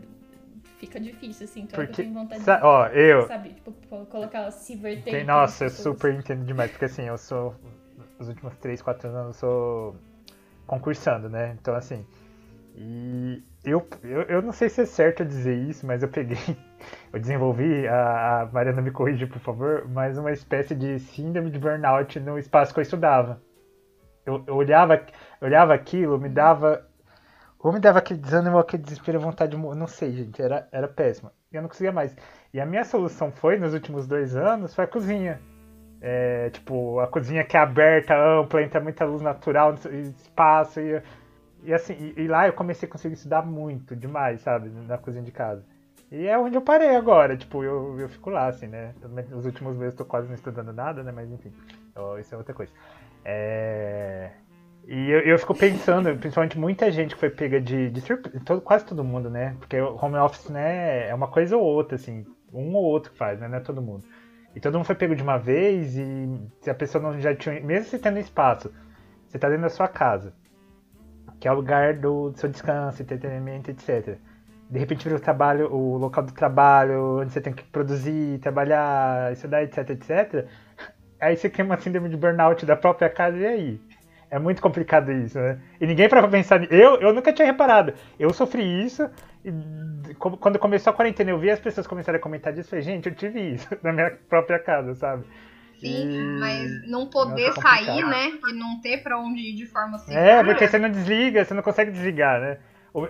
fica 0.77 0.97
difícil, 0.97 1.43
assim. 1.43 1.61
Então, 1.63 1.77
eu 1.81 1.87
Porque, 1.87 2.03
tenho 2.03 2.13
vontade 2.13 2.41
sa- 2.41 2.55
de, 2.57 2.63
ó, 2.63 2.87
eu, 2.87 3.27
sabe, 3.27 3.49
tipo, 3.49 3.73
colocar 4.05 4.39
ela 4.39 4.51
se 4.51 4.75
verter. 4.77 5.03
Tem- 5.11 5.25
nossa, 5.25 5.65
eu 5.65 5.69
super 5.69 6.13
entendo 6.13 6.45
demais, 6.45 6.71
porque 6.71 6.85
assim, 6.85 7.03
eu 7.03 7.17
sou. 7.17 7.53
Os 8.19 8.27
últimos 8.27 8.55
3, 8.57 8.81
4 8.81 9.09
anos 9.09 9.27
eu 9.27 9.33
sou 9.33 9.95
concursando, 10.67 11.29
né? 11.29 11.57
Então 11.59 11.73
assim. 11.73 12.05
E 12.75 13.43
eu, 13.63 13.85
eu, 14.03 14.21
eu 14.23 14.41
não 14.41 14.51
sei 14.51 14.69
se 14.69 14.81
é 14.81 14.85
certo 14.85 15.25
dizer 15.25 15.55
isso, 15.57 15.85
mas 15.85 16.03
eu 16.03 16.09
peguei. 16.09 16.37
Eu 17.11 17.19
desenvolvi, 17.19 17.85
a, 17.87 18.41
a 18.41 18.45
Mariana 18.45 18.81
me 18.81 18.89
corrige, 18.91 19.25
por 19.25 19.39
favor, 19.39 19.85
mas 19.89 20.17
uma 20.17 20.31
espécie 20.31 20.73
de 20.73 20.97
síndrome 20.99 21.51
de 21.51 21.59
burnout 21.59 22.17
no 22.21 22.39
espaço 22.39 22.73
que 22.73 22.79
eu 22.79 22.83
estudava. 22.83 23.41
Eu, 24.25 24.43
eu 24.47 24.55
olhava, 24.55 25.01
olhava 25.41 25.73
aquilo, 25.73 26.17
me 26.19 26.29
dava. 26.29 26.87
Ou 27.59 27.73
me 27.73 27.79
dava 27.79 27.99
aquele 27.99 28.19
desânimo, 28.21 28.57
aquele 28.57 28.83
desespero, 28.83 29.19
vontade 29.19 29.51
de 29.51 29.57
morrer. 29.57 29.77
Não 29.77 29.87
sei, 29.87 30.13
gente, 30.13 30.41
era, 30.41 30.69
era 30.71 30.87
péssimo. 30.87 31.31
Eu 31.51 31.61
não 31.63 31.67
conseguia 31.67 31.91
mais. 31.91 32.15
E 32.53 32.61
a 32.61 32.65
minha 32.65 32.85
solução 32.85 33.31
foi, 33.31 33.57
nos 33.57 33.73
últimos 33.73 34.07
dois 34.07 34.35
anos, 34.35 34.73
foi 34.73 34.85
a 34.85 34.87
cozinha. 34.87 35.41
É, 36.01 36.49
tipo, 36.51 36.99
a 36.99 37.07
cozinha 37.07 37.43
que 37.43 37.57
é 37.57 37.59
aberta, 37.59 38.15
ampla, 38.15 38.63
entra 38.63 38.79
muita 38.79 39.05
luz 39.05 39.21
natural, 39.21 39.75
espaço. 39.91 40.79
E, 40.79 41.01
e 41.63 41.73
assim, 41.73 42.13
e, 42.15 42.21
e 42.21 42.27
lá 42.27 42.47
eu 42.47 42.53
comecei 42.53 42.87
a 42.87 42.91
conseguir 42.91 43.15
estudar 43.15 43.45
muito, 43.45 43.95
demais, 43.95 44.41
sabe? 44.41 44.69
Na 44.87 44.97
cozinha 44.97 45.23
de 45.23 45.31
casa. 45.31 45.63
E 46.11 46.25
é 46.25 46.37
onde 46.37 46.55
eu 46.55 46.61
parei 46.61 46.95
agora, 46.95 47.37
tipo, 47.37 47.63
eu, 47.63 47.99
eu 47.99 48.09
fico 48.09 48.29
lá, 48.29 48.47
assim, 48.47 48.67
né? 48.67 48.93
Nos 49.29 49.45
últimos 49.45 49.77
meses 49.77 49.93
eu 49.93 49.97
tô 49.97 50.05
quase 50.05 50.27
não 50.27 50.33
estudando 50.33 50.73
nada, 50.73 51.03
né? 51.03 51.11
Mas 51.11 51.29
enfim, 51.31 51.53
isso 52.19 52.33
é 52.33 52.37
outra 52.37 52.53
coisa. 52.53 52.71
É... 53.23 54.31
E 54.87 55.11
eu, 55.11 55.19
eu 55.19 55.37
fico 55.37 55.53
pensando, 55.53 56.17
principalmente 56.17 56.57
muita 56.57 56.89
gente 56.91 57.13
que 57.13 57.19
foi 57.19 57.29
pega 57.29 57.61
de, 57.61 57.91
de 57.91 58.01
surpresa, 58.01 58.41
todo, 58.43 58.59
quase 58.61 58.85
todo 58.85 59.03
mundo, 59.03 59.29
né? 59.29 59.55
Porque 59.59 59.79
home 59.79 60.15
office, 60.15 60.49
né, 60.49 61.07
é 61.07 61.13
uma 61.13 61.27
coisa 61.27 61.55
ou 61.55 61.63
outra, 61.63 61.95
assim, 61.95 62.25
um 62.51 62.73
ou 62.73 62.83
outro 62.83 63.11
que 63.11 63.17
faz, 63.17 63.39
né? 63.39 63.47
Não 63.47 63.57
é 63.57 63.61
todo 63.61 63.81
mundo. 63.81 64.03
E 64.59 64.61
todo 64.61 64.73
mundo 64.73 64.83
foi 64.83 64.95
pego 64.95 65.15
de 65.15 65.23
uma 65.23 65.37
vez 65.37 65.95
e 65.95 66.27
se 66.59 66.69
a 66.69 66.75
pessoa 66.75 67.01
não 67.01 67.17
já 67.17 67.33
tinha, 67.33 67.61
mesmo 67.61 67.85
você 67.85 67.97
tendo 67.97 68.19
espaço, 68.19 68.69
você 69.25 69.39
tá 69.39 69.47
dentro 69.47 69.63
da 69.63 69.69
sua 69.69 69.87
casa, 69.87 70.33
que 71.39 71.47
é 71.47 71.51
o 71.53 71.55
lugar 71.55 71.93
do, 71.93 72.31
do 72.31 72.37
seu 72.37 72.49
descanso, 72.49 73.01
entretenimento, 73.01 73.71
etc. 73.71 74.17
De 74.69 74.77
repente 74.77 75.05
vira 75.05 75.15
o 75.15 75.19
trabalho, 75.21 75.73
o 75.73 75.97
local 75.97 76.25
do 76.25 76.33
trabalho, 76.33 77.21
onde 77.21 77.31
você 77.31 77.39
tem 77.39 77.53
que 77.53 77.63
produzir, 77.63 78.37
trabalhar, 78.39 79.31
estudar, 79.31 79.63
etc, 79.63 79.91
etc. 79.91 80.45
Aí 81.21 81.37
você 81.37 81.49
cria 81.49 81.63
uma 81.63 81.79
síndrome 81.79 82.09
de 82.09 82.17
burnout 82.17 82.65
da 82.65 82.75
própria 82.75 83.09
casa 83.09 83.37
e 83.37 83.45
aí? 83.47 83.81
É 84.31 84.37
muito 84.37 84.61
complicado 84.61 85.11
isso, 85.11 85.39
né? 85.39 85.59
E 85.81 85.87
ninguém 85.87 86.07
para 86.07 86.27
pensar. 86.27 86.71
Eu, 86.71 86.99
eu 87.01 87.13
nunca 87.13 87.33
tinha 87.33 87.45
reparado. 87.45 87.93
Eu 88.19 88.31
sofri 88.31 88.85
isso. 88.85 89.09
E 89.43 90.13
quando 90.13 90.59
começou 90.59 90.91
a 90.91 90.95
quarentena, 90.95 91.31
eu 91.31 91.39
vi 91.39 91.49
as 91.49 91.59
pessoas 91.59 91.87
começarem 91.87 92.19
a 92.19 92.21
comentar 92.21 92.53
disso. 92.53 92.69
Falei, 92.69 92.83
gente, 92.83 93.09
eu 93.09 93.15
tive 93.15 93.39
isso 93.55 93.67
na 93.81 93.91
minha 93.91 94.11
própria 94.29 94.59
casa, 94.59 94.93
sabe? 94.95 95.23
Sim, 95.79 95.87
E- 95.87 96.39
mas 96.39 96.89
não 96.89 97.07
poder 97.07 97.47
Nossa, 97.47 97.61
sair, 97.61 98.05
né? 98.05 98.31
E 98.49 98.53
não 98.53 98.81
ter 98.81 99.01
pra 99.01 99.17
onde 99.17 99.39
ir 99.39 99.55
de 99.55 99.65
forma 99.65 99.97
segura. 99.97 100.19
É, 100.19 100.43
porque 100.43 100.67
você 100.67 100.77
não 100.77 100.89
desliga, 100.89 101.45
você 101.45 101.53
não 101.53 101.63
consegue 101.63 101.91
desligar, 101.91 102.39
né? 102.39 102.57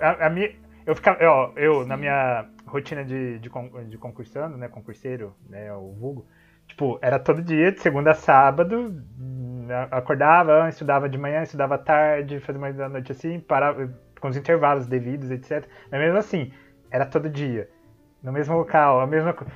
A, 0.02 0.28
a 0.28 0.30
minha, 0.30 0.52
eu 0.86 0.96
ficava, 0.96 1.18
ó, 1.26 1.52
eu, 1.56 1.86
na 1.86 1.98
minha 1.98 2.46
rotina 2.66 3.04
de, 3.04 3.40
de, 3.40 3.50
de 3.90 3.98
concursando, 3.98 4.58
né, 4.58 4.68
concurseiro, 4.68 5.36
né, 5.50 5.74
o 5.74 5.92
vulgo, 5.94 6.28
tipo, 6.68 7.00
era 7.02 7.18
todo 7.18 7.42
dia, 7.42 7.72
de 7.72 7.80
segunda 7.80 8.12
a 8.12 8.16
sábado, 8.16 8.94
acordava, 9.92 10.68
estudava 10.70 11.10
de 11.10 11.18
manhã, 11.18 11.44
estudava 11.44 11.78
tarde, 11.78 12.40
fazia 12.40 12.60
mais 12.60 12.76
da 12.76 12.90
noite 12.90 13.12
assim, 13.12 13.40
parava 13.40 13.90
com 14.20 14.28
os 14.28 14.38
intervalos 14.38 14.88
devidos, 14.88 15.32
etc. 15.32 15.66
Mas 15.92 16.00
mesmo 16.02 16.18
assim, 16.18 16.52
era 16.92 17.06
todo 17.06 17.30
dia. 17.30 17.70
No 18.22 18.32
mesmo 18.34 18.58
local, 18.58 19.00
a 19.00 19.08
mesma 19.08 19.34
coisa. 19.34 19.54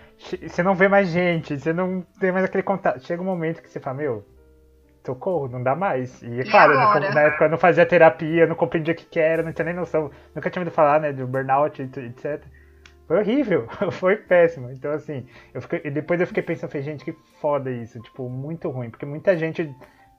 Você 0.48 0.64
não 0.64 0.74
vê 0.74 0.88
mais 0.88 1.10
gente, 1.10 1.60
você 1.60 1.74
não 1.74 2.02
tem 2.20 2.32
mais 2.32 2.46
aquele 2.46 2.64
contato. 2.64 3.06
Chega 3.06 3.22
um 3.22 3.26
momento 3.26 3.62
que 3.62 3.70
você 3.70 3.80
fala, 3.80 3.98
meu, 3.98 4.26
socorro, 5.06 5.50
não 5.50 5.62
dá 5.62 5.76
mais. 5.76 6.22
E 6.24 6.40
é 6.40 6.44
claro, 6.46 6.74
não- 6.74 6.82
agora? 6.82 7.14
na 7.14 7.22
época 7.22 7.46
eu 7.46 7.50
não 7.50 7.58
fazia 7.58 7.86
terapia, 7.86 8.48
não 8.48 8.56
compreendia 8.56 8.94
o 8.94 8.98
que, 8.98 9.06
que 9.06 9.20
era, 9.20 9.44
não 9.44 9.52
tinha 9.52 9.66
nem 9.66 9.74
noção. 9.74 10.10
Nunca 10.34 10.50
tinha 10.50 10.62
ouvido 10.62 10.74
falar, 10.74 11.00
né, 11.02 11.12
do 11.12 11.28
burnout, 11.28 11.82
etc. 11.82 12.42
Foi 13.08 13.20
horrível, 13.20 13.68
foi 13.92 14.16
péssimo. 14.16 14.72
Então, 14.72 14.92
assim, 14.94 15.28
eu 15.54 15.62
fiquei, 15.62 15.82
e 15.84 15.92
depois 15.92 16.22
eu 16.22 16.28
fiquei 16.28 16.42
pensando, 16.42 16.70
falei, 16.70 16.84
gente, 16.86 17.04
que 17.04 17.14
foda 17.42 17.70
isso. 17.70 18.00
Tipo, 18.00 18.30
muito 18.30 18.70
ruim, 18.70 18.90
porque 18.90 19.06
muita 19.06 19.36
gente 19.38 19.70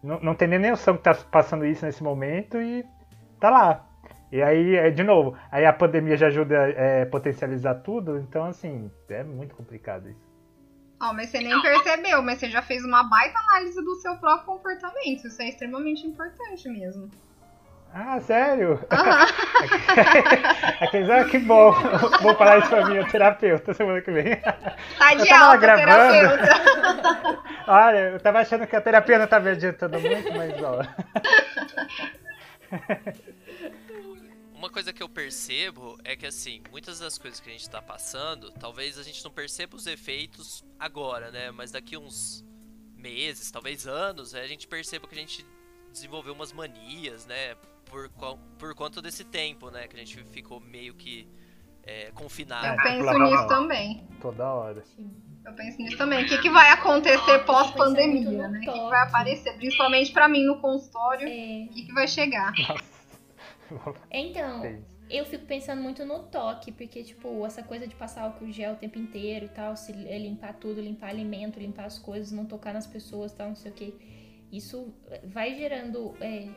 não, 0.04 0.20
não 0.20 0.34
tem 0.34 0.46
nem 0.46 0.70
noção 0.70 0.96
que 0.96 1.02
tá 1.02 1.14
passando 1.14 1.64
isso 1.64 1.84
nesse 1.84 2.02
momento 2.02 2.60
e 2.60 2.84
tá 3.40 3.50
lá. 3.50 3.86
E 4.30 4.42
aí, 4.42 4.76
é, 4.76 4.90
de 4.90 5.02
novo, 5.02 5.36
aí 5.50 5.64
a 5.64 5.72
pandemia 5.72 6.16
já 6.16 6.26
ajuda 6.26 6.58
a 6.58 6.68
é, 6.68 7.04
potencializar 7.04 7.76
tudo, 7.76 8.18
então, 8.18 8.44
assim, 8.44 8.90
é 9.08 9.22
muito 9.24 9.54
complicado 9.54 10.10
isso. 10.10 10.34
Ó, 11.00 11.12
mas 11.12 11.30
você 11.30 11.38
nem 11.40 11.60
percebeu, 11.60 12.22
mas 12.22 12.38
você 12.38 12.50
já 12.50 12.60
fez 12.60 12.84
uma 12.84 13.02
baita 13.04 13.38
análise 13.38 13.82
do 13.82 13.94
seu 13.96 14.16
próprio 14.16 14.46
comportamento. 14.46 15.26
Isso 15.26 15.40
é 15.40 15.48
extremamente 15.48 16.06
importante 16.06 16.68
mesmo. 16.68 17.10
Ah, 17.96 18.20
sério? 18.20 18.84
Aham. 18.90 19.26
Aqueles, 20.82 21.08
ah, 21.08 21.24
que 21.26 21.38
bom, 21.38 21.70
vou 22.22 22.34
falar 22.34 22.58
isso 22.58 22.68
pra 22.68 22.88
minha 22.88 23.08
terapeuta 23.08 23.72
semana 23.72 24.00
que 24.00 24.10
vem. 24.10 24.34
Tá 24.34 25.14
de 25.14 25.20
Eu 25.20 25.26
tava 25.28 25.44
alta, 25.44 25.56
gravando. 25.58 26.12
terapeuta. 26.12 27.42
Olha, 27.70 27.98
eu 28.10 28.18
tava 28.20 28.40
achando 28.40 28.66
que 28.66 28.74
a 28.74 28.80
terapia 28.80 29.16
não 29.16 29.28
tava 29.28 29.50
adiantando 29.50 30.00
muito, 30.00 30.28
mas 30.32 30.60
ó. 30.60 30.80
Uma 34.52 34.68
coisa 34.70 34.92
que 34.92 35.00
eu 35.02 35.08
percebo 35.08 35.96
é 36.02 36.16
que, 36.16 36.26
assim, 36.26 36.62
muitas 36.72 36.98
das 36.98 37.16
coisas 37.16 37.38
que 37.38 37.48
a 37.48 37.52
gente 37.52 37.70
tá 37.70 37.80
passando, 37.80 38.50
talvez 38.58 38.98
a 38.98 39.04
gente 39.04 39.22
não 39.22 39.30
perceba 39.30 39.76
os 39.76 39.86
efeitos 39.86 40.64
agora, 40.80 41.30
né? 41.30 41.52
Mas 41.52 41.70
daqui 41.70 41.96
uns 41.96 42.44
meses, 42.96 43.52
talvez 43.52 43.86
anos, 43.86 44.34
a 44.34 44.44
gente 44.48 44.66
perceba 44.66 45.06
que 45.06 45.14
a 45.14 45.18
gente 45.18 45.46
desenvolveu 45.92 46.32
umas 46.32 46.52
manias, 46.52 47.24
né? 47.26 47.54
Por, 47.94 48.38
por 48.58 48.74
conta 48.74 49.00
desse 49.00 49.22
tempo, 49.22 49.70
né? 49.70 49.86
Que 49.86 49.94
a 49.94 49.98
gente 50.00 50.16
ficou 50.24 50.58
meio 50.58 50.94
que 50.94 51.28
é, 51.84 52.10
confinado. 52.12 52.66
Eu 52.66 52.72
É, 52.72 52.82
penso 52.82 53.04
lavar 53.04 53.20
a 53.20 53.24
nisso 53.24 53.36
mão. 53.36 53.48
também. 53.48 54.08
Toda 54.20 54.52
hora. 54.52 54.82
Eu 55.46 55.52
penso 55.52 55.78
nisso 55.78 55.96
também. 55.96 56.24
O 56.24 56.28
que, 56.28 56.38
que 56.38 56.50
vai 56.50 56.70
acontecer 56.70 57.24
muito 57.24 57.44
pós-pandemia, 57.44 58.48
né? 58.48 58.58
O 58.58 58.72
que, 58.72 58.80
vai 58.88 59.02
aparecer? 59.02 59.52
Principalmente 59.58 60.10
pra 60.12 60.26
mim 60.28 60.44
no 60.44 60.58
consultório. 60.60 61.28
É, 61.28 61.66
O 61.66 61.68
que, 61.68 61.86
que 61.86 61.92
vai 61.92 62.08
chegar? 62.08 62.52
Nossa. 63.70 64.00
então, 64.10 64.82
eu 65.08 65.24
fico 65.24 65.46
pensando 65.46 65.80
muito 65.80 66.04
no 66.04 66.24
toque, 66.24 66.72
porque, 66.72 67.04
tipo, 67.04 67.46
essa 67.46 67.62
coisa 67.62 67.86
de 67.86 67.94
passar 67.94 68.22
álcool 68.22 68.50
gel 68.50 68.72
o 68.72 68.76
tempo 68.76 68.98
inteiro 68.98 69.44
e 69.44 69.48
tal, 69.50 69.76
se 69.76 69.92
é, 69.92 70.18
limpar 70.18 70.54
tudo, 70.54 70.80
limpar 70.80 71.10
alimento, 71.10 71.60
limpar 71.60 71.84
as 71.84 71.98
coisas, 71.98 72.32
não 72.32 72.44
tocar 72.44 72.74
nas 72.74 72.88
pessoas 72.88 73.32
tal, 73.32 73.48
não 73.48 73.56
sei 73.56 73.70
o 73.70 73.74
que. 73.74 73.94
Isso 74.50 74.92
vai 75.24 75.54
gerando 75.54 76.14
é, 76.20 76.48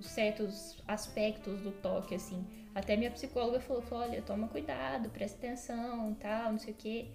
certos 0.00 0.76
aspectos 0.86 1.60
do 1.60 1.72
toque, 1.72 2.14
assim. 2.14 2.44
Até 2.74 2.96
minha 2.96 3.10
psicóloga 3.10 3.60
falou, 3.60 3.82
falou, 3.82 4.04
olha, 4.04 4.22
toma 4.22 4.48
cuidado, 4.48 5.10
presta 5.10 5.38
atenção 5.38 6.14
tal, 6.20 6.52
não 6.52 6.58
sei 6.58 6.72
o 6.72 6.76
que. 6.76 7.10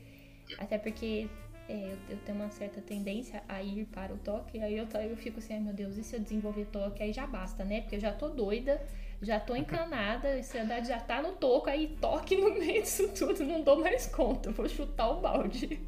Até 0.58 0.78
porque 0.78 1.30
é, 1.70 1.96
eu, 2.10 2.18
tenho 2.18 2.38
uma 2.38 2.50
certa 2.50 2.82
tendência 2.82 3.42
a 3.48 3.64
ir 3.64 3.86
para 3.86 4.14
o 4.14 4.18
toque, 4.18 4.60
aí 4.60 4.78
eu, 4.78 4.86
eu 5.10 5.16
fico 5.16 5.40
assim, 5.40 5.60
meu 5.60 5.74
Deus, 5.74 5.98
e 5.98 6.04
se 6.04 6.16
eu 6.16 6.20
desenvolver 6.20 6.66
toque? 6.66 7.02
Aí 7.02 7.14
já 7.14 7.26
basta, 7.26 7.64
né? 7.64 7.82
Porque 7.82 7.96
eu 7.96 8.00
já 8.00 8.12
tô 8.12 8.30
doida, 8.30 8.86
já 9.22 9.40
tô 9.40 9.56
encanada, 9.56 10.28
a 10.28 10.34
ansiedade 10.34 10.90
já 10.90 11.00
tá 11.00 11.22
no 11.22 11.34
toco, 11.34 11.70
aí 11.70 11.96
toque 12.02 12.36
no 12.36 12.54
meio 12.60 12.82
disso 12.82 13.08
tudo, 13.14 13.44
não 13.46 13.62
dou 13.62 13.80
mais 13.80 14.08
conta, 14.08 14.52
vou 14.52 14.68
chutar 14.68 15.10
o 15.12 15.22
balde. 15.22 15.80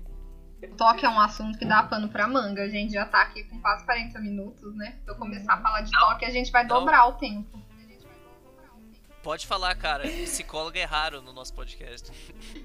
Toque 0.78 1.06
é 1.06 1.10
um 1.10 1.20
assunto 1.20 1.58
que 1.58 1.66
dá 1.66 1.84
pano 1.84 2.10
pra 2.10 2.28
manga. 2.28 2.64
A 2.64 2.70
gente 2.70 2.94
já 2.94 3.06
tá 3.06 3.22
aqui 3.22 3.44
com 3.44 3.60
quase 3.60 3.86
40 3.86 4.20
minutos, 4.20 4.76
né? 4.76 4.96
Se 5.04 5.12
eu 5.12 5.16
começar 5.16 5.54
a 5.54 5.62
falar 5.62 5.82
de 5.82 5.92
toque, 5.92 6.26
a 6.26 6.30
gente 6.30 6.52
vai 6.52 6.66
dobrar 6.66 7.08
o 7.08 7.14
tempo. 7.14 7.62
Pode 9.26 9.48
falar, 9.48 9.74
cara. 9.76 10.04
Psicóloga 10.04 10.80
é 10.80 10.84
raro 10.84 11.20
no 11.20 11.34
nosso 11.34 11.52
podcast. 11.52 12.12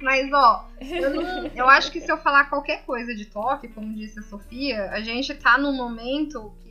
Mas, 0.02 0.30
ó, 0.30 0.68
eu, 0.78 1.14
não, 1.14 1.46
eu 1.46 1.66
acho 1.66 1.90
que 1.90 2.02
se 2.02 2.12
eu 2.12 2.18
falar 2.18 2.50
qualquer 2.50 2.84
coisa 2.84 3.14
de 3.14 3.24
toque, 3.24 3.66
como 3.68 3.94
disse 3.94 4.18
a 4.18 4.22
Sofia, 4.22 4.90
a 4.90 5.00
gente 5.00 5.34
tá 5.34 5.56
num 5.56 5.72
momento 5.72 6.52
que 6.62 6.69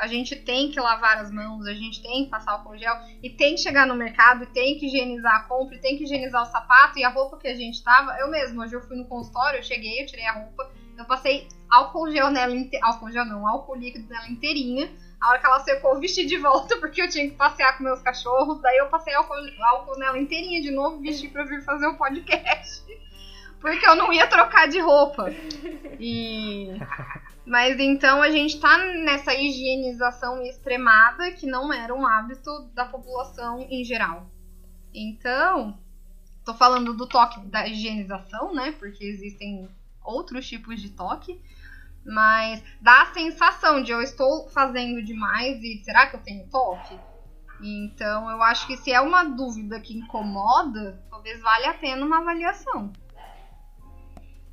a 0.00 0.06
gente 0.06 0.34
tem 0.36 0.70
que 0.70 0.80
lavar 0.80 1.18
as 1.18 1.30
mãos, 1.30 1.66
a 1.66 1.74
gente 1.74 2.02
tem 2.02 2.24
que 2.24 2.30
passar 2.30 2.52
álcool 2.52 2.76
gel 2.76 2.94
e 3.22 3.30
tem 3.30 3.54
que 3.54 3.60
chegar 3.60 3.86
no 3.86 3.94
mercado 3.94 4.44
e 4.44 4.46
tem 4.46 4.78
que 4.78 4.86
higienizar 4.86 5.36
a 5.36 5.42
compra 5.44 5.76
e 5.76 5.80
tem 5.80 5.96
que 5.96 6.04
higienizar 6.04 6.42
o 6.42 6.46
sapato 6.46 6.98
e 6.98 7.04
a 7.04 7.08
roupa 7.08 7.36
que 7.36 7.48
a 7.48 7.54
gente 7.54 7.82
tava. 7.84 8.16
Eu 8.18 8.28
mesmo, 8.28 8.62
hoje 8.62 8.74
eu 8.74 8.80
fui 8.82 8.96
no 8.96 9.06
consultório, 9.06 9.58
eu 9.58 9.62
cheguei, 9.62 10.02
eu 10.02 10.06
tirei 10.06 10.26
a 10.26 10.32
roupa, 10.32 10.70
eu 10.98 11.04
passei 11.04 11.46
álcool 11.68 12.10
gel 12.10 12.30
nela, 12.30 12.54
álcool 12.82 13.12
gel 13.12 13.24
não, 13.24 13.46
álcool 13.46 13.76
líquido 13.76 14.08
nela 14.08 14.28
inteirinha 14.28 14.90
a 15.20 15.28
hora 15.28 15.38
que 15.38 15.46
ela 15.46 15.60
secou, 15.60 15.92
eu 15.92 16.00
vesti 16.00 16.24
de 16.24 16.38
volta 16.38 16.76
porque 16.80 17.02
eu 17.02 17.08
tinha 17.08 17.28
que 17.28 17.36
passear 17.36 17.76
com 17.76 17.84
meus 17.84 18.00
cachorros. 18.00 18.60
Daí 18.62 18.78
eu 18.78 18.86
passei 18.86 19.12
álcool, 19.12 19.34
álcool 19.60 19.98
nela 19.98 20.18
inteirinha 20.18 20.62
de 20.62 20.70
novo, 20.70 21.00
vesti 21.00 21.28
pra 21.28 21.44
vir 21.44 21.62
fazer 21.62 21.86
o 21.86 21.96
podcast. 21.96 22.82
Porque 23.60 23.86
eu 23.86 23.94
não 23.94 24.10
ia 24.10 24.26
trocar 24.26 24.68
de 24.68 24.80
roupa. 24.80 25.30
E. 26.00 26.70
Mas 27.46 27.80
então 27.80 28.22
a 28.22 28.30
gente 28.30 28.60
tá 28.60 28.78
nessa 28.78 29.34
higienização 29.34 30.42
extremada 30.42 31.32
que 31.32 31.46
não 31.46 31.72
era 31.72 31.94
um 31.94 32.06
hábito 32.06 32.50
da 32.74 32.84
população 32.84 33.66
em 33.68 33.82
geral. 33.84 34.30
Então, 34.94 35.78
tô 36.44 36.54
falando 36.54 36.94
do 36.94 37.06
toque 37.06 37.40
da 37.46 37.66
higienização, 37.66 38.54
né? 38.54 38.72
Porque 38.72 39.04
existem 39.04 39.68
outros 40.04 40.46
tipos 40.46 40.80
de 40.80 40.90
toque. 40.90 41.40
Mas 42.04 42.62
dá 42.80 43.02
a 43.02 43.12
sensação 43.12 43.82
de 43.82 43.92
eu 43.92 44.00
estou 44.00 44.48
fazendo 44.48 45.02
demais 45.02 45.62
e 45.62 45.82
será 45.84 46.06
que 46.06 46.16
eu 46.16 46.20
tenho 46.20 46.48
toque? 46.48 46.98
Então 47.62 48.30
eu 48.30 48.42
acho 48.42 48.66
que 48.66 48.76
se 48.76 48.90
é 48.90 49.00
uma 49.00 49.24
dúvida 49.24 49.78
que 49.80 49.98
incomoda, 49.98 51.02
talvez 51.10 51.40
valha 51.42 51.70
a 51.70 51.74
pena 51.74 52.04
uma 52.04 52.18
avaliação. 52.18 52.90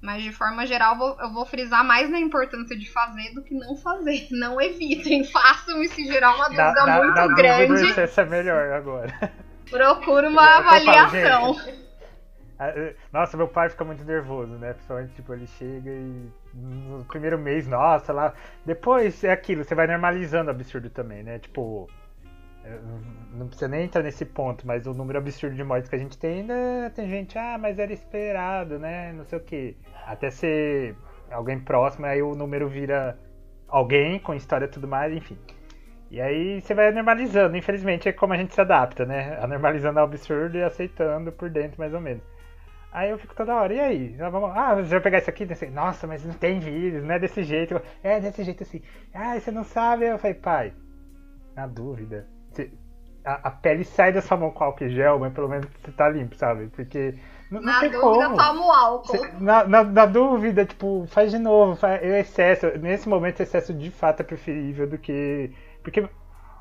Mas 0.08 0.24
de 0.24 0.32
forma 0.32 0.66
geral, 0.66 1.18
eu 1.20 1.34
vou 1.34 1.45
frisar 1.45 1.84
mais 1.84 2.10
na 2.10 2.18
importância 2.18 2.78
de 2.78 2.89
fazer 2.89 3.34
do 3.34 3.43
que 3.43 3.53
não 3.53 3.76
fazer. 3.76 4.26
Não 4.32 4.60
evitem, 4.62 5.26
façam 5.28 5.84
se 5.84 6.05
gerar 6.05 6.34
uma 6.34 6.45
dúvida 6.45 6.86
na, 6.86 6.97
muito 7.03 7.14
na 7.14 7.28
grande. 7.28 7.82
Dúvida, 7.82 8.01
essa 8.03 8.22
é 8.22 8.26
melhor 8.26 8.72
agora. 8.72 9.14
Procura 9.70 10.30
uma 10.30 10.60
avaliação. 10.60 11.58
Nossa, 13.12 13.36
meu 13.36 13.49
pai 13.49 13.68
fica 13.68 13.84
muito 13.84 14.05
nervoso, 14.05 14.53
né? 14.53 14.72
Principalmente, 14.72 15.14
tipo, 15.14 15.34
ele 15.34 15.45
chega 15.45 15.91
e 15.91 16.32
no 16.53 17.03
primeiro 17.03 17.38
mês, 17.38 17.68
nossa, 17.68 18.14
lá. 18.14 18.34
Depois 18.66 19.26
é 19.26 19.34
aquilo, 19.34 19.66
você 19.66 19.76
vai 19.76 19.88
normalizando 19.88 20.49
o 20.49 20.51
absurdo 20.51 20.89
também, 20.89 21.22
né? 21.22 21.38
Tipo, 21.39 21.89
não 23.34 23.47
precisa 23.47 23.68
nem 23.68 23.86
entrar 23.86 24.03
nesse 24.03 24.26
ponto, 24.26 24.65
mas 24.65 24.88
o 24.88 24.93
número 24.93 25.20
absurdo 25.20 25.55
de 25.55 25.63
mortes 25.63 25.89
que 25.89 25.95
a 25.95 25.99
gente 25.99 26.18
tem 26.18 26.41
ainda 26.41 26.91
tem 26.95 27.09
gente, 27.09 27.38
ah, 27.38 27.57
mas 27.59 27.80
era 27.80 27.93
esperado, 27.93 28.80
né? 28.80 29.13
Não 29.13 29.24
sei 29.26 29.38
o 29.38 29.41
que. 29.41 29.78
Até 30.05 30.30
ser 30.30 30.95
alguém 31.32 31.59
próximo, 31.59 32.05
aí 32.05 32.22
o 32.22 32.36
número 32.36 32.68
vira 32.68 33.18
alguém 33.68 34.20
com 34.20 34.34
história 34.34 34.65
e 34.65 34.70
tudo 34.70 34.88
mais, 34.88 35.13
enfim. 35.13 35.38
E 36.09 36.22
aí 36.22 36.61
você 36.61 36.74
vai 36.74 36.91
normalizando, 36.91 37.57
infelizmente 37.57 38.07
é 38.07 38.13
como 38.13 38.34
a 38.34 38.38
gente 38.38 38.53
se 38.53 38.61
adapta, 38.61 39.05
né? 39.05 39.38
A 39.41 39.45
normalizando 39.47 39.99
o 39.99 40.03
absurdo 40.03 40.57
e 40.57 40.63
aceitando 40.63 41.32
por 41.32 41.49
dentro 41.49 41.80
mais 41.80 41.93
ou 41.93 42.01
menos. 42.01 42.24
Aí 42.91 43.09
eu 43.09 43.18
fico 43.20 43.36
toda 43.36 43.55
hora, 43.55 43.74
e 43.74 43.80
aí? 43.80 44.18
Ah, 44.55 44.76
você 44.76 44.89
vai 44.89 45.01
pegar 45.01 45.18
isso 45.20 45.30
aqui? 45.30 45.45
Nossa, 45.70 46.07
mas 46.07 46.26
não 46.26 46.34
tem 46.34 46.59
vírus, 46.59 47.03
não 47.03 47.13
é 47.13 47.20
desse 47.20 47.43
jeito. 47.43 47.80
É 48.01 48.20
desse 48.20 48.43
jeito 48.43 48.63
assim. 48.63 48.82
Ah, 49.13 49.38
você 49.39 49.51
não 49.51 49.63
sabe? 49.63 50.05
Eu 50.05 50.18
falei, 50.18 50.36
pai, 50.36 50.74
na 51.55 51.68
dúvida. 51.68 52.28
Você, 52.58 52.72
a, 53.24 53.49
a, 53.49 53.51
pele 53.51 53.84
sai 53.84 54.12
da 54.12 54.22
sua 54.22 54.38
mão 54.38 54.51
com 54.51 54.64
álcool 54.64 54.89
gel, 54.89 55.20
mas 55.20 55.34
pelo 55.34 55.47
menos 55.47 55.68
você 55.84 55.91
tá 55.91 56.10
limpo, 56.10 56.36
sabe? 56.36 56.68
Porque. 56.68 57.14
Não, 57.51 57.62
na 57.62 57.80
tem 57.80 57.91
dúvida, 57.91 58.26
como. 58.26 58.38
toma 58.38 58.66
o 58.66 58.72
álcool. 58.72 59.08
Você, 59.08 59.32
na, 59.39 59.64
na, 59.66 59.84
na, 59.84 60.05
dúvida, 60.05 60.66
tipo, 60.66 61.05
faz 61.08 61.32
de 61.32 61.38
novo. 61.38 61.76
Faz, 61.76 62.01
o 62.01 62.05
excesso. 62.05 62.68
Nesse 62.80 63.08
momento, 63.08 63.39
o 63.39 63.43
excesso 63.43 63.74
de 63.74 63.91
fato 63.91 64.22
é 64.22 64.24
preferível 64.24 64.88
do 64.88 64.97
que. 64.97 65.51
Porque 65.84 66.08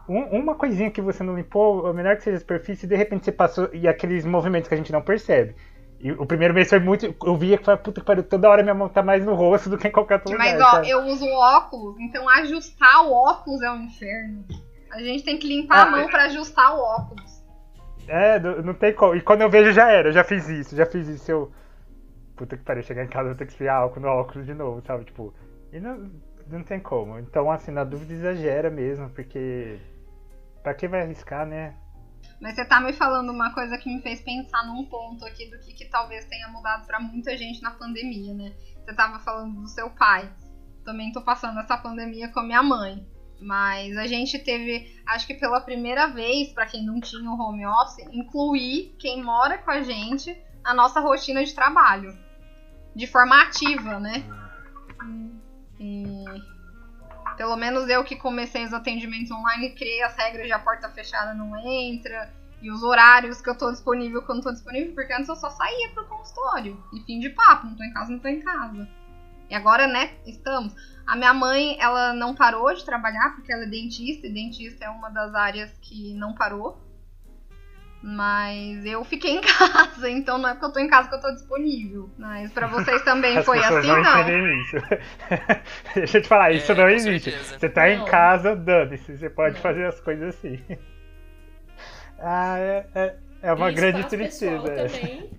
um, 0.08 0.22
uma 0.38 0.54
coisinha 0.54 0.90
que 0.90 1.00
você 1.00 1.22
não 1.22 1.36
limpou, 1.36 1.86
a 1.86 1.92
menor 1.92 2.16
que 2.16 2.24
seja 2.24 2.36
a 2.36 2.40
superfície, 2.40 2.86
de 2.86 2.96
repente 2.96 3.24
você 3.24 3.32
passou. 3.32 3.70
E 3.72 3.88
aqueles 3.88 4.24
movimentos 4.24 4.68
que 4.68 4.74
a 4.74 4.78
gente 4.78 4.92
não 4.92 5.02
percebe. 5.02 5.56
E 5.98 6.12
o 6.12 6.26
primeiro 6.26 6.52
mês 6.52 6.68
foi 6.68 6.78
muito. 6.78 7.14
Eu 7.24 7.36
via 7.36 7.56
que 7.56 7.64
foi 7.64 7.76
puta 7.76 8.00
que 8.00 8.06
pariu, 8.06 8.22
toda 8.22 8.48
hora 8.48 8.62
minha 8.62 8.74
mão 8.74 8.88
tá 8.88 9.02
mais 9.02 9.24
no 9.24 9.34
rosto 9.34 9.70
do 9.70 9.78
que 9.78 9.88
em 9.88 9.92
qualquer 9.92 10.16
outro 10.16 10.32
lugar. 10.32 10.52
Mas 10.52 10.60
ó, 10.60 10.70
sabe? 10.72 10.90
eu 10.90 11.00
uso 11.04 11.26
óculos, 11.26 11.98
então 12.00 12.28
ajustar 12.28 13.06
o 13.06 13.12
óculos 13.12 13.62
é 13.62 13.70
um 13.70 13.82
inferno. 13.82 14.44
A 14.96 15.02
gente 15.02 15.24
tem 15.24 15.38
que 15.38 15.46
limpar 15.46 15.78
ah, 15.78 15.82
a 15.82 15.90
mão 15.90 16.08
para 16.08 16.24
ajustar 16.24 16.74
o 16.74 16.80
óculos. 16.80 17.44
É, 18.08 18.38
não 18.40 18.72
tem 18.72 18.94
como. 18.94 19.14
E 19.14 19.20
quando 19.20 19.42
eu 19.42 19.50
vejo 19.50 19.72
já 19.72 19.90
era, 19.90 20.08
eu 20.08 20.12
já 20.12 20.24
fiz 20.24 20.48
isso, 20.48 20.74
já 20.74 20.86
fiz 20.86 21.06
isso. 21.06 21.30
Eu. 21.30 21.52
Puta 22.34 22.56
que 22.56 22.64
pariu, 22.64 22.82
chegar 22.82 23.04
em 23.04 23.08
casa 23.08 23.24
eu 23.24 23.28
vou 23.28 23.36
ter 23.36 23.44
que 23.44 23.52
esfriar 23.52 23.76
álcool 23.76 24.00
no 24.00 24.08
óculos 24.08 24.46
de 24.46 24.54
novo, 24.54 24.82
sabe? 24.86 25.04
Tipo. 25.04 25.34
E 25.70 25.78
não, 25.78 26.10
não 26.48 26.62
tem 26.62 26.80
como. 26.80 27.18
Então, 27.18 27.50
assim, 27.50 27.70
na 27.70 27.84
dúvida 27.84 28.14
exagera 28.14 28.70
mesmo, 28.70 29.10
porque. 29.10 29.78
Pra 30.62 30.72
que 30.72 30.88
vai 30.88 31.02
arriscar, 31.02 31.44
né? 31.44 31.74
Mas 32.40 32.54
você 32.54 32.64
tá 32.64 32.80
me 32.80 32.92
falando 32.92 33.30
uma 33.30 33.52
coisa 33.52 33.76
que 33.76 33.94
me 33.94 34.00
fez 34.00 34.20
pensar 34.22 34.64
num 34.66 34.84
ponto 34.86 35.24
aqui 35.26 35.50
do 35.50 35.58
que, 35.58 35.74
que 35.74 35.84
talvez 35.86 36.24
tenha 36.24 36.48
mudado 36.48 36.86
para 36.86 36.98
muita 37.00 37.36
gente 37.36 37.62
na 37.62 37.70
pandemia, 37.72 38.34
né? 38.34 38.52
Você 38.84 38.94
tava 38.94 39.18
falando 39.18 39.60
do 39.60 39.68
seu 39.68 39.90
pai. 39.90 40.30
Também 40.84 41.12
tô 41.12 41.20
passando 41.20 41.60
essa 41.60 41.76
pandemia 41.76 42.28
com 42.28 42.40
a 42.40 42.44
minha 42.44 42.62
mãe. 42.62 43.06
Mas 43.40 43.96
a 43.96 44.06
gente 44.06 44.38
teve, 44.38 45.00
acho 45.06 45.26
que 45.26 45.34
pela 45.34 45.60
primeira 45.60 46.06
vez, 46.06 46.52
para 46.52 46.66
quem 46.66 46.84
não 46.84 47.00
tinha 47.00 47.30
o 47.30 47.38
home 47.38 47.66
office, 47.66 48.06
incluir 48.10 48.94
quem 48.98 49.22
mora 49.22 49.58
com 49.58 49.70
a 49.70 49.82
gente 49.82 50.36
na 50.62 50.72
nossa 50.72 51.00
rotina 51.00 51.44
de 51.44 51.54
trabalho. 51.54 52.16
De 52.94 53.06
forma 53.06 53.42
ativa, 53.42 54.00
né? 54.00 54.24
E 55.78 56.24
pelo 57.36 57.56
menos 57.56 57.88
eu 57.88 58.02
que 58.02 58.16
comecei 58.16 58.64
os 58.64 58.72
atendimentos 58.72 59.30
online, 59.30 59.74
criei 59.74 60.02
as 60.02 60.16
regras 60.16 60.46
de 60.46 60.52
a 60.52 60.58
porta 60.58 60.88
fechada 60.88 61.34
não 61.34 61.56
entra. 61.58 62.32
E 62.62 62.70
os 62.70 62.82
horários 62.82 63.42
que 63.42 63.50
eu 63.50 63.56
tô 63.56 63.70
disponível 63.70 64.22
quando 64.22 64.42
tô 64.42 64.50
disponível, 64.50 64.94
porque 64.94 65.12
antes 65.12 65.28
eu 65.28 65.36
só 65.36 65.50
saía 65.50 65.90
pro 65.90 66.06
consultório. 66.06 66.82
E 66.94 67.00
fim 67.00 67.20
de 67.20 67.28
papo, 67.28 67.66
não 67.66 67.76
tô 67.76 67.84
em 67.84 67.92
casa, 67.92 68.10
não 68.10 68.18
tô 68.18 68.28
em 68.28 68.40
casa. 68.40 68.88
E 69.50 69.54
agora, 69.54 69.86
né, 69.86 70.14
estamos. 70.26 70.74
A 71.06 71.14
minha 71.14 71.32
mãe, 71.32 71.76
ela 71.80 72.12
não 72.12 72.34
parou 72.34 72.72
de 72.74 72.84
trabalhar 72.84 73.34
porque 73.36 73.52
ela 73.52 73.62
é 73.62 73.66
dentista, 73.66 74.26
e 74.26 74.32
dentista 74.32 74.84
é 74.86 74.90
uma 74.90 75.08
das 75.08 75.34
áreas 75.34 75.70
que 75.80 76.14
não 76.14 76.34
parou. 76.34 76.80
Mas 78.02 78.84
eu 78.84 79.02
fiquei 79.04 79.36
em 79.36 79.40
casa, 79.42 80.08
então 80.10 80.38
não 80.38 80.48
é 80.48 80.52
porque 80.52 80.66
eu 80.66 80.72
tô 80.72 80.78
em 80.80 80.88
casa 80.88 81.08
que 81.08 81.14
eu 81.14 81.20
tô 81.20 81.32
disponível. 81.32 82.10
Mas 82.18 82.52
pra 82.52 82.66
vocês 82.66 83.02
também 83.02 83.42
foi 83.42 83.58
assim, 83.58 83.86
não? 83.88 84.02
não? 84.02 84.60
Isso. 84.60 84.76
Deixa 85.94 86.18
eu 86.18 86.22
te 86.22 86.28
falar, 86.28 86.52
isso 86.52 86.72
é, 86.72 86.74
não 86.74 86.88
existe. 86.88 87.30
certeza. 87.30 87.58
Você 87.58 87.68
tá 87.68 87.82
Não. 87.82 87.88
em 87.88 88.04
casa, 88.04 88.54
dane-se, 88.54 89.16
você 89.16 89.30
pode 89.30 89.54
Não. 89.56 89.62
fazer 89.62 89.86
as 89.86 90.00
coisas 90.00 90.34
assim. 90.36 90.60
Ah, 92.18 92.58
é, 92.58 92.86
é, 92.94 93.16
é 93.42 93.52
uma 93.52 93.70
E 93.70 93.74
grande 93.74 94.02
tristeza. 94.08 94.62
também. 94.74 95.30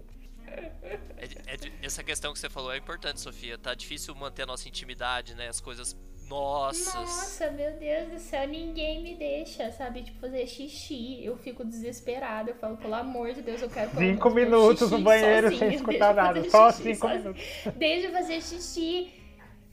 É- 1.18 1.54
é 1.54 1.58
essa 1.82 2.04
questão 2.04 2.34
que 2.34 2.40
você 2.40 2.50
falou 2.50 2.72
é 2.74 2.78
importante, 2.78 3.20
Sofia. 3.22 3.58
Tá 3.58 3.74
difícil 3.74 4.14
manter 4.16 4.44
a 4.44 4.46
nossa 4.46 4.68
intimidade, 4.68 5.36
né? 5.36 5.48
As 5.48 5.60
coisas 5.60 5.96
nossas. 6.28 6.94
Nossa, 6.94 7.52
meu 7.52 7.72
Deus 7.78 8.10
do 8.10 8.20
céu, 8.20 8.46
ninguém 8.48 9.02
me 9.02 9.16
deixa, 9.16 9.72
sabe? 9.72 10.04
Tipo, 10.04 10.20
fazer 10.20 10.46
xixi. 10.46 11.24
Eu 11.24 11.38
fico 11.38 11.64
desesperada. 11.64 12.52
Eu 12.52 12.56
falo, 12.56 12.78
pelo 12.78 12.96
amor 12.96 13.34
de 13.34 13.42
Deus, 13.42 13.62
eu 13.62 13.70
quero 13.70 13.92
Cinco 13.98 14.30
minutos 14.30 14.80
xixi 14.80 14.92
no 14.96 15.00
banheiro 15.02 15.50
sozinha, 15.50 15.70
sem 15.70 15.76
escutar 15.78 16.14
nada. 16.16 16.50
Só 16.50 16.72
cinco 16.72 16.96
sozinha. 16.98 17.20
minutos. 17.20 17.44
Deixa 17.76 18.08
eu 18.08 18.12
fazer 18.12 18.42
xixi. 18.42 19.14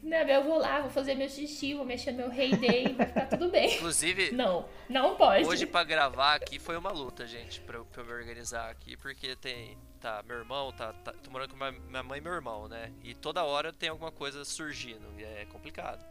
Não, 0.05 0.19
eu 0.19 0.45
vou 0.45 0.59
lá, 0.59 0.83
vou 0.83 0.91
fazer 0.91 1.15
meu 1.15 1.29
xixi, 1.29 1.73
vou 1.75 1.85
mexer 1.85 2.13
no 2.13 2.19
meu 2.19 2.29
Rei 2.31 2.55
Day, 2.55 2.93
vai 2.93 3.07
ficar 3.07 3.27
tudo 3.27 3.49
bem. 3.51 3.75
Inclusive, 3.77 4.33
Não, 4.33 4.69
não 4.89 5.17
pode. 5.17 5.47
hoje 5.49 5.65
pra 5.67 5.83
gravar 5.83 6.35
aqui 6.35 6.59
foi 6.59 6.77
uma 6.77 6.93
luta, 6.93 7.27
gente, 7.27 7.61
pra, 7.63 7.79
eu- 7.79 7.87
pra 7.87 8.03
eu 8.03 8.07
me 8.07 8.13
organizar 8.13 8.71
aqui, 8.71 8.97
porque 8.99 9.35
tem. 9.35 9.77
Tá, 10.01 10.23
meu 10.27 10.37
irmão, 10.37 10.71
tá, 10.73 10.93
tá 10.93 11.13
tô 11.15 11.31
morando 11.31 11.53
com 11.53 11.57
minha, 11.57 11.73
minha 11.73 12.03
mãe 12.03 12.19
e 12.19 12.21
meu 12.21 12.35
irmão, 12.35 12.69
né? 12.69 12.93
E 13.03 13.15
toda 13.15 13.43
hora 13.45 13.73
tem 13.73 13.89
alguma 13.89 14.13
coisa 14.13 14.45
surgindo, 14.45 15.07
e 15.19 15.25
é 15.25 15.47
complicado. 15.47 16.05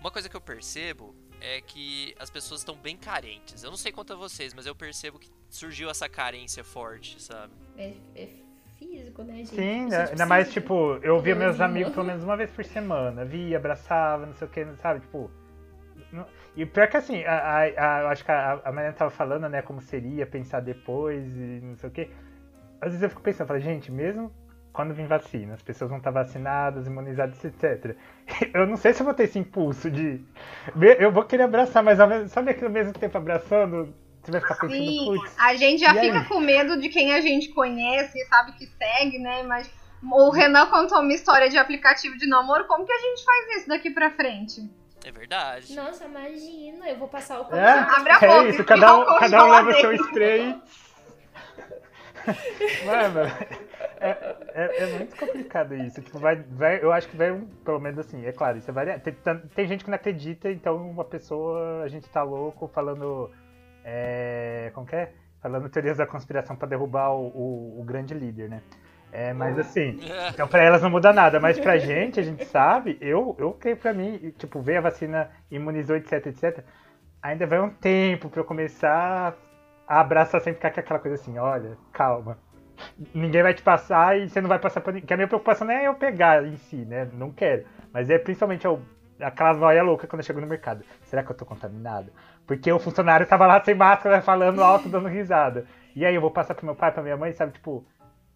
Uma 0.00 0.10
coisa 0.10 0.28
que 0.28 0.36
eu 0.36 0.40
percebo 0.40 1.14
é 1.40 1.60
que 1.60 2.12
as 2.18 2.28
pessoas 2.28 2.60
estão 2.62 2.74
bem 2.74 2.96
carentes. 2.96 3.62
Eu 3.62 3.70
não 3.70 3.76
sei 3.76 3.92
quanto 3.92 4.12
a 4.12 4.16
vocês, 4.16 4.52
mas 4.52 4.66
eu 4.66 4.74
percebo 4.74 5.18
que 5.20 5.30
surgiu 5.48 5.88
essa 5.88 6.08
carência 6.08 6.64
forte, 6.64 7.22
sabe? 7.22 7.52
É, 7.78 7.92
é 8.16 8.28
físico 8.78 9.22
né, 9.22 9.36
gente? 9.38 9.48
Sim, 9.48 9.86
né? 9.86 10.08
ainda 10.10 10.26
mais, 10.26 10.44
precisa. 10.46 10.60
tipo, 10.60 10.98
eu 11.02 11.18
via 11.20 11.34
meus 11.34 11.60
amigos 11.60 11.92
pelo 11.92 12.06
menos 12.06 12.22
uma 12.24 12.36
vez 12.36 12.50
por 12.50 12.64
semana. 12.64 13.24
Via, 13.24 13.56
abraçava, 13.56 14.26
não 14.26 14.34
sei 14.34 14.46
o 14.46 14.50
que, 14.50 14.64
sabe? 14.76 15.00
Tipo. 15.00 15.30
não- 16.12 16.26
E 16.56 16.64
pior 16.66 16.88
que 16.88 16.96
assim, 16.96 17.24
a, 17.24 17.34
a- 17.34 17.60
a- 17.62 18.00
eu 18.02 18.08
acho 18.08 18.24
que 18.24 18.30
a, 18.30 18.60
a 18.64 18.72
Mariana 18.72 18.94
tava 18.96 19.10
falando, 19.10 19.48
né, 19.48 19.62
como 19.62 19.80
seria 19.80 20.26
pensar 20.26 20.60
depois 20.60 21.24
e 21.36 21.60
não 21.62 21.76
sei 21.76 21.88
o 21.88 21.92
que. 21.92 22.10
Às 22.80 22.88
vezes 22.90 23.02
eu 23.02 23.08
fico 23.10 23.22
pensando, 23.22 23.46
falo, 23.48 23.60
gente, 23.60 23.90
mesmo 23.90 24.30
quando 24.72 24.92
vem 24.92 25.06
vacina, 25.06 25.54
as 25.54 25.62
pessoas 25.62 25.88
vão 25.88 25.96
estar 25.98 26.10
vacinadas, 26.10 26.86
imunizadas, 26.86 27.42
etc. 27.42 27.96
Eu 28.52 28.66
não 28.66 28.76
sei 28.76 28.92
se 28.92 29.00
eu 29.00 29.06
vou 29.06 29.14
ter 29.14 29.22
esse 29.24 29.38
impulso 29.38 29.90
de. 29.90 30.20
Eu 30.98 31.10
vou 31.10 31.24
querer 31.24 31.44
abraçar, 31.44 31.82
mas 31.82 31.98
ao 31.98 32.06
mesmo, 32.06 32.28
sabe 32.28 32.52
que 32.52 32.62
ao 32.62 32.70
mesmo 32.70 32.92
tempo 32.92 33.16
abraçando, 33.16 33.94
você 34.26 34.32
vai 34.32 34.40
ficar 34.40 34.54
pensando, 34.56 34.84
Sim, 34.90 35.20
a 35.38 35.54
gente 35.54 35.80
já 35.80 35.94
E 35.94 36.00
fica 36.00 36.18
aí? 36.20 36.24
com 36.26 36.40
medo 36.40 36.80
de 36.80 36.88
quem 36.88 37.12
a 37.14 37.20
gente 37.20 37.48
conhece, 37.50 38.24
sabe 38.26 38.52
que 38.52 38.66
segue, 38.66 39.18
né? 39.18 39.42
Mas 39.44 39.70
o 40.02 40.30
Renan 40.30 40.66
contou 40.66 41.00
uma 41.00 41.12
história 41.12 41.48
de 41.48 41.56
aplicativo 41.56 42.16
de 42.18 42.26
namoro. 42.28 42.66
Como 42.66 42.84
que 42.84 42.92
a 42.92 42.98
gente 42.98 43.24
faz 43.24 43.56
isso 43.58 43.68
daqui 43.68 43.90
pra 43.90 44.10
frente? 44.10 44.68
É 45.04 45.12
verdade. 45.12 45.74
Nossa, 45.74 46.04
imagina, 46.04 46.88
eu 46.88 46.96
vou 46.96 47.06
passar 47.08 47.38
o 47.38 47.42
É, 47.42 47.44
contato. 47.44 47.94
Abre 48.00 48.12
a 48.12 48.14
boca, 48.18 48.26
é 48.26 48.48
isso, 48.48 48.64
cada 48.64 48.96
um, 48.96 49.04
cada 49.18 49.44
um 49.44 49.50
leva 49.52 49.70
o 49.70 49.74
seu 49.74 49.92
spray. 49.94 50.60
Mano, 52.84 53.20
é, 54.00 54.36
é, 54.52 54.82
é 54.82 54.86
muito 54.98 55.16
complicado 55.16 55.74
isso. 55.76 56.02
Tipo, 56.02 56.18
vai, 56.18 56.36
vai, 56.36 56.82
eu 56.82 56.92
acho 56.92 57.08
que 57.08 57.16
vai, 57.16 57.30
um- 57.30 57.46
pelo 57.64 57.78
menos 57.78 57.98
assim, 58.00 58.24
é 58.26 58.32
claro, 58.32 58.58
isso 58.58 58.68
é 58.68 58.74
variado. 58.74 59.02
Tem, 59.02 59.14
tem 59.54 59.66
gente 59.68 59.84
que 59.84 59.90
não 59.90 59.96
acredita, 59.96 60.50
então 60.50 60.76
uma 60.76 61.04
pessoa, 61.04 61.82
a 61.84 61.88
gente 61.88 62.08
tá 62.08 62.22
louco 62.24 62.66
falando. 62.74 63.30
É, 63.88 64.72
como 64.74 64.84
que 64.84 64.96
é? 64.96 65.12
Falando 65.40 65.68
teorias 65.68 65.98
da 65.98 66.06
conspiração 66.06 66.56
pra 66.56 66.66
derrubar 66.66 67.10
o, 67.12 67.28
o, 67.28 67.80
o 67.80 67.84
grande 67.84 68.12
líder, 68.14 68.50
né? 68.50 68.60
É, 69.12 69.32
mas 69.32 69.56
assim, 69.56 70.00
então 70.34 70.48
pra 70.48 70.60
elas 70.60 70.82
não 70.82 70.90
muda 70.90 71.12
nada, 71.12 71.38
mas 71.38 71.58
pra 71.60 71.78
gente, 71.78 72.18
a 72.18 72.22
gente 72.22 72.44
sabe, 72.46 72.98
eu, 73.00 73.36
eu 73.38 73.52
creio 73.52 73.76
pra 73.76 73.94
mim, 73.94 74.34
tipo, 74.36 74.60
ver 74.60 74.78
a 74.78 74.80
vacina 74.80 75.30
imunizou, 75.48 75.94
etc, 75.94 76.26
etc, 76.26 76.64
ainda 77.22 77.46
vai 77.46 77.60
um 77.60 77.70
tempo 77.70 78.28
pra 78.28 78.40
eu 78.40 78.44
começar 78.44 79.36
a 79.86 80.00
abraçar 80.00 80.40
sem 80.40 80.52
ficar 80.52 80.72
com 80.72 80.80
aquela 80.80 80.98
coisa 80.98 81.14
assim, 81.14 81.38
olha, 81.38 81.78
calma. 81.92 82.38
Ninguém 83.14 83.42
vai 83.42 83.54
te 83.54 83.62
passar 83.62 84.18
e 84.18 84.28
você 84.28 84.40
não 84.40 84.48
vai 84.48 84.58
passar 84.58 84.80
pra 84.80 84.92
ninguém. 84.92 85.06
Que 85.06 85.14
a 85.14 85.16
minha 85.16 85.28
preocupação 85.28 85.66
não 85.66 85.72
é 85.72 85.86
eu 85.86 85.94
pegar 85.94 86.44
em 86.44 86.56
si, 86.56 86.84
né? 86.84 87.08
Não 87.12 87.30
quero. 87.30 87.64
Mas 87.92 88.10
é 88.10 88.18
principalmente 88.18 88.66
eu, 88.66 88.82
aquela 89.18 89.54
noia 89.54 89.82
louca 89.82 90.06
quando 90.06 90.20
eu 90.20 90.26
chego 90.26 90.40
no 90.40 90.46
mercado. 90.46 90.84
Será 91.04 91.22
que 91.22 91.30
eu 91.30 91.36
tô 91.36 91.46
contaminado? 91.46 92.12
Porque 92.46 92.70
o 92.70 92.78
funcionário 92.78 93.26
tava 93.26 93.46
lá 93.46 93.62
sem 93.62 93.74
máscara, 93.74 94.22
falando 94.22 94.62
alto, 94.62 94.88
dando 94.88 95.08
risada. 95.08 95.66
E 95.94 96.04
aí 96.04 96.14
eu 96.14 96.20
vou 96.20 96.30
passar 96.30 96.54
pro 96.54 96.64
meu 96.64 96.74
pai, 96.74 96.92
pra 96.92 97.02
minha 97.02 97.16
mãe, 97.16 97.32
sabe? 97.32 97.52
Tipo, 97.52 97.84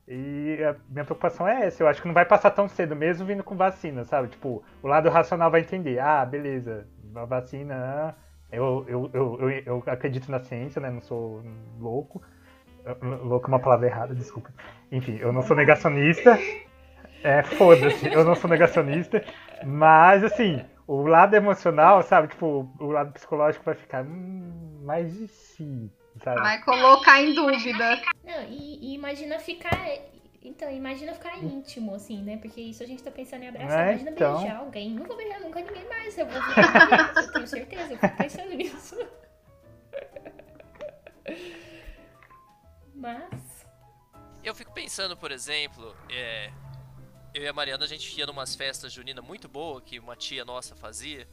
e 0.08 0.58
a 0.64 0.74
minha 0.88 1.04
preocupação 1.04 1.46
é 1.46 1.66
essa. 1.66 1.82
Eu 1.82 1.88
acho 1.88 2.02
que 2.02 2.08
não 2.08 2.14
vai 2.14 2.24
passar 2.24 2.50
tão 2.50 2.66
cedo, 2.68 2.96
mesmo 2.96 3.24
vindo 3.24 3.44
com 3.44 3.56
vacina, 3.56 4.04
sabe? 4.04 4.28
Tipo, 4.28 4.62
o 4.82 4.88
lado 4.88 5.08
racional 5.08 5.50
vai 5.50 5.61
entender. 5.61 6.00
Ah, 6.00 6.24
beleza, 6.24 6.88
a 7.14 7.24
vacina. 7.24 8.16
Eu, 8.50 8.84
eu, 8.88 9.11
eu, 9.12 9.40
eu, 9.40 9.62
eu 9.66 9.84
acredito 9.86 10.28
na 10.28 10.40
ciência, 10.40 10.80
né? 10.80 10.90
Não 10.90 11.00
sou 11.00 11.44
louco. 11.78 12.20
Louco 13.22 13.46
é 13.46 13.48
uma 13.48 13.61
palavra 13.61 13.86
errada, 13.86 14.12
desculpa. 14.12 14.50
Enfim, 14.90 15.16
eu 15.20 15.32
não 15.32 15.42
sou 15.42 15.56
negacionista. 15.56 16.36
É, 17.22 17.42
foda-se, 17.42 18.12
eu 18.12 18.24
não 18.24 18.34
sou 18.34 18.50
negacionista. 18.50 19.22
Mas, 19.64 20.24
assim, 20.24 20.64
o 20.91 21.07
lado 21.07 21.36
emocional, 21.36 22.03
sabe? 22.03 22.26
Tipo, 22.26 22.68
o 22.80 22.91
lado 22.91 23.12
psicológico 23.12 23.64
vai 23.64 23.76
ficar. 23.76 24.05
Hum, 24.05 24.80
mas 24.82 25.14
e 25.14 25.28
se? 25.28 25.88
Sabe? 26.24 26.41
Vai 26.41 26.61
colocar 26.64 27.22
em 27.22 27.32
dúvida. 27.32 28.03
Não, 28.24 28.43
e, 28.49 28.91
e 28.91 28.95
imagina 28.95 29.38
ficar. 29.38 29.78
Então, 30.43 30.68
imagina 30.68 31.14
ficar 31.14 31.38
íntimo, 31.38 31.95
assim, 31.95 32.24
né? 32.24 32.38
Porque 32.38 32.61
isso 32.61 32.82
a 32.82 32.86
gente 32.86 33.05
tá 33.05 33.11
pensando 33.12 33.45
em 33.45 33.49
abraçar. 33.49 33.86
É, 33.86 33.91
imagina 33.91 34.11
então. 34.11 34.38
beijar 34.38 34.57
alguém. 34.57 34.91
Não 34.91 35.05
vou 35.05 35.16
beijar 35.16 35.38
nunca 35.38 35.61
ninguém 35.61 35.88
mais. 35.88 36.18
Eu 36.18 36.26
vou 36.26 36.43
ficar 36.43 37.12
eu 37.16 37.32
tenho 37.34 37.47
certeza. 37.47 37.93
Eu 37.93 37.99
fico 37.99 38.16
pensando 38.16 38.53
nisso. 38.57 38.97
Mas. 42.97 43.64
Eu 44.43 44.57
fico 44.57 44.72
pensando, 44.72 45.16
por 45.16 45.30
exemplo, 45.30 45.95
é, 46.11 46.51
eu 47.35 47.43
e 47.43 47.49
a 47.49 47.53
Mariana 47.53 47.85
a 47.85 47.89
gente 47.89 48.18
ia 48.18 48.26
numas 48.26 48.55
festas 48.55 48.93
juninas 48.93 49.24
muito 49.24 49.49
boa 49.49 49.81
que 49.81 49.99
uma 49.99 50.16
tia 50.16 50.45
nossa 50.45 50.74
fazia. 50.74 51.26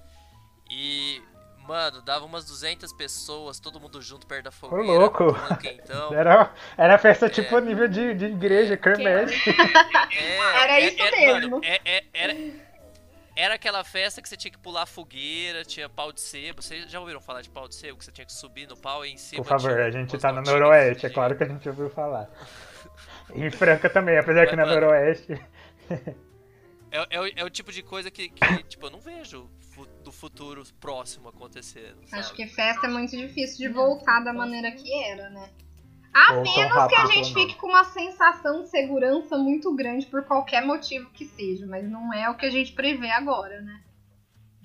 E, 0.69 1.21
mano, 1.67 2.01
dava 2.01 2.25
umas 2.25 2.45
200 2.45 2.91
pessoas, 2.93 3.59
todo 3.59 3.79
mundo 3.79 4.01
junto 4.01 4.27
perto 4.27 4.45
da 4.45 4.51
fogueira. 4.51 4.83
louco. 4.83 5.33
tomando 5.33 5.57
quentão. 5.57 6.13
Era, 6.15 6.51
era 6.77 6.97
festa 6.97 7.29
tipo 7.29 7.57
nível 7.59 7.87
de, 7.87 8.13
de 8.13 8.25
igreja, 8.25 8.75
quermesse. 8.77 9.33
É, 10.11 10.37
Era 10.63 10.73
é- 10.73 10.79
isso 10.87 11.01
é- 11.01 11.11
mesmo. 11.11 11.49
mano, 11.59 11.61
é- 11.65 11.81
é- 11.85 12.03
era, 12.13 12.35
era 13.35 13.53
aquela 13.53 13.83
festa 13.83 14.21
que 14.21 14.27
você 14.27 14.35
tinha 14.35 14.51
que 14.51 14.57
pular 14.57 14.85
fogueira, 14.85 15.63
tinha 15.63 15.87
pau 15.87 16.11
de 16.11 16.19
sebo. 16.21 16.61
Vocês 16.61 16.89
já 16.91 16.99
ouviram 16.99 17.21
falar 17.21 17.41
de 17.41 17.49
pau 17.49 17.67
de 17.67 17.75
sebo? 17.75 17.97
Que 17.97 18.05
você 18.05 18.11
tinha 18.11 18.25
que 18.25 18.33
subir 18.33 18.67
no 18.67 18.75
pau 18.75 19.05
e 19.05 19.11
em 19.11 19.17
cima 19.17 19.41
Por 19.43 19.47
favor, 19.47 19.71
tinha 19.73 19.85
a 19.85 19.91
gente 19.91 20.17
tá 20.17 20.31
no 20.31 20.41
Noroeste, 20.41 21.05
é 21.05 21.09
de- 21.09 21.15
claro 21.15 21.35
que 21.37 21.43
a 21.43 21.47
gente 21.47 21.67
ouviu 21.69 21.89
falar. 21.89 22.29
Em 23.35 23.49
Franca 23.51 23.89
também, 23.89 24.17
apesar 24.17 24.47
que 24.47 24.55
na 24.55 24.65
Mas, 24.65 24.73
mano, 24.75 24.87
Noroeste. 24.87 25.39
É, 26.89 27.17
é 27.17 27.19
o- 27.19 27.27
é 27.39 27.43
o 27.43 27.49
tipo 27.49 27.69
de 27.69 27.83
coisa 27.83 28.09
que, 28.09 28.29
que, 28.29 28.63
tipo, 28.63 28.85
eu 28.85 28.89
não 28.91 29.01
vejo 29.01 29.49
do 30.03 30.11
futuro 30.11 30.63
próximo 30.79 31.27
acontecendo. 31.27 31.97
sabe? 32.07 32.21
Acho 32.21 32.33
que 32.33 32.47
festa 32.47 32.87
é 32.87 32.89
muito 32.89 33.11
difícil 33.15 33.57
de 33.57 33.67
voltar 33.73 34.21
da 34.21 34.31
maneira 34.31 34.71
que 34.71 34.91
era, 35.03 35.29
né? 35.29 35.49
A 36.13 36.33
Ou 36.35 36.43
menos 36.43 36.87
que 36.87 36.95
a 36.95 37.05
gente 37.07 37.33
fique 37.33 37.55
com 37.55 37.67
uma 37.67 37.83
sensação 37.83 38.63
de 38.63 38.69
segurança 38.69 39.37
muito 39.37 39.75
grande 39.75 40.05
por 40.05 40.23
qualquer 40.23 40.65
motivo 40.65 41.09
que 41.11 41.25
seja, 41.25 41.67
mas 41.67 41.83
não 41.87 42.11
é 42.13 42.29
o 42.29 42.35
que 42.35 42.45
a 42.45 42.49
gente 42.49 42.71
prevê 42.71 43.11
agora, 43.11 43.61
né? 43.61 43.83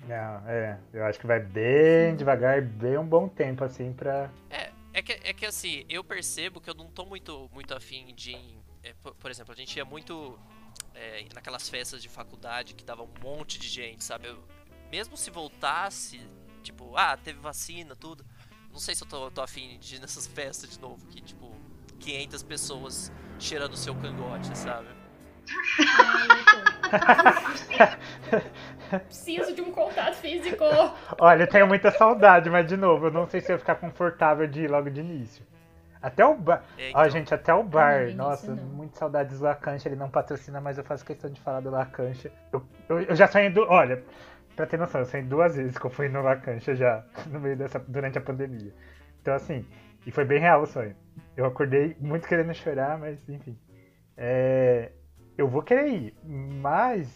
Não, 0.07 0.49
é. 0.49 0.79
Eu 0.93 1.05
acho 1.05 1.19
que 1.19 1.27
vai 1.27 1.39
bem 1.41 2.15
devagar, 2.15 2.61
bem 2.61 2.97
um 2.97 3.05
bom 3.05 3.27
tempo, 3.27 3.63
assim, 3.65 3.91
pra. 3.93 4.31
É, 4.49 4.71
é 4.93 5.01
que, 5.01 5.11
é 5.11 5.33
que 5.33 5.45
assim, 5.45 5.83
eu 5.89 6.03
percebo 6.03 6.59
que 6.61 6.69
eu 6.69 6.73
não 6.73 6.87
tô 6.87 7.05
muito, 7.05 7.49
muito 7.53 7.73
afim 7.73 8.13
de. 8.15 8.35
é, 8.81 8.93
por, 9.03 9.13
por 9.15 9.29
exemplo, 9.29 9.53
a 9.53 9.55
gente 9.55 9.75
ia 9.77 9.85
muito 9.85 10.39
é, 10.95 11.25
naquelas 11.33 11.69
festas 11.69 12.01
de 12.01 12.09
faculdade 12.09 12.73
que 12.73 12.83
dava 12.83 13.03
um 13.03 13.09
monte 13.21 13.59
de 13.59 13.67
gente, 13.67 14.03
sabe? 14.03 14.27
Eu- 14.27 14.43
mesmo 14.91 15.17
se 15.17 15.31
voltasse, 15.31 16.21
tipo, 16.61 16.95
ah, 16.95 17.17
teve 17.17 17.39
vacina, 17.39 17.95
tudo. 17.95 18.23
Não 18.71 18.79
sei 18.79 18.95
se 18.95 19.03
eu 19.03 19.07
tô, 19.07 19.31
tô 19.31 19.41
afim 19.41 19.77
de 19.79 19.95
ir 19.95 19.99
nessas 19.99 20.27
festas 20.27 20.71
de 20.71 20.79
novo, 20.79 21.05
que, 21.07 21.21
tipo, 21.21 21.51
500 21.99 22.43
pessoas 22.43 23.11
cheirando 23.39 23.73
o 23.73 23.77
seu 23.77 23.95
cangote, 23.95 24.55
sabe? 24.57 24.87
Preciso 29.05 29.53
de 29.53 29.61
um 29.61 29.71
contato 29.71 30.15
físico. 30.15 30.63
Olha, 31.19 31.43
eu 31.43 31.47
tenho 31.47 31.67
muita 31.67 31.91
saudade, 31.91 32.49
mas 32.49 32.67
de 32.67 32.77
novo, 32.77 33.07
eu 33.07 33.11
não 33.11 33.27
sei 33.27 33.41
se 33.41 33.51
eu 33.51 33.55
ia 33.55 33.59
ficar 33.59 33.75
confortável 33.75 34.47
de 34.47 34.61
ir 34.61 34.71
logo 34.71 34.89
de 34.89 35.01
início. 35.01 35.45
Até 36.03 36.25
o 36.25 36.35
bar. 36.35 36.63
É, 36.77 36.87
Ó, 36.93 36.99
então, 36.99 37.09
gente, 37.09 37.33
até 37.33 37.53
o 37.53 37.63
bar. 37.63 37.93
no 37.95 38.01
início, 38.01 38.17
Nossa, 38.17 38.53
não. 38.55 38.63
muito 38.65 38.97
saudades 38.97 39.39
do 39.39 39.45
Lacancha. 39.45 39.87
Ele 39.87 39.95
não 39.95 40.09
patrocina, 40.09 40.59
mas 40.59 40.77
eu 40.77 40.83
faço 40.83 41.05
questão 41.05 41.31
de 41.31 41.39
falar 41.39 41.61
do 41.61 41.69
Lacancha. 41.71 42.29
Eu, 42.51 42.61
eu, 42.89 42.99
eu 43.03 43.15
já 43.15 43.25
sonhei. 43.25 43.49
Du... 43.49 43.61
Olha, 43.69 44.03
pra 44.53 44.65
ter 44.67 44.77
noção, 44.77 44.99
eu 44.99 45.05
sonhei 45.05 45.25
duas 45.25 45.55
vezes 45.55 45.77
que 45.77 45.85
eu 45.85 45.89
fui 45.89 46.09
no 46.09 46.21
Lacancha 46.21 46.75
já, 46.75 47.05
no 47.31 47.39
meio 47.39 47.55
dessa. 47.55 47.79
durante 47.79 48.17
a 48.17 48.21
pandemia. 48.21 48.73
Então, 49.21 49.33
assim, 49.33 49.65
e 50.05 50.11
foi 50.11 50.25
bem 50.25 50.39
real 50.41 50.61
o 50.63 50.65
sonho. 50.67 50.93
Eu 51.37 51.45
acordei 51.45 51.95
muito 52.01 52.27
querendo 52.27 52.53
chorar, 52.53 52.99
mas 52.99 53.17
enfim. 53.29 53.57
É, 54.17 54.91
eu 55.37 55.47
vou 55.47 55.61
querer 55.63 55.87
ir, 55.87 56.15
mas 56.25 57.07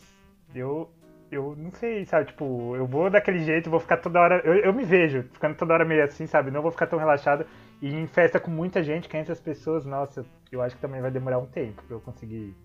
eu. 0.56 0.90
Eu 1.30 1.56
não 1.58 1.72
sei, 1.72 2.06
sabe? 2.06 2.28
Tipo, 2.28 2.74
eu 2.78 2.88
vou 2.88 3.10
daquele 3.10 3.40
jeito, 3.40 3.70
vou 3.70 3.82
ficar 3.82 3.98
toda 3.98 4.18
hora. 4.22 4.42
Eu, 4.46 4.54
eu 4.56 4.74
me 4.74 4.86
vejo 4.86 5.24
ficando 5.34 5.56
toda 5.58 5.74
hora 5.74 5.84
meio 5.84 6.02
assim, 6.02 6.26
sabe? 6.26 6.50
Não 6.52 6.62
vou 6.62 6.72
ficar 6.72 6.88
tão 6.88 6.98
relaxado. 6.98 7.46
E 7.82 7.88
em 7.88 8.08
festa 8.08 8.40
com 8.40 8.50
muita 8.50 8.84
gente, 8.84 9.08
500 9.08 9.40
pessoas, 9.40 9.86
nossa, 9.86 10.26
eu 10.52 10.62
acho 10.62 10.76
que 10.76 10.82
também 10.82 11.02
vai 11.02 11.12
demorar 11.12 11.38
um 11.38 11.46
tempo 11.46 11.84
pra 11.84 11.96
eu 11.96 12.02
conseguir 12.02 12.56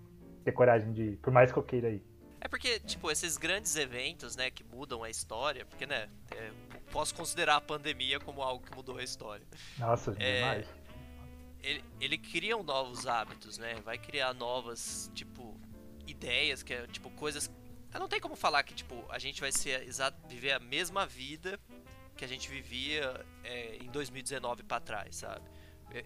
ter 0.43 0.51
coragem 0.51 0.91
de 0.91 1.03
ir, 1.03 1.17
por 1.17 1.31
mais 1.31 1.51
que 1.51 1.57
eu 1.57 1.63
queira 1.63 1.89
ir. 1.89 2.01
É 2.41 2.47
porque, 2.47 2.79
tipo, 2.79 3.09
esses 3.09 3.37
grandes 3.37 3.75
eventos, 3.77 4.35
né, 4.35 4.51
que 4.51 4.63
mudam 4.63 5.01
a 5.01 5.09
história, 5.09 5.65
porque, 5.65 5.85
né, 5.85 6.09
é, 6.31 6.51
posso 6.91 7.15
considerar 7.15 7.55
a 7.55 7.61
pandemia 7.61 8.19
como 8.19 8.41
algo 8.41 8.65
que 8.65 8.75
mudou 8.75 8.97
a 8.97 9.03
história. 9.03 9.45
Nossa, 9.77 10.13
É, 10.19 10.39
demais. 10.39 10.67
Ele, 11.61 11.83
ele 12.01 12.17
cria 12.17 12.57
novos 12.61 13.07
hábitos, 13.07 13.57
né, 13.57 13.75
vai 13.85 13.97
criar 13.97 14.33
novas, 14.33 15.09
tipo, 15.13 15.57
ideias, 16.05 16.61
que 16.63 16.73
é, 16.73 16.85
tipo, 16.87 17.09
coisas... 17.11 17.49
Não 17.93 18.09
tem 18.09 18.19
como 18.19 18.35
falar 18.35 18.63
que, 18.63 18.73
tipo, 18.73 19.05
a 19.09 19.19
gente 19.19 19.39
vai 19.39 19.51
ser 19.51 19.87
viver 20.27 20.51
a 20.51 20.59
mesma 20.59 21.05
vida 21.05 21.59
que 22.15 22.23
a 22.23 22.27
gente 22.27 22.49
vivia 22.49 23.25
é, 23.43 23.77
em 23.77 23.89
2019 23.89 24.63
pra 24.63 24.79
trás, 24.79 25.17
sabe? 25.17 25.41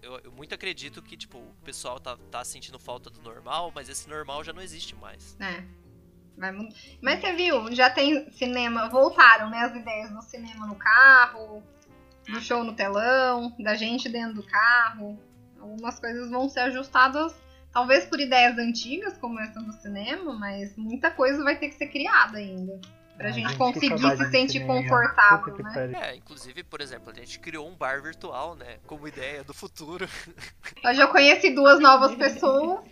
Eu, 0.02 0.18
eu 0.20 0.32
muito 0.32 0.54
acredito 0.54 1.00
que, 1.00 1.16
tipo, 1.16 1.38
o 1.38 1.54
pessoal 1.64 1.98
tá, 1.98 2.16
tá 2.30 2.44
sentindo 2.44 2.78
falta 2.78 3.08
do 3.08 3.22
normal, 3.22 3.72
mas 3.74 3.88
esse 3.88 4.08
normal 4.08 4.44
já 4.44 4.52
não 4.52 4.60
existe 4.60 4.94
mais. 4.94 5.36
É. 5.40 5.64
Mas 7.00 7.20
você 7.20 7.32
viu, 7.32 7.74
já 7.74 7.90
tem 7.90 8.30
cinema, 8.32 8.88
voltaram, 8.88 9.50
né, 9.50 9.58
as 9.60 9.74
ideias 9.74 10.10
do 10.10 10.22
cinema 10.22 10.66
no 10.66 10.76
carro, 10.76 11.62
do 12.28 12.40
show 12.40 12.62
no 12.62 12.74
telão, 12.74 13.56
da 13.58 13.74
gente 13.74 14.08
dentro 14.08 14.34
do 14.34 14.42
carro. 14.44 15.18
Algumas 15.58 15.98
coisas 15.98 16.30
vão 16.30 16.48
ser 16.48 16.60
ajustadas 16.60 17.34
Talvez 17.72 18.06
por 18.06 18.18
ideias 18.18 18.58
antigas, 18.58 19.16
como 19.18 19.38
essa 19.38 19.60
do 19.60 19.72
cinema, 19.72 20.32
mas 20.32 20.76
muita 20.76 21.10
coisa 21.10 21.44
vai 21.44 21.56
ter 21.56 21.68
que 21.68 21.74
ser 21.74 21.88
criada 21.88 22.38
ainda. 22.38 22.80
Pra 23.18 23.26
Ai, 23.26 23.32
gente 23.32 23.48
gente, 23.48 23.58
conseguir 23.58 24.16
se 24.16 24.30
sentir 24.30 24.52
cinema. 24.60 24.80
confortável, 24.80 25.58
né? 25.58 25.92
É, 26.02 26.14
inclusive, 26.14 26.62
por 26.62 26.80
exemplo, 26.80 27.10
a 27.10 27.14
gente 27.14 27.40
criou 27.40 27.68
um 27.68 27.74
bar 27.74 28.00
virtual, 28.00 28.54
né? 28.54 28.78
Como 28.86 29.08
ideia 29.08 29.42
do 29.42 29.52
futuro. 29.52 30.06
Eu 30.84 30.94
já 30.94 31.08
conheci 31.08 31.50
duas 31.52 31.80
novas 31.80 32.14
pessoas 32.14 32.84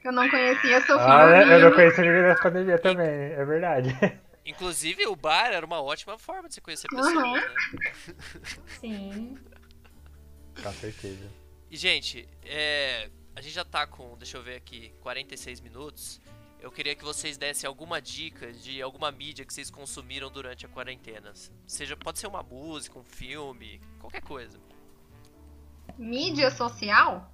que 0.00 0.06
eu 0.08 0.12
não 0.12 0.28
conhecia, 0.30 0.80
Sofia 0.82 0.96
Ah, 0.98 1.30
é, 1.30 1.42
eu 1.42 1.58
não 1.60 1.66
Will. 1.68 1.74
conheci 1.74 2.00
ninguém 2.02 2.22
da 2.22 2.34
pandemia 2.36 2.78
também, 2.78 3.06
é 3.32 3.44
verdade. 3.44 3.88
Inclusive, 4.46 5.06
o 5.06 5.16
bar 5.16 5.46
era 5.50 5.64
uma 5.64 5.82
ótima 5.82 6.18
forma 6.18 6.46
de 6.48 6.54
se 6.54 6.60
conhecer 6.60 6.86
Uhum. 6.92 6.98
pessoas, 7.02 7.32
né? 7.32 7.42
Sim. 8.80 9.38
Com 10.62 10.72
certeza. 10.74 11.26
E, 11.70 11.76
gente, 11.76 12.28
é, 12.44 13.08
a 13.34 13.40
gente 13.40 13.54
já 13.54 13.64
tá 13.64 13.86
com, 13.86 14.16
deixa 14.18 14.36
eu 14.36 14.42
ver 14.42 14.56
aqui, 14.56 14.92
46 15.00 15.60
minutos. 15.60 16.20
Eu 16.64 16.72
queria 16.72 16.94
que 16.94 17.04
vocês 17.04 17.36
dessem 17.36 17.68
alguma 17.68 18.00
dica 18.00 18.50
de 18.50 18.80
alguma 18.80 19.12
mídia 19.12 19.44
que 19.44 19.52
vocês 19.52 19.70
consumiram 19.70 20.30
durante 20.30 20.64
a 20.64 20.68
quarentena. 20.70 21.30
Seja, 21.66 21.94
pode 21.94 22.18
ser 22.18 22.26
uma 22.26 22.42
música, 22.42 22.98
um 22.98 23.04
filme, 23.04 23.82
qualquer 24.00 24.22
coisa. 24.22 24.58
Mídia 25.98 26.50
social? 26.50 27.30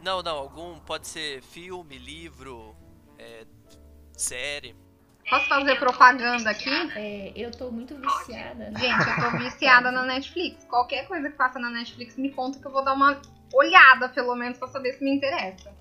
Não, 0.00 0.22
não, 0.22 0.36
algum 0.36 0.78
pode 0.78 1.08
ser 1.08 1.42
filme, 1.42 1.98
livro, 1.98 2.76
é, 3.18 3.44
série. 4.12 4.76
Posso 5.28 5.48
fazer 5.48 5.74
propaganda 5.74 6.50
aqui? 6.50 6.70
É, 6.94 7.32
eu 7.34 7.50
tô 7.50 7.72
muito 7.72 7.96
viciada. 7.96 8.66
Gente, 8.78 9.08
eu 9.08 9.32
tô 9.32 9.36
viciada 9.38 9.90
na 9.90 10.04
Netflix. 10.04 10.64
Qualquer 10.66 11.08
coisa 11.08 11.28
que 11.28 11.36
passa 11.36 11.58
na 11.58 11.70
Netflix 11.70 12.16
me 12.16 12.30
conta 12.30 12.56
que 12.60 12.66
eu 12.68 12.70
vou 12.70 12.84
dar 12.84 12.92
uma 12.92 13.20
olhada, 13.52 14.08
pelo 14.10 14.36
menos, 14.36 14.58
pra 14.58 14.68
saber 14.68 14.92
se 14.92 15.02
me 15.02 15.10
interessa. 15.10 15.73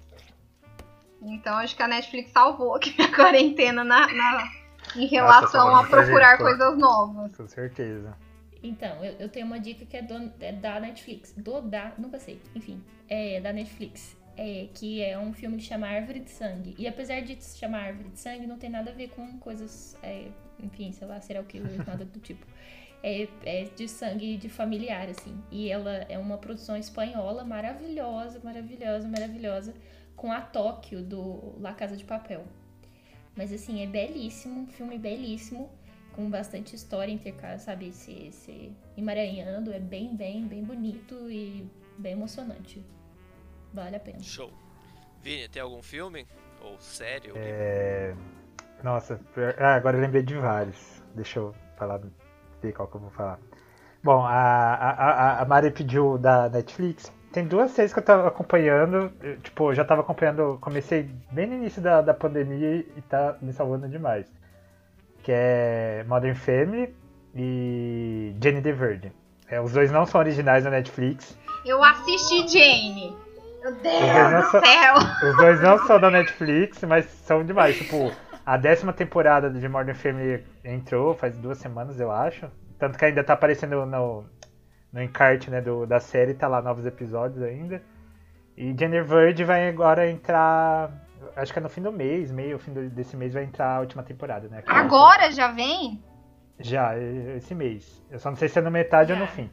Então 1.25 1.55
acho 1.57 1.75
que 1.75 1.83
a 1.83 1.87
Netflix 1.87 2.31
salvou 2.31 2.75
aqui 2.75 2.93
a 3.01 3.07
quarentena 3.15 3.83
na, 3.83 4.07
na- 4.13 4.51
em 4.95 5.05
relação 5.07 5.49
salvou 5.49 5.75
a 5.75 5.83
procurar 5.87 6.31
gente, 6.31 6.41
coisas 6.41 6.77
novas. 6.77 7.35
Com 7.35 7.47
certeza. 7.47 8.15
Então, 8.61 9.03
eu, 9.03 9.13
eu 9.19 9.29
tenho 9.29 9.45
uma 9.45 9.59
dica 9.59 9.85
que 9.85 9.97
é, 9.97 10.01
do- 10.01 10.31
é 10.39 10.51
da 10.51 10.79
Netflix. 10.79 11.33
Do 11.35 11.61
da. 11.61 11.93
Nunca 11.97 12.19
sei. 12.19 12.41
Enfim, 12.55 12.81
é 13.09 13.39
da 13.41 13.51
Netflix. 13.53 14.15
É, 14.35 14.67
que 14.73 15.01
é 15.03 15.17
um 15.19 15.31
filme 15.31 15.57
que 15.57 15.63
chama 15.63 15.87
Árvore 15.87 16.19
de 16.21 16.31
Sangue. 16.31 16.73
E 16.77 16.87
apesar 16.87 17.21
de 17.21 17.41
se 17.43 17.57
chamar 17.59 17.83
Árvore 17.87 18.09
de 18.09 18.19
Sangue, 18.19 18.47
não 18.47 18.57
tem 18.57 18.69
nada 18.69 18.89
a 18.91 18.93
ver 18.93 19.09
com 19.09 19.37
coisas. 19.39 19.97
é, 20.01 20.27
enfim, 20.59 20.91
sei 20.91 21.07
lá, 21.07 21.19
serial 21.21 21.43
killer, 21.45 21.77
nada 21.85 22.03
do 22.05 22.19
tipo. 22.19 22.45
É, 23.03 23.27
é 23.45 23.63
de 23.75 23.87
sangue 23.87 24.37
de 24.37 24.47
familiar, 24.49 25.07
assim. 25.09 25.37
E 25.51 25.69
ela 25.69 25.91
é 26.09 26.17
uma 26.17 26.37
produção 26.37 26.75
espanhola 26.77 27.43
maravilhosa, 27.43 28.39
maravilhosa, 28.43 29.07
maravilhosa. 29.07 29.73
Com 30.15 30.31
a 30.31 30.41
Tóquio 30.41 31.01
do 31.03 31.55
La 31.59 31.73
Casa 31.73 31.95
de 31.97 32.03
Papel. 32.05 32.45
Mas 33.35 33.51
assim, 33.51 33.81
é 33.83 33.87
belíssimo, 33.87 34.61
um 34.61 34.67
filme 34.67 34.97
belíssimo 34.97 35.69
com 36.15 36.29
bastante 36.29 36.75
história 36.75 37.11
intercalada, 37.11 37.59
sabe? 37.59 37.91
Se, 37.91 38.31
se 38.31 38.71
emaranhando, 38.95 39.73
é 39.73 39.79
bem, 39.79 40.15
bem, 40.15 40.45
bem 40.47 40.63
bonito 40.63 41.29
e 41.29 41.67
bem 41.97 42.13
emocionante. 42.13 42.83
Vale 43.73 43.95
a 43.95 43.99
pena. 43.99 44.19
Show. 44.21 44.51
Vini, 45.21 45.49
tem 45.49 45.61
algum 45.61 45.81
filme? 45.81 46.27
Ou 46.61 46.79
série? 46.79 47.31
Ou? 47.31 47.37
É... 47.37 48.15
Nossa, 48.83 49.19
ah, 49.59 49.75
agora 49.75 49.97
eu 49.97 50.01
lembrei 50.01 50.21
de 50.21 50.35
vários. 50.35 51.01
Deixa 51.15 51.39
eu 51.39 51.55
falar, 51.77 51.99
ver 52.61 52.73
qual 52.73 52.87
que 52.87 52.95
eu 52.97 53.01
vou 53.01 53.09
falar. 53.09 53.39
Bom, 54.03 54.23
a, 54.25 54.31
a, 54.75 54.89
a- 54.91 55.41
a 55.41 55.45
Mari 55.45 55.71
pediu 55.71 56.17
da 56.17 56.49
Netflix. 56.49 57.11
Tem 57.33 57.45
duas 57.45 57.71
séries 57.71 57.91
que 57.91 57.99
eu 57.99 58.03
tava 58.03 58.27
acompanhando. 58.27 59.11
eu, 59.21 59.37
tipo, 59.39 59.71
eu 59.71 59.73
já 59.75 59.83
tava 59.83 60.01
acompanhando. 60.01 60.57
Comecei 60.61 61.09
bem 61.31 61.47
no 61.47 61.55
início 61.55 61.81
da, 61.81 61.99
da 62.01 62.13
pandemia 62.13 62.75
e 62.95 63.01
tá 63.09 63.35
me 63.41 63.51
salvando 63.51 63.89
demais. 63.89 64.27
Que 65.23 65.31
é 65.33 66.05
Modern 66.07 66.35
Family 66.35 66.95
e 67.35 68.35
Jenny 68.41 68.61
the 68.61 68.71
Virgin. 68.71 69.11
É, 69.49 69.59
os 69.59 69.73
dois 69.73 69.91
não 69.91 70.05
são 70.05 70.19
originais 70.21 70.63
da 70.63 70.69
Netflix. 70.69 71.37
Eu 71.65 71.83
assisti 71.83 72.47
Jane. 72.47 73.15
Meu 73.63 73.73
Deus 73.75 74.45
do 74.45 74.51
só- 74.51 74.61
céu! 74.61 74.93
Os 75.29 75.37
dois 75.37 75.61
não 75.61 75.77
são 75.87 75.99
da 75.99 76.11
Netflix, 76.11 76.83
mas 76.83 77.05
são 77.05 77.43
demais. 77.45 77.77
Tipo, 77.77 78.11
a 78.45 78.57
décima 78.57 78.91
temporada 78.93 79.49
de 79.49 79.67
Modern 79.69 79.95
Family 79.97 80.43
entrou 80.63 81.15
faz 81.15 81.35
duas 81.37 81.57
semanas, 81.57 81.99
eu 81.99 82.11
acho. 82.11 82.45
Tanto 82.77 82.97
que 82.97 83.05
ainda 83.05 83.23
tá 83.23 83.33
aparecendo 83.33 83.85
no, 83.85 84.25
no 84.93 85.01
encarte 85.01 85.49
né, 85.49 85.59
do, 85.59 85.85
da 85.87 85.99
série, 85.99 86.33
tá 86.35 86.47
lá 86.47 86.61
novos 86.61 86.85
episódios 86.85 87.41
ainda. 87.41 87.81
E 88.55 88.75
Jenner 88.77 89.03
Virgin 89.03 89.43
vai 89.45 89.67
agora 89.67 90.07
entrar. 90.09 90.91
Acho 91.35 91.51
que 91.51 91.57
é 91.59 91.61
no 91.61 91.69
fim 91.69 91.81
do 91.81 91.91
mês, 91.91 92.31
meio 92.31 92.59
fim 92.59 92.71
desse 92.89 93.17
mês 93.17 93.33
vai 93.33 93.43
entrar 93.43 93.77
a 93.77 93.79
última 93.79 94.03
temporada, 94.03 94.47
né? 94.47 94.61
Agora 94.67 95.31
já 95.31 95.47
vem? 95.51 96.03
Já, 96.59 96.95
esse 97.35 97.55
mês. 97.55 98.05
Eu 98.11 98.19
só 98.19 98.29
não 98.29 98.37
sei 98.37 98.47
se 98.47 98.59
é 98.59 98.61
no 98.61 98.69
metade 98.69 99.11
ou 99.11 99.17
no 99.17 99.25
fim. 99.25 99.49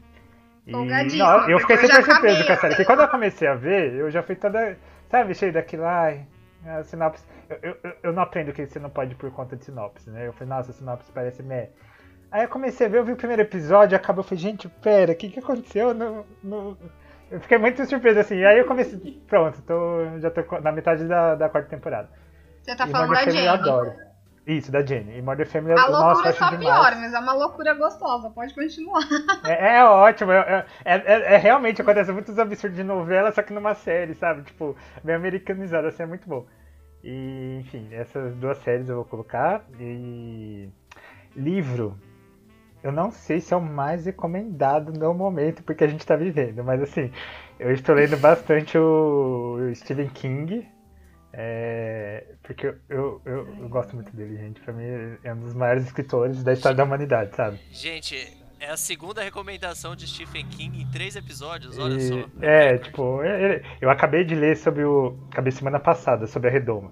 E, 0.67 0.73
não, 1.19 1.49
eu 1.49 1.59
fiquei 1.61 1.77
super 1.79 2.05
surpreso 2.05 2.47
com 2.47 2.53
a 2.53 2.57
série. 2.57 2.75
Porque 2.75 2.85
quando 2.85 3.01
eu 3.01 3.09
comecei 3.09 3.49
a 3.49 3.55
ver, 3.55 3.95
eu 3.95 4.11
já 4.11 4.23
fui 4.23 4.37
toda. 4.37 4.77
Sabe, 5.09 5.35
cheio 5.35 5.53
daquilo, 5.53 5.85
ai. 5.87 6.27
A 6.67 6.83
sinopse. 6.85 7.25
Eu, 7.49 7.77
eu, 7.83 7.93
eu- 8.03 8.13
não 8.13 8.23
aprendo 8.23 8.53
que 8.53 8.67
você 8.67 8.79
não 8.79 8.91
pode 8.91 9.15
por 9.15 9.31
conta 9.33 9.57
de 9.57 9.65
sinopse, 9.65 10.11
né? 10.11 10.27
Eu 10.27 10.33
falei, 10.35 10.51
nossa, 10.55 10.71
a 10.71 10.75
sinopse 10.75 11.11
parece 11.11 11.43
meh. 11.43 11.71
Aí 12.31 12.45
eu 12.45 12.49
comecei 12.49 12.87
a 12.87 12.91
ver, 12.91 12.99
eu 12.99 13.05
vi 13.05 13.13
o 13.13 13.17
primeiro 13.17 13.43
episódio, 13.43 13.97
acabou, 13.97 14.21
eu 14.23 14.29
falei, 14.29 14.41
gente, 14.43 14.69
pera, 14.69 15.13
o 15.13 15.17
que, 15.17 15.29
que 15.31 15.39
aconteceu? 15.41 15.93
No, 15.93 16.25
no... 16.43 16.79
Eu 17.31 17.41
fiquei 17.41 17.59
muito 17.59 17.85
surpreso 17.87 18.21
assim. 18.21 18.43
Aí 18.45 18.59
eu 18.59 18.67
comecei, 18.67 18.99
pronto, 19.29 19.61
tô, 19.63 20.19
já 20.21 20.31
tô 20.31 20.43
na 20.61 20.73
metade 20.73 21.05
da, 21.07 21.35
da 21.35 21.49
quarta 21.49 21.69
temporada. 21.69 22.09
Você 22.63 22.75
tá 22.77 22.87
e 22.87 22.91
falando 22.91 23.11
da 23.11 23.15
Modern 23.21 23.25
Family 23.25 23.45
Jane. 23.45 23.49
adoro. 23.61 23.93
Isso, 24.47 24.73
da 24.73 24.83
Jenny. 24.85 25.19
E 25.19 25.23
Modern 25.23 25.49
Family, 25.49 25.73
A 25.73 25.77
eu- 25.85 25.93
nossa, 25.93 26.05
loucura 26.07 26.27
eu 26.27 26.31
acho 26.31 26.39
só 26.39 26.51
demais. 26.51 26.77
piora, 26.77 26.97
mas 26.97 27.13
é 27.15 27.19
uma 27.19 27.33
loucura 27.35 27.75
gostosa. 27.75 28.31
Pode 28.31 28.55
continuar. 28.55 29.03
É, 29.45 29.77
é 29.77 29.85
ótimo, 29.85 30.33
é, 30.33 30.67
é, 30.85 30.95
é- 30.97 31.35
é 31.35 31.37
realmente 31.37 31.81
acontece 31.83 32.11
muitos 32.11 32.39
absurdos 32.39 32.77
de 32.77 32.83
novela, 32.85 33.31
só 33.33 33.43
que 33.43 33.53
numa 33.53 33.75
série, 33.75 34.15
sabe? 34.15 34.43
Tipo, 34.43 34.77
bem 35.05 35.15
americanizado, 35.15 35.87
assim, 35.89 36.03
é 36.03 36.07
muito 36.07 36.29
bom. 36.29 36.47
E, 37.05 37.59
enfim, 37.61 37.89
essas 37.93 38.35
duas 38.37 38.59
séries 38.59 38.89
eu 38.89 38.97
vou 38.97 39.05
colocar. 39.05 39.65
E. 39.79 40.69
Livro. 41.37 41.97
Eu 42.83 42.91
não 42.93 43.11
sei 43.11 43.41
se 43.41 43.53
é 43.53 43.57
o 43.57 43.61
mais 43.61 44.07
recomendado 44.07 44.93
no 44.93 45.13
momento, 45.13 45.63
porque 45.63 45.85
a 45.85 45.89
gente 45.89 46.07
tá 46.07 46.17
vivendo, 46.17 46.65
mas 46.65 46.81
assim, 46.83 47.11
eu 47.59 47.71
estou 47.73 47.95
lendo 47.95 48.17
bastante 48.17 48.79
o 48.79 49.59
Stephen 49.75 50.09
King. 50.09 50.67
é, 51.33 52.25
porque 52.43 52.67
eu, 52.67 52.75
eu, 52.89 53.23
eu, 53.25 53.57
eu 53.61 53.69
gosto 53.69 53.95
muito 53.95 54.15
dele, 54.17 54.37
gente. 54.37 54.61
Pra 54.61 54.73
mim 54.73 54.85
é 55.23 55.33
um 55.33 55.41
dos 55.41 55.55
maiores 55.55 55.85
escritores 55.85 56.43
da 56.43 56.53
história 56.53 56.77
da 56.77 56.85
humanidade, 56.85 57.37
sabe? 57.37 57.61
Gente, 57.71 58.17
é 58.59 58.71
a 58.71 58.77
segunda 58.77 59.23
recomendação 59.23 59.95
de 59.95 60.07
Stephen 60.09 60.47
King 60.47 60.83
em 60.83 60.87
três 60.91 61.15
episódios, 61.17 61.79
olha 61.79 61.97
E- 61.97 62.01
só. 62.01 62.17
É, 62.43 62.79
tipo, 62.79 63.23
ele- 63.23 63.63
eu 63.81 63.91
acabei 63.91 64.25
de 64.25 64.35
ler 64.35 64.57
sobre 64.57 64.85
o. 64.85 65.17
Acabei 65.31 65.53
semana 65.53 65.79
passada, 65.79 66.27
sobre 66.27 66.49
a 66.49 66.51
Redoma. 66.51 66.91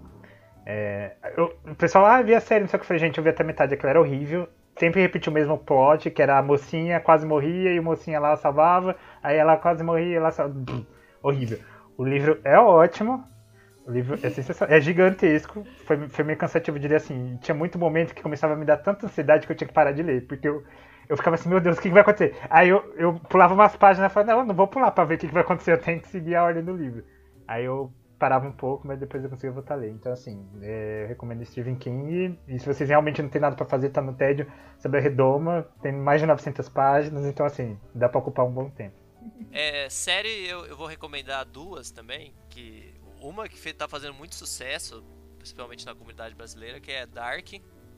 É, 0.64 1.12
eu- 1.36 1.56
o 1.66 1.74
pessoal, 1.74 2.04
ah, 2.06 2.20
vi 2.22 2.34
a 2.34 2.40
série, 2.40 2.60
não 2.60 2.68
sei 2.68 2.76
o 2.76 2.80
que. 2.80 2.84
Eu 2.84 2.88
falei, 2.88 3.00
gente, 3.00 3.18
eu 3.18 3.24
vi 3.24 3.30
até 3.30 3.42
metade, 3.42 3.74
aquilo 3.74 3.88
era 3.88 4.00
horrível. 4.00 4.48
Sempre 4.78 5.00
repetia 5.00 5.30
o 5.30 5.34
mesmo 5.34 5.58
plot, 5.58 6.10
que 6.10 6.22
era 6.22 6.38
a 6.38 6.42
mocinha 6.42 7.00
quase 7.00 7.26
morria 7.26 7.72
e 7.72 7.80
o 7.80 7.82
mocinha 7.82 8.20
lá 8.20 8.36
salvava, 8.36 8.96
aí 9.22 9.36
ela 9.36 9.56
quase 9.56 9.82
morria, 9.82 10.16
ela 10.16 10.30
salvava. 10.30 10.86
Horrível. 11.20 11.58
O 11.96 12.04
livro 12.04 12.40
é 12.44 12.56
ótimo. 12.56 13.24
O 13.84 13.90
livro 13.90 14.18
é 14.22 14.30
sensacional. 14.30 14.76
É 14.76 14.80
gigantesco. 14.80 15.64
Foi, 15.84 16.08
foi 16.08 16.24
meio 16.24 16.38
cansativo 16.38 16.78
de 16.78 16.86
ler 16.86 16.96
assim. 16.96 17.36
Tinha 17.42 17.54
muito 17.54 17.78
momento 17.78 18.14
que 18.14 18.22
começava 18.22 18.52
a 18.52 18.56
me 18.56 18.64
dar 18.64 18.76
tanta 18.76 19.06
ansiedade 19.06 19.46
que 19.46 19.52
eu 19.52 19.56
tinha 19.56 19.66
que 19.66 19.74
parar 19.74 19.90
de 19.90 20.02
ler. 20.02 20.26
Porque 20.28 20.46
eu, 20.46 20.62
eu 21.08 21.16
ficava 21.16 21.34
assim, 21.34 21.48
meu 21.48 21.58
Deus, 21.58 21.76
o 21.76 21.80
que, 21.80 21.88
que 21.88 21.92
vai 21.94 22.02
acontecer? 22.02 22.36
Aí 22.48 22.68
eu, 22.68 22.94
eu 22.96 23.14
pulava 23.28 23.54
umas 23.54 23.74
páginas 23.74 24.12
e 24.12 24.14
falava, 24.14 24.32
não, 24.32 24.46
não 24.46 24.54
vou 24.54 24.68
pular 24.68 24.92
pra 24.92 25.04
ver 25.04 25.14
o 25.14 25.18
que, 25.18 25.26
que 25.26 25.34
vai 25.34 25.42
acontecer, 25.42 25.72
eu 25.72 25.80
tenho 25.80 26.00
que 26.00 26.08
seguir 26.08 26.36
a 26.36 26.44
ordem 26.44 26.62
do 26.62 26.76
livro. 26.76 27.02
Aí 27.48 27.64
eu 27.64 27.90
parava 28.18 28.46
um 28.46 28.52
pouco, 28.52 28.86
mas 28.86 28.98
depois 28.98 29.22
eu 29.22 29.30
conseguia 29.30 29.52
voltar 29.52 29.74
a 29.74 29.76
ler. 29.76 29.90
Então, 29.90 30.12
assim, 30.12 30.46
é, 30.62 31.04
eu 31.04 31.08
recomendo 31.08 31.44
Stephen 31.44 31.76
King. 31.76 32.38
E 32.46 32.58
se 32.58 32.66
vocês 32.66 32.88
realmente 32.88 33.22
não 33.22 33.28
tem 33.28 33.40
nada 33.40 33.56
pra 33.56 33.66
fazer, 33.66 33.90
tá 33.90 34.02
no 34.02 34.14
tédio 34.14 34.50
sobre 34.78 34.98
a 34.98 35.02
Redoma. 35.02 35.66
Tem 35.82 35.92
mais 35.92 36.20
de 36.20 36.26
900 36.26 36.68
páginas, 36.68 37.24
então, 37.24 37.46
assim, 37.46 37.78
dá 37.94 38.08
pra 38.08 38.18
ocupar 38.18 38.46
um 38.46 38.52
bom 38.52 38.68
tempo. 38.70 38.96
É, 39.52 39.88
série 39.88 40.46
eu, 40.46 40.66
eu 40.66 40.76
vou 40.76 40.86
recomendar 40.86 41.44
duas 41.44 41.90
também, 41.90 42.34
que 42.48 42.94
uma 43.20 43.48
que 43.48 43.72
tá 43.72 43.88
fazendo 43.88 44.14
muito 44.14 44.34
sucesso, 44.34 45.04
principalmente 45.38 45.84
na 45.86 45.94
comunidade 45.94 46.34
brasileira, 46.34 46.80
que 46.80 46.92
é 46.92 47.06
Dark. 47.06 47.48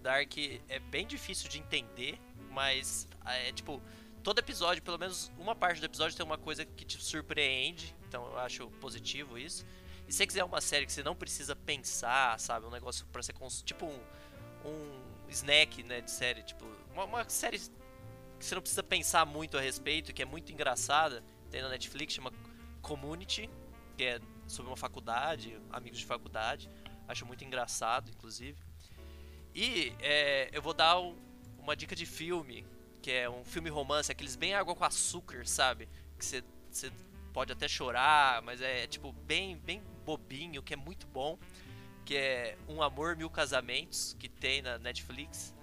Dark 0.03 0.33
é 0.69 0.79
bem 0.79 1.07
difícil 1.07 1.49
de 1.49 1.59
entender, 1.59 2.19
mas 2.51 3.09
é 3.25 3.53
tipo, 3.53 3.83
todo 4.23 4.39
episódio, 4.39 4.83
pelo 4.83 4.99
menos 4.99 5.31
uma 5.39 5.55
parte 5.55 5.81
do 5.81 5.87
episódio 5.87 6.17
tem 6.17 6.25
uma 6.25 6.39
coisa 6.39 6.65
que 6.65 6.85
te 6.85 7.03
surpreende, 7.03 7.95
então 8.09 8.25
eu 8.27 8.39
acho 8.39 8.67
positivo 8.81 9.39
isso. 9.39 9.65
E 10.11 10.13
se 10.13 10.17
você 10.19 10.27
quiser 10.27 10.43
uma 10.43 10.61
série 10.61 10.85
que 10.87 10.93
você 10.93 11.05
não 11.05 11.15
precisa 11.15 11.55
pensar, 11.55 12.37
sabe, 12.41 12.67
um 12.67 12.71
negócio 12.71 13.07
pra 13.13 13.23
ser 13.23 13.33
cons- 13.33 13.63
tipo 13.63 13.87
um, 13.87 14.69
um 14.69 15.29
snack, 15.29 15.85
né, 15.85 16.01
de 16.01 16.11
série, 16.11 16.43
tipo, 16.43 16.65
uma, 16.93 17.05
uma 17.05 17.29
série 17.29 17.61
que 17.61 18.45
você 18.45 18.57
não 18.57 18.61
precisa 18.61 18.83
pensar 18.83 19.25
muito 19.25 19.57
a 19.57 19.61
respeito, 19.61 20.13
que 20.13 20.21
é 20.21 20.25
muito 20.25 20.51
engraçada, 20.51 21.23
tem 21.49 21.63
na 21.63 21.69
Netflix, 21.69 22.13
chama 22.15 22.33
Community, 22.83 23.49
que 23.97 24.03
é 24.03 24.19
sobre 24.49 24.69
uma 24.69 24.77
faculdade, 24.77 25.57
amigos 25.71 26.01
de 26.01 26.07
faculdade. 26.07 26.69
Acho 27.07 27.25
muito 27.25 27.45
engraçado, 27.45 28.11
inclusive. 28.11 28.59
E 29.55 29.93
é, 30.01 30.51
eu 30.53 30.61
vou 30.61 30.75
dar 30.75 30.99
um, 30.99 31.17
uma 31.57 31.77
dica 31.77 31.95
de 31.95 32.05
filme, 32.05 32.67
que 33.01 33.13
é 33.13 33.31
um 33.31 33.45
filme 33.45 33.71
romance, 33.71 34.11
aqueles 34.11 34.35
bem 34.35 34.55
água 34.55 34.75
com 34.75 34.83
açúcar, 34.85 35.47
sabe? 35.47 35.89
Que 36.19 36.25
você 36.25 36.43
pode 37.33 37.53
até 37.53 37.69
chorar, 37.69 38.43
mas 38.43 38.61
é 38.61 38.89
tipo 38.89 39.13
bem, 39.13 39.57
bem 39.57 39.81
bobinho, 40.17 40.63
que 40.63 40.75
é 40.75 40.77
muito 40.77 41.07
bom. 41.07 41.39
Que 42.05 42.17
é 42.17 42.57
Um 42.69 42.83
Amor 42.83 43.17
Mil 43.17 43.31
Casamentos, 43.31 44.17
que 44.19 44.29
tem 44.29 44.63
na 44.63 44.79
Netflix. 44.79 45.55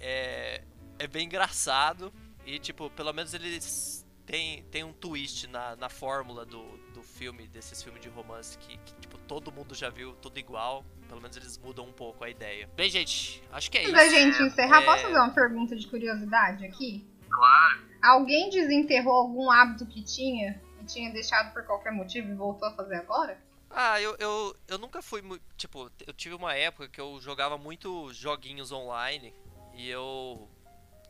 É, 0.00 0.62
é 0.98 1.06
bem 1.06 1.26
engraçado 1.26 2.12
e, 2.44 2.58
tipo, 2.58 2.88
pelo 2.90 3.12
menos 3.12 3.34
eles 3.34 4.06
têm, 4.24 4.62
têm 4.64 4.84
um 4.84 4.92
twist 4.92 5.46
na, 5.48 5.76
na 5.76 5.88
fórmula 5.88 6.44
do, 6.46 6.62
do 6.94 7.02
filme, 7.02 7.46
desses 7.48 7.82
filmes 7.82 8.00
de 8.02 8.08
romance 8.08 8.56
que, 8.58 8.76
que, 8.78 8.94
tipo, 9.00 9.18
todo 9.18 9.52
mundo 9.52 9.74
já 9.74 9.90
viu, 9.90 10.14
tudo 10.16 10.38
igual. 10.38 10.84
Pelo 11.08 11.20
menos 11.20 11.36
eles 11.36 11.58
mudam 11.58 11.86
um 11.86 11.92
pouco 11.92 12.24
a 12.24 12.30
ideia. 12.30 12.68
Bem, 12.74 12.88
gente, 12.90 13.42
acho 13.52 13.70
que 13.70 13.78
é 13.78 13.80
Antes 13.82 13.92
isso. 13.92 14.02
da 14.02 14.08
gente 14.08 14.42
encerrar, 14.42 14.82
É. 14.82 14.84
posso 14.84 15.02
fazer 15.02 15.14
uma 15.18 15.30
pergunta 15.34 15.76
de 15.76 15.86
curiosidade 15.86 16.64
aqui? 16.64 17.06
Claro. 17.30 17.86
Alguém 18.02 18.48
desenterrou 18.50 19.14
algum 19.14 19.50
hábito 19.50 19.86
que 19.86 20.02
tinha 20.02 20.60
e 20.80 20.84
tinha 20.84 21.12
deixado 21.12 21.52
por 21.52 21.64
qualquer 21.64 21.92
motivo 21.92 22.30
e 22.30 22.34
voltou 22.34 22.68
a 22.68 22.74
fazer 22.74 22.96
agora? 22.96 23.38
Ah, 23.70 24.00
eu, 24.00 24.16
eu, 24.18 24.56
eu 24.68 24.78
nunca 24.78 25.02
fui 25.02 25.20
muito. 25.22 25.42
Tipo, 25.56 25.90
eu 26.06 26.12
tive 26.14 26.34
uma 26.34 26.54
época 26.54 26.88
que 26.88 27.00
eu 27.00 27.20
jogava 27.20 27.58
muito 27.58 28.12
joguinhos 28.12 28.72
online 28.72 29.34
e 29.74 29.88
eu. 29.88 30.48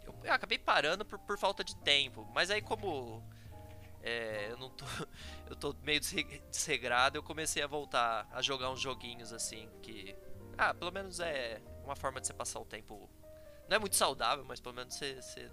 Eu, 0.04 0.14
eu 0.24 0.32
acabei 0.32 0.58
parando 0.58 1.04
por, 1.04 1.18
por 1.18 1.38
falta 1.38 1.62
de 1.64 1.76
tempo. 1.78 2.26
Mas 2.34 2.50
aí, 2.50 2.62
como. 2.62 3.22
é, 4.02 4.48
eu 4.50 4.56
não 4.58 4.70
tô. 4.70 4.84
Eu 5.48 5.54
tô 5.54 5.72
meio 5.84 6.00
desre- 6.00 6.42
desregrado, 6.50 7.16
eu 7.16 7.22
comecei 7.22 7.62
a 7.62 7.68
voltar 7.68 8.26
a 8.32 8.42
jogar 8.42 8.70
uns 8.70 8.80
joguinhos 8.80 9.32
assim. 9.32 9.70
Que. 9.82 10.16
Ah, 10.58 10.74
pelo 10.74 10.90
menos 10.90 11.20
é 11.20 11.62
uma 11.84 11.94
forma 11.94 12.20
de 12.20 12.26
você 12.26 12.34
passar 12.34 12.58
o 12.60 12.64
tempo. 12.64 13.08
Não 13.68 13.76
é 13.76 13.78
muito 13.78 13.94
saudável, 13.96 14.44
mas 14.44 14.60
pelo 14.60 14.74
menos 14.74 14.94
você. 14.96 15.22
você 15.22 15.50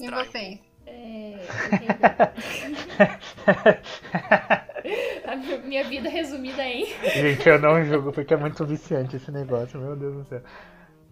E 0.00 0.10
distrai 0.10 0.28
um? 0.28 0.38
É, 0.86 1.46
a 5.26 5.36
mi- 5.36 5.58
minha 5.58 5.84
vida 5.84 6.08
resumida 6.08 6.62
em. 6.64 6.86
Gente, 6.86 7.48
eu 7.48 7.58
não 7.58 7.84
julgo 7.84 8.12
porque 8.12 8.34
é 8.34 8.36
muito 8.36 8.64
viciante 8.66 9.16
esse 9.16 9.30
negócio, 9.30 9.80
meu 9.80 9.96
Deus 9.96 10.14
do 10.14 10.24
céu. 10.24 10.42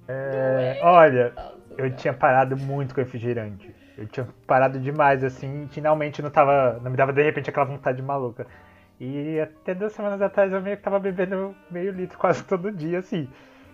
É, 0.09 0.79
olha, 0.83 1.33
eu 1.79 1.95
tinha 1.95 2.13
parado 2.13 2.57
muito 2.57 2.95
com 2.95 3.01
refrigerante. 3.01 3.75
Eu 3.97 4.07
tinha 4.07 4.27
parado 4.47 4.79
demais, 4.81 5.23
assim, 5.23 5.69
finalmente 5.71 6.23
não 6.23 6.31
tava. 6.31 6.81
Não 6.83 6.91
me 6.91 6.97
dava 6.97 7.13
de 7.13 7.23
repente 7.23 7.51
aquela 7.51 7.67
vontade 7.67 8.03
maluca. 8.03 8.47
E 8.99 9.41
até 9.41 9.75
duas 9.75 9.93
semanas 9.93 10.21
atrás 10.21 10.53
eu 10.53 10.61
meio 10.61 10.77
que 10.77 10.83
tava 10.83 10.99
bebendo 10.99 11.55
meio 11.71 11.93
litro 11.93 12.19
quase 12.19 12.45
todo 12.45 12.71
dia, 12.73 12.99
assim. 12.99 13.29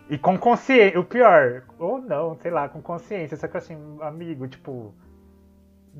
E 0.09 0.17
com 0.19 0.39
consciência, 0.39 1.01
o 1.01 1.05
pior, 1.05 1.63
ou 1.79 1.99
não, 2.01 2.37
sei 2.37 2.51
lá, 2.51 2.69
com 2.69 2.81
consciência, 2.81 3.37
só 3.37 3.49
que 3.49 3.57
assim, 3.57 3.77
amigo, 4.01 4.47
tipo, 4.47 4.95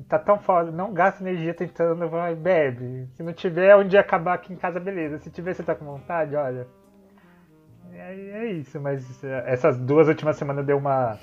tá 0.03 0.19
tão 0.19 0.37
foda, 0.39 0.71
não 0.71 0.93
gasta 0.93 1.23
energia 1.23 1.53
tentando, 1.53 2.07
vai, 2.09 2.35
bebe. 2.35 3.07
Se 3.13 3.23
não 3.23 3.33
tiver, 3.33 3.75
um 3.75 3.87
dia 3.87 3.99
acabar 3.99 4.33
aqui 4.33 4.53
em 4.53 4.57
casa, 4.57 4.79
beleza. 4.79 5.17
Se 5.19 5.29
tiver, 5.29 5.53
você 5.53 5.63
tá 5.63 5.73
com 5.75 5.85
vontade, 5.85 6.35
olha. 6.35 6.67
É, 7.93 8.13
é 8.13 8.45
isso, 8.51 8.79
mas 8.79 9.23
é, 9.23 9.43
essas 9.51 9.77
duas 9.79 10.07
últimas 10.07 10.35
semanas 10.37 10.65
deu 10.65 10.77
uma. 10.77 11.17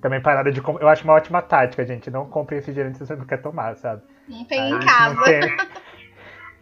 Também 0.00 0.20
parada 0.20 0.50
de. 0.50 0.60
Eu 0.60 0.88
acho 0.88 1.04
uma 1.04 1.12
ótima 1.12 1.40
tática, 1.40 1.84
gente. 1.86 2.10
Não 2.10 2.28
compre 2.28 2.56
refrigerante 2.56 2.98
se 2.98 3.06
você 3.06 3.14
não 3.14 3.24
quer 3.24 3.40
tomar, 3.40 3.76
sabe? 3.76 4.02
Não 4.28 4.44
tem 4.44 4.60
Aí, 4.60 4.72
em 4.72 4.80
se 4.80 4.86
casa. 4.86 5.14
não 5.14 5.22
tem- 5.24 5.56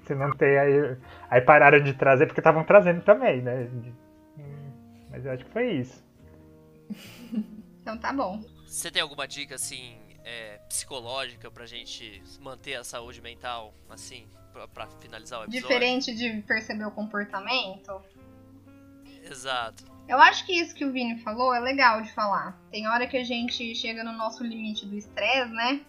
Se 0.05 0.14
não 0.16 0.30
tem, 0.32 0.59
aí, 0.59 0.97
aí 1.30 1.41
pararam 1.41 1.80
de 1.80 1.95
trazer 1.95 2.26
porque 2.26 2.41
estavam 2.41 2.64
trazendo 2.64 3.01
também, 3.03 3.41
né? 3.43 3.68
Mas 5.09 5.24
eu 5.24 5.30
acho 5.32 5.45
que 5.45 5.53
foi 5.53 5.70
isso. 5.70 6.05
Então 7.80 7.97
tá 7.97 8.12
bom. 8.12 8.41
Você 8.66 8.91
tem 8.91 9.03
alguma 9.03 9.28
dica 9.28 9.55
assim 9.55 9.97
é, 10.25 10.59
psicológica 10.68 11.51
pra 11.51 11.66
gente 11.66 12.23
manter 12.41 12.75
a 12.75 12.85
saúde 12.85 13.21
mental 13.21 13.73
assim 13.89 14.27
pra, 14.53 14.68
pra 14.68 14.87
finalizar 14.87 15.41
o 15.41 15.45
episódio? 15.45 15.68
Diferente 15.68 16.14
de 16.14 16.43
perceber 16.43 16.85
o 16.85 16.91
comportamento, 16.91 18.03
Exato. 19.23 19.85
eu 20.09 20.18
acho 20.18 20.45
que 20.47 20.53
isso 20.53 20.75
que 20.75 20.85
o 20.85 20.93
Vini 20.93 21.18
falou 21.21 21.55
é 21.55 21.61
legal 21.61 22.03
de 22.03 22.12
falar. 22.12 22.59
Tem 22.71 22.87
hora 22.89 23.07
que 23.07 23.16
a 23.16 23.25
gente 23.25 23.75
chega 23.75 24.03
no 24.03 24.12
nosso 24.12 24.43
limite 24.45 24.87
do 24.87 24.97
estresse, 24.97 25.53
né? 25.53 25.81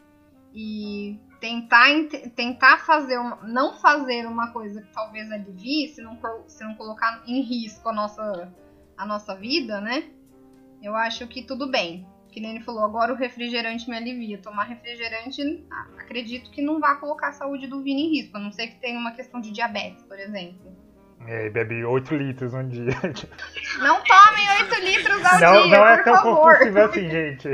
E 0.53 1.17
tentar, 1.39 1.89
ent- 1.91 2.29
tentar 2.35 2.79
fazer 2.85 3.17
uma, 3.17 3.37
não 3.37 3.73
fazer 3.79 4.27
uma 4.27 4.51
coisa 4.51 4.81
que 4.81 4.91
talvez 4.93 5.31
alivie, 5.31 5.87
se 5.87 6.01
não, 6.01 6.19
se 6.47 6.63
não 6.63 6.75
colocar 6.75 7.23
em 7.25 7.41
risco 7.41 7.87
a 7.89 7.93
nossa, 7.93 8.53
a 8.97 9.05
nossa 9.05 9.33
vida, 9.35 9.79
né? 9.81 10.11
Eu 10.83 10.95
acho 10.95 11.25
que 11.27 11.41
tudo 11.43 11.69
bem. 11.71 12.05
Que 12.31 12.39
nem 12.39 12.55
ele 12.55 12.63
falou, 12.63 12.83
agora 12.83 13.11
o 13.11 13.15
refrigerante 13.15 13.89
me 13.89 13.95
alivia. 13.95 14.37
Tomar 14.37 14.63
refrigerante, 14.63 15.65
acredito 15.97 16.49
que 16.49 16.61
não 16.61 16.79
vai 16.79 16.97
colocar 16.99 17.29
a 17.29 17.33
saúde 17.33 17.67
do 17.67 17.81
Vini 17.81 18.03
em 18.03 18.09
risco, 18.17 18.37
a 18.37 18.39
não 18.39 18.51
ser 18.51 18.67
que 18.67 18.79
tenha 18.79 18.97
uma 18.97 19.11
questão 19.11 19.41
de 19.41 19.51
diabetes, 19.51 20.03
por 20.03 20.17
exemplo. 20.17 20.75
É, 21.27 21.49
bebe 21.49 21.83
8 21.83 22.15
litros 22.15 22.53
um 22.53 22.67
dia. 22.67 22.93
Não 23.79 24.03
tomem 24.03 24.49
8 24.61 24.79
litros 24.81 25.25
ao 25.25 25.39
não, 25.39 25.67
dia, 25.67 25.77
não 25.77 25.87
é 25.87 25.97
por 25.97 26.03
tão 26.03 26.15
favor. 26.15 26.53
compulsivo 26.53 26.79
assim, 26.79 27.09
gente. 27.09 27.49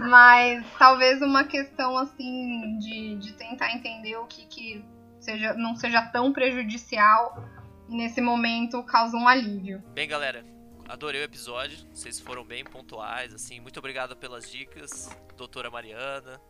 Mas 0.08 0.64
talvez 0.78 1.20
uma 1.20 1.44
questão 1.44 1.96
assim 1.98 2.78
de, 2.78 3.16
de 3.16 3.32
tentar 3.34 3.72
entender 3.72 4.16
o 4.16 4.26
que, 4.26 4.46
que 4.46 4.84
seja, 5.20 5.54
não 5.54 5.76
seja 5.76 6.02
tão 6.02 6.32
prejudicial 6.32 7.44
e 7.88 7.96
nesse 7.96 8.20
momento 8.20 8.82
causa 8.82 9.16
um 9.16 9.28
alívio. 9.28 9.82
Bem, 9.94 10.08
galera, 10.08 10.44
adorei 10.88 11.20
o 11.20 11.24
episódio. 11.24 11.78
Vocês 11.92 12.18
foram 12.18 12.44
bem 12.44 12.64
pontuais, 12.64 13.34
assim. 13.34 13.60
Muito 13.60 13.78
obrigado 13.78 14.16
pelas 14.16 14.50
dicas, 14.50 15.08
doutora 15.36 15.70
Mariana. 15.70 16.40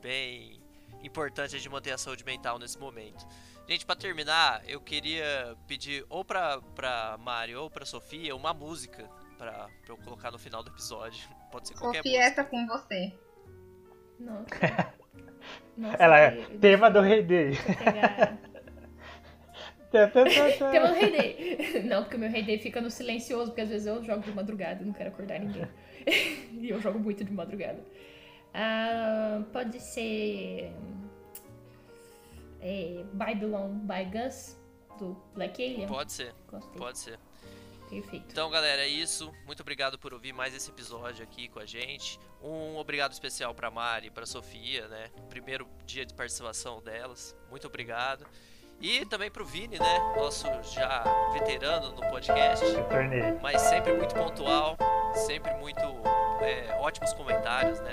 Bem 0.00 0.60
importante 1.02 1.54
a 1.54 1.58
gente 1.58 1.68
manter 1.68 1.92
a 1.92 1.98
saúde 1.98 2.24
mental 2.24 2.58
nesse 2.58 2.78
momento. 2.78 3.26
Gente, 3.68 3.86
pra 3.86 3.94
terminar, 3.94 4.62
eu 4.68 4.80
queria 4.80 5.56
pedir 5.66 6.04
ou 6.08 6.24
pra, 6.24 6.60
pra 6.74 7.16
Mari 7.20 7.54
ou 7.54 7.70
pra 7.70 7.84
Sofia 7.86 8.34
uma 8.34 8.52
música 8.52 9.08
pra, 9.38 9.52
pra 9.52 9.68
eu 9.88 9.96
colocar 9.98 10.30
no 10.30 10.38
final 10.38 10.62
do 10.62 10.70
episódio. 10.70 11.28
Pode 11.52 11.68
ser 11.68 11.74
qualquer 11.74 11.98
Sofia, 11.98 12.20
música. 12.20 12.40
essa 12.40 12.44
com 12.44 12.66
você. 12.66 13.12
Nossa. 14.18 14.94
Nossa, 15.76 15.96
Ela 15.96 16.18
é 16.18 16.30
tema 16.60 16.90
do 16.90 17.00
Rei 17.00 17.22
Day. 17.22 17.52
Do 19.92 20.94
Rei. 20.94 21.82
Não, 21.84 22.02
porque 22.02 22.16
o 22.16 22.20
meu 22.20 22.30
Rei 22.30 22.58
fica 22.58 22.80
no 22.80 22.90
silencioso, 22.90 23.46
porque 23.46 23.60
às 23.60 23.68
vezes 23.68 23.86
eu 23.86 24.02
jogo 24.02 24.22
de 24.22 24.32
madrugada 24.32 24.82
e 24.82 24.86
não 24.86 24.92
quero 24.92 25.10
acordar 25.10 25.38
ninguém. 25.38 25.68
e 26.06 26.68
eu 26.70 26.80
jogo 26.80 26.98
muito 26.98 27.24
de 27.24 27.32
madrugada. 27.32 27.80
Ah, 28.54 29.42
pode 29.52 29.80
ser. 29.80 30.72
É, 32.60 33.04
Babylon 33.12 33.70
by 33.80 34.04
Gus, 34.04 34.56
do 34.98 35.16
Black 35.34 35.62
Alien. 35.62 35.88
Pode 35.88 36.12
ser, 36.12 36.34
Gostei. 36.48 36.78
pode 36.78 36.98
ser. 36.98 37.18
Perfeito. 37.88 38.26
Então, 38.30 38.48
galera, 38.50 38.82
é 38.82 38.88
isso. 38.88 39.30
Muito 39.44 39.60
obrigado 39.60 39.98
por 39.98 40.14
ouvir 40.14 40.32
mais 40.32 40.54
esse 40.54 40.70
episódio 40.70 41.22
aqui 41.22 41.48
com 41.48 41.58
a 41.58 41.66
gente. 41.66 42.18
Um 42.42 42.76
obrigado 42.76 43.12
especial 43.12 43.54
pra 43.54 43.70
Mari 43.70 44.06
e 44.06 44.10
pra 44.10 44.24
Sofia, 44.24 44.88
né? 44.88 45.10
Primeiro 45.28 45.68
dia 45.84 46.06
de 46.06 46.14
participação 46.14 46.80
delas. 46.82 47.36
Muito 47.50 47.66
obrigado. 47.66 48.26
E 48.82 49.04
também 49.04 49.30
pro 49.30 49.44
Vini, 49.44 49.78
né? 49.78 50.12
Nosso 50.16 50.48
já 50.64 51.04
veterano 51.32 51.92
no 51.92 52.00
podcast. 52.10 52.64
Mas 53.40 53.62
sempre 53.62 53.92
muito 53.92 54.12
pontual. 54.12 54.76
Sempre 55.14 55.54
muito 55.54 55.80
é, 56.40 56.76
ótimos 56.80 57.12
comentários, 57.12 57.78
né? 57.80 57.92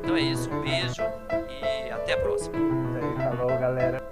Então 0.00 0.16
é 0.16 0.20
isso. 0.20 0.50
Um 0.50 0.60
beijo 0.60 1.02
e 1.48 1.90
até 1.92 2.14
a 2.14 2.18
próxima. 2.18 2.56
Falou, 3.36 3.56
galera. 3.56 4.02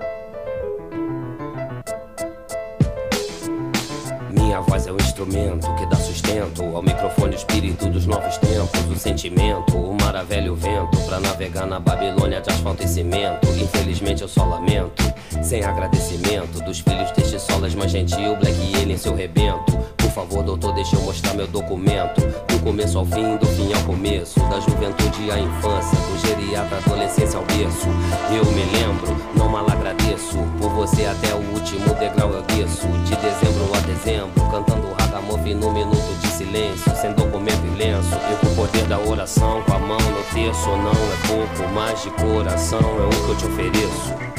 Minha 4.50 4.62
voz 4.62 4.84
é 4.84 4.90
o 4.90 4.96
instrumento 4.96 5.72
que 5.76 5.86
dá 5.86 5.94
sustento 5.94 6.64
ao 6.74 6.82
microfone, 6.82 7.36
o 7.36 7.36
espírito 7.36 7.88
dos 7.88 8.04
novos 8.04 8.36
tempos, 8.38 8.80
o 8.90 8.98
sentimento, 8.98 9.76
o 9.76 9.94
maravilha, 10.02 10.52
o 10.52 10.56
vento, 10.56 10.98
pra 11.06 11.20
navegar 11.20 11.66
na 11.66 11.78
Babilônia 11.78 12.40
de 12.40 12.50
asfalto 12.50 12.82
e 12.82 12.88
cimento. 12.88 13.46
Infelizmente 13.50 14.22
eu 14.22 14.28
só 14.28 14.44
lamento, 14.44 15.04
sem 15.40 15.62
agradecimento 15.62 16.60
dos 16.64 16.80
filhos 16.80 17.12
deste 17.12 17.38
solas 17.38 17.76
mais 17.76 17.92
gentil, 17.92 18.34
Black 18.38 18.74
Alien 18.74 18.98
seu 18.98 19.14
rebento. 19.14 19.99
Por 20.10 20.26
favor, 20.26 20.42
doutor, 20.42 20.74
deixa 20.74 20.96
eu 20.96 21.02
mostrar 21.02 21.34
meu 21.34 21.46
documento. 21.46 22.20
Do 22.48 22.58
começo 22.64 22.98
ao 22.98 23.06
fim, 23.06 23.36
do 23.36 23.46
fim 23.46 23.72
ao 23.72 23.80
começo, 23.82 24.40
da 24.40 24.58
juventude 24.58 25.30
à 25.30 25.38
infância, 25.38 25.96
do 25.96 26.26
geriatra 26.26 26.78
à 26.78 26.80
adolescência 26.80 27.38
ao 27.38 27.44
berço. 27.44 27.86
Eu 28.28 28.44
me 28.46 28.64
lembro, 28.76 29.16
não 29.36 29.48
mal 29.48 29.64
agradeço, 29.70 30.36
por 30.60 30.68
você 30.70 31.04
até 31.04 31.32
o 31.32 31.54
último 31.54 31.94
degrau 31.94 32.30
eu 32.30 32.42
desço. 32.42 32.88
De 33.04 33.14
dezembro 33.14 33.70
a 33.72 33.78
dezembro, 33.86 34.50
cantando 34.50 34.92
ragamuffin 34.98 35.54
no 35.54 35.72
minuto 35.72 36.20
de 36.20 36.26
silêncio, 36.26 36.92
sem 36.96 37.12
documento 37.12 37.64
e 37.72 37.78
lenço. 37.78 38.12
Eu 38.12 38.36
com 38.38 38.46
o 38.48 38.66
poder 38.66 38.86
da 38.86 38.98
oração, 38.98 39.62
com 39.62 39.74
a 39.74 39.78
mão 39.78 39.98
no 39.98 40.34
terço, 40.34 40.70
não 40.70 40.90
é 40.90 41.28
pouco, 41.28 41.72
mas 41.72 42.02
de 42.02 42.10
coração 42.10 42.80
é 42.80 43.06
o 43.06 43.10
que 43.10 43.28
eu 43.28 43.36
te 43.36 43.46
ofereço. 43.46 44.29